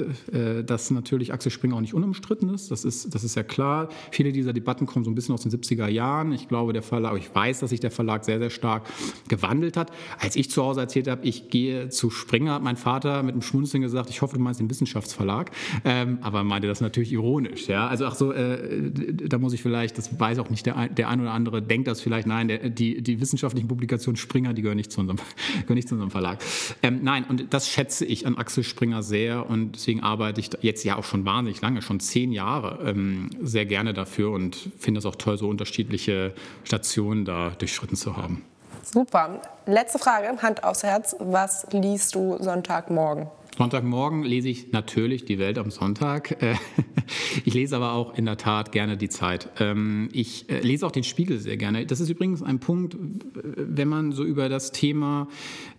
dass 0.65 0.91
natürlich 0.91 1.31
Axel 1.31 1.51
Springer 1.51 1.77
auch 1.77 1.81
nicht 1.81 1.93
unumstritten 1.93 2.49
ist. 2.49 2.71
Das 2.71 2.83
ist, 2.83 3.15
das 3.15 3.23
ist 3.23 3.35
ja 3.35 3.43
klar. 3.43 3.87
Viele 4.11 4.33
dieser 4.33 4.51
Debatten 4.51 4.85
kommen 4.85 5.05
so 5.05 5.11
ein 5.11 5.15
bisschen 5.15 5.33
aus 5.33 5.43
den 5.43 5.51
70er 5.51 5.87
Jahren. 5.87 6.33
Ich 6.33 6.49
glaube, 6.49 6.73
der 6.73 6.81
Verlag, 6.81 7.17
ich 7.17 7.33
weiß, 7.33 7.61
dass 7.61 7.69
sich 7.69 7.79
der 7.79 7.91
Verlag 7.91 8.25
sehr, 8.25 8.39
sehr 8.39 8.49
stark 8.49 8.83
gewandelt 9.29 9.77
hat. 9.77 9.91
Als 10.19 10.35
ich 10.35 10.49
zu 10.49 10.61
Hause 10.63 10.81
erzählt 10.81 11.07
habe, 11.07 11.25
ich 11.25 11.49
gehe 11.49 11.72
zu 11.89 12.09
Springer 12.09 12.53
hat 12.53 12.63
mein 12.63 12.77
Vater 12.77 13.23
mit 13.23 13.33
einem 13.33 13.41
Schmunzeln 13.41 13.81
gesagt, 13.81 14.09
ich 14.09 14.21
hoffe, 14.21 14.37
du 14.37 14.41
meinst 14.41 14.59
den 14.59 14.69
Wissenschaftsverlag. 14.69 15.51
Ähm, 15.85 16.19
aber 16.21 16.39
er 16.39 16.43
meinte 16.43 16.67
das 16.67 16.81
natürlich 16.81 17.11
ironisch. 17.11 17.67
Ja? 17.67 17.87
Also 17.87 18.05
ach 18.05 18.15
so, 18.15 18.31
äh, 18.31 18.91
da 19.27 19.37
muss 19.37 19.53
ich 19.53 19.61
vielleicht, 19.61 19.97
das 19.97 20.19
weiß 20.19 20.39
auch 20.39 20.49
nicht 20.49 20.65
der, 20.65 20.89
der 20.89 21.09
ein 21.09 21.21
oder 21.21 21.31
andere, 21.31 21.61
denkt 21.61 21.87
das 21.87 22.01
vielleicht, 22.01 22.27
nein, 22.27 22.47
der, 22.47 22.69
die, 22.69 23.01
die 23.01 23.19
wissenschaftlichen 23.21 23.67
Publikationen 23.67 24.17
Springer, 24.17 24.53
die 24.53 24.61
gehören 24.61 24.77
nicht 24.77 24.91
zu 24.91 25.01
unserem, 25.01 25.19
gehören 25.61 25.75
nicht 25.75 25.87
zu 25.87 25.95
unserem 25.95 26.11
Verlag. 26.11 26.39
Ähm, 26.81 26.99
nein, 27.03 27.25
und 27.25 27.53
das 27.53 27.69
schätze 27.69 28.05
ich 28.05 28.27
an 28.27 28.35
Axel 28.35 28.63
Springer 28.63 29.03
sehr 29.03 29.49
und 29.49 29.75
deswegen 29.75 30.01
arbeite 30.01 30.39
ich 30.39 30.49
jetzt 30.61 30.83
ja 30.83 30.97
auch 30.97 31.05
schon 31.05 31.25
wahnsinnig 31.25 31.61
lange, 31.61 31.81
schon 31.81 31.99
zehn 31.99 32.31
Jahre, 32.31 32.79
ähm, 32.89 33.29
sehr 33.41 33.65
gerne 33.65 33.93
dafür 33.93 34.31
und 34.31 34.57
finde 34.77 34.99
es 34.99 35.05
auch 35.05 35.15
toll, 35.15 35.37
so 35.37 35.47
unterschiedliche 35.47 36.33
Stationen 36.63 37.25
da 37.25 37.51
durchschritten 37.51 37.95
zu 37.95 38.17
haben. 38.17 38.41
Super. 38.83 39.41
Letzte 39.65 39.97
Frage, 39.97 40.41
Hand 40.41 40.63
aufs 40.63 40.83
Herz. 40.83 41.15
Was 41.19 41.65
liest 41.71 42.15
du 42.15 42.37
Sonntagmorgen? 42.39 43.27
Sonntagmorgen 43.57 44.23
lese 44.23 44.49
ich 44.49 44.71
natürlich 44.71 45.25
die 45.25 45.37
Welt 45.37 45.57
am 45.57 45.69
Sonntag. 45.69 46.41
Äh, 46.41 46.55
ich 47.45 47.53
lese 47.53 47.75
aber 47.75 47.93
auch 47.93 48.17
in 48.17 48.25
der 48.25 48.37
Tat 48.37 48.71
gerne 48.71 48.97
die 48.97 49.09
Zeit. 49.09 49.49
Ähm, 49.59 50.09
ich 50.11 50.49
äh, 50.49 50.59
lese 50.59 50.85
auch 50.85 50.91
den 50.91 51.03
Spiegel 51.03 51.39
sehr 51.39 51.57
gerne. 51.57 51.85
Das 51.85 51.99
ist 51.99 52.09
übrigens 52.09 52.41
ein 52.41 52.59
Punkt, 52.59 52.97
wenn 53.33 53.87
man 53.87 54.11
so 54.11 54.23
über 54.23 54.49
das 54.49 54.71
Thema 54.71 55.27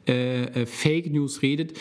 äh, 0.07 0.67
Fake 0.67 1.13
News 1.13 1.43
redet. 1.43 1.77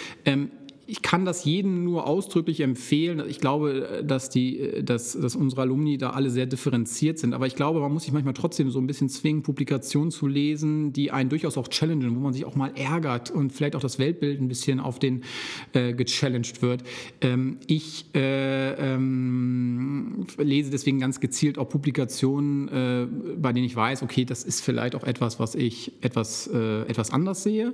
Ich 0.86 1.02
kann 1.02 1.24
das 1.24 1.46
jedem 1.46 1.86
nur 1.86 2.08
ausdrücklich 2.08 2.60
empfehlen. 2.60 3.24
Ich 3.30 3.40
glaube, 3.40 4.04
dass, 4.06 4.30
die, 4.30 4.84
dass, 4.84 5.14
dass 5.14 5.34
unsere 5.36 5.62
Alumni 5.62 5.98
da 5.98 6.10
alle 6.10 6.30
sehr 6.30 6.46
differenziert 6.46 7.20
sind. 7.20 7.34
Aber 7.34 7.48
ich 7.48 7.56
glaube, 7.56 7.80
man 7.80 7.94
muss 7.94 8.04
sich 8.04 8.12
manchmal 8.12 8.34
trotzdem 8.34 8.70
so 8.70 8.80
ein 8.80 8.88
bisschen 8.88 9.08
zwingen, 9.08 9.44
Publikationen 9.44 10.12
zu 10.12 10.28
lesen, 10.28 10.92
die 10.92 11.12
einen 11.12 11.30
durchaus 11.30 11.58
auch 11.58 11.70
challengen, 11.70 12.14
wo 12.16 12.20
man 12.20 12.34
sich 12.34 12.44
auch 12.44 12.56
mal 12.56 12.72
ärgert 12.76 13.32
und 13.32 13.54
vielleicht 13.54 13.78
auch 13.78 13.82
das 13.82 13.98
Weltbild 13.98 14.42
ein 14.42 14.50
bisschen 14.50 14.82
auf 14.82 15.00
den 15.00 15.24
äh, 15.72 15.94
gechallenged 15.94 16.62
wird. 16.62 16.84
Ähm, 17.22 17.60
ich 17.68 18.06
äh, 18.14 18.74
ähm, 18.74 20.26
lese 20.38 20.70
deswegen 20.70 21.00
ganz 21.00 21.22
gezielt 21.22 21.58
auch 21.58 21.70
Publikationen, 21.70 22.68
äh, 22.68 23.08
bei 23.38 23.54
denen 23.54 23.66
ich 23.66 23.76
weiß, 23.76 24.04
okay, 24.04 24.26
das 24.26 24.44
ist 24.44 24.60
vielleicht 24.62 24.96
auch 24.96 25.04
etwas, 25.04 25.40
was 25.40 25.56
ich 25.56 25.94
etwas, 26.02 26.48
äh, 26.54 26.82
etwas 26.82 27.12
anders 27.12 27.44
sehe. 27.44 27.74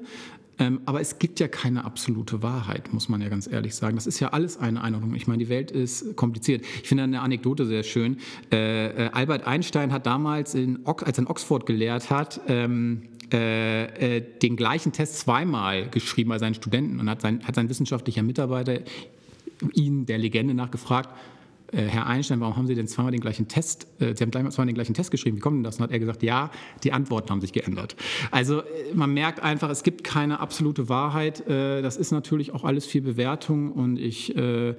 Ähm, 0.60 0.82
aber 0.86 0.99
es 0.99 1.20
gibt 1.20 1.39
ja 1.39 1.47
keine 1.47 1.86
absolute 1.86 2.43
Wahrheit, 2.43 2.93
muss 2.93 3.10
man 3.10 3.22
ja 3.22 3.30
ganz 3.30 3.47
ehrlich 3.47 3.74
sagen. 3.74 3.95
Das 3.95 4.05
ist 4.05 4.20
ja 4.20 4.30
alles 4.30 4.57
eine 4.57 4.84
Einordnung. 4.84 5.16
Ich 5.16 5.28
meine, 5.28 5.43
die 5.43 5.49
Welt 5.49 5.72
ist 5.72 6.16
kompliziert. 6.18 6.64
Ich 6.84 6.89
finde 6.89 7.03
eine 7.03 7.22
Anekdote 7.22 7.66
sehr 7.66 7.84
schön. 7.84 8.18
Äh, 8.51 9.05
äh, 9.05 9.10
Albert 9.12 9.47
Einstein 9.47 9.93
hat 9.93 10.05
damals, 10.05 10.53
in, 10.55 10.86
als 10.86 11.18
er 11.18 11.24
in 11.24 11.28
Oxford 11.28 11.66
gelehrt 11.66 12.10
hat, 12.10 12.41
ähm, 12.47 13.03
äh, 13.32 14.18
äh, 14.18 14.26
den 14.41 14.55
gleichen 14.55 14.91
Test 14.91 15.20
zweimal 15.20 15.88
geschrieben 15.89 16.30
bei 16.30 16.39
seinen 16.39 16.55
Studenten 16.55 16.99
und 16.99 17.10
hat 17.10 17.22
sein, 17.22 17.43
hat 17.45 17.55
sein 17.55 17.70
wissenschaftlicher 17.70 18.24
Mitarbeiter 18.24 18.80
ihn 19.74 20.05
der 20.05 20.18
Legende 20.18 20.53
nach 20.53 20.72
gefragt, 20.72 21.10
Herr 21.72 22.08
Einstein, 22.08 22.40
warum 22.40 22.56
haben 22.58 22.68
Sie 22.68 22.76
denn 22.76 22.88
zweimal 22.88 23.12
den 23.12 23.22
gleichen 23.22 23.48
Test, 23.48 23.88
äh, 24.00 24.16
Sie 24.16 24.24
haben 24.24 24.32
zweimal 24.32 24.68
den 24.68 24.76
gleichen 24.76 24.94
Test 24.94 25.12
geschrieben, 25.12 25.38
wie 25.38 25.42
kommt 25.42 25.58
denn 25.58 25.64
das? 25.64 25.78
Und 25.78 25.84
hat 25.84 25.92
er 25.92 26.00
gesagt, 26.00 26.24
ja, 26.24 26.52
die 26.84 26.94
Antworten 26.94 27.30
haben 27.30 27.42
sich 27.42 27.54
geändert. 27.54 27.96
Also 28.32 28.62
äh, 28.62 28.94
man 28.94 29.14
merkt 29.14 29.42
einfach, 29.42 29.70
es 29.70 29.84
gibt 29.84 30.04
keine 30.04 30.40
absolute 30.40 30.90
Wahrheit. 30.90 31.48
Äh, 31.48 31.82
das 31.82 31.98
ist 31.98 32.12
natürlich 32.12 32.54
auch 32.54 32.64
alles 32.64 32.86
viel 32.86 33.02
Bewertung 33.02 33.72
und 33.72 33.98
ich 33.98 34.36
äh, 34.36 34.76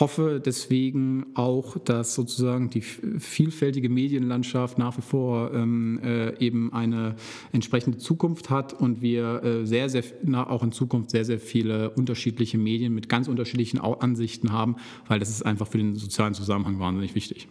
hoffe 0.00 0.40
deswegen 0.44 1.26
auch, 1.34 1.78
dass 1.78 2.14
sozusagen 2.14 2.70
die 2.70 2.80
vielfältige 2.80 3.88
Medienlandschaft 3.88 4.78
nach 4.78 4.96
wie 4.96 5.02
vor 5.02 5.52
ähm, 5.52 6.00
äh, 6.02 6.38
eben 6.38 6.72
eine 6.72 7.16
entsprechende 7.52 7.98
Zukunft 7.98 8.50
hat 8.50 8.72
und 8.72 9.02
wir 9.02 9.42
äh, 9.42 9.66
sehr, 9.66 9.88
sehr, 9.88 10.04
na, 10.22 10.48
auch 10.48 10.62
in 10.62 10.72
Zukunft 10.72 11.10
sehr, 11.10 11.24
sehr 11.24 11.38
viele 11.38 11.90
unterschiedliche 11.90 12.58
Medien 12.58 12.94
mit 12.94 13.08
ganz 13.08 13.28
unterschiedlichen 13.28 13.80
Ansichten 13.80 14.52
haben, 14.52 14.76
weil 15.08 15.18
das 15.18 15.30
ist 15.30 15.44
einfach 15.44 15.66
für 15.66 15.78
den 15.78 15.96
sozialen 15.96 16.34
Zusammenhang 16.34 16.78
wahnsinnig 16.78 17.14
wichtig. 17.14 17.48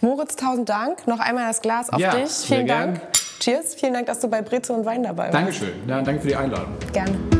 Moritz, 0.00 0.36
tausend 0.36 0.68
Dank. 0.68 1.06
Noch 1.06 1.20
einmal 1.20 1.46
das 1.48 1.60
Glas 1.62 1.90
auf 1.90 2.00
ja, 2.00 2.14
dich. 2.14 2.30
Vielen 2.30 2.66
Dank. 2.66 3.00
Gern. 3.00 3.10
Cheers. 3.40 3.74
Vielen 3.74 3.94
Dank, 3.94 4.06
dass 4.06 4.20
du 4.20 4.28
bei 4.28 4.42
Brezel 4.42 4.76
und 4.76 4.84
Wein 4.84 5.02
dabei 5.02 5.24
warst. 5.24 5.34
Dankeschön. 5.34 5.72
Ja, 5.88 6.02
danke 6.02 6.20
für 6.20 6.28
die 6.28 6.36
Einladung. 6.36 6.74
Gerne. 6.92 7.39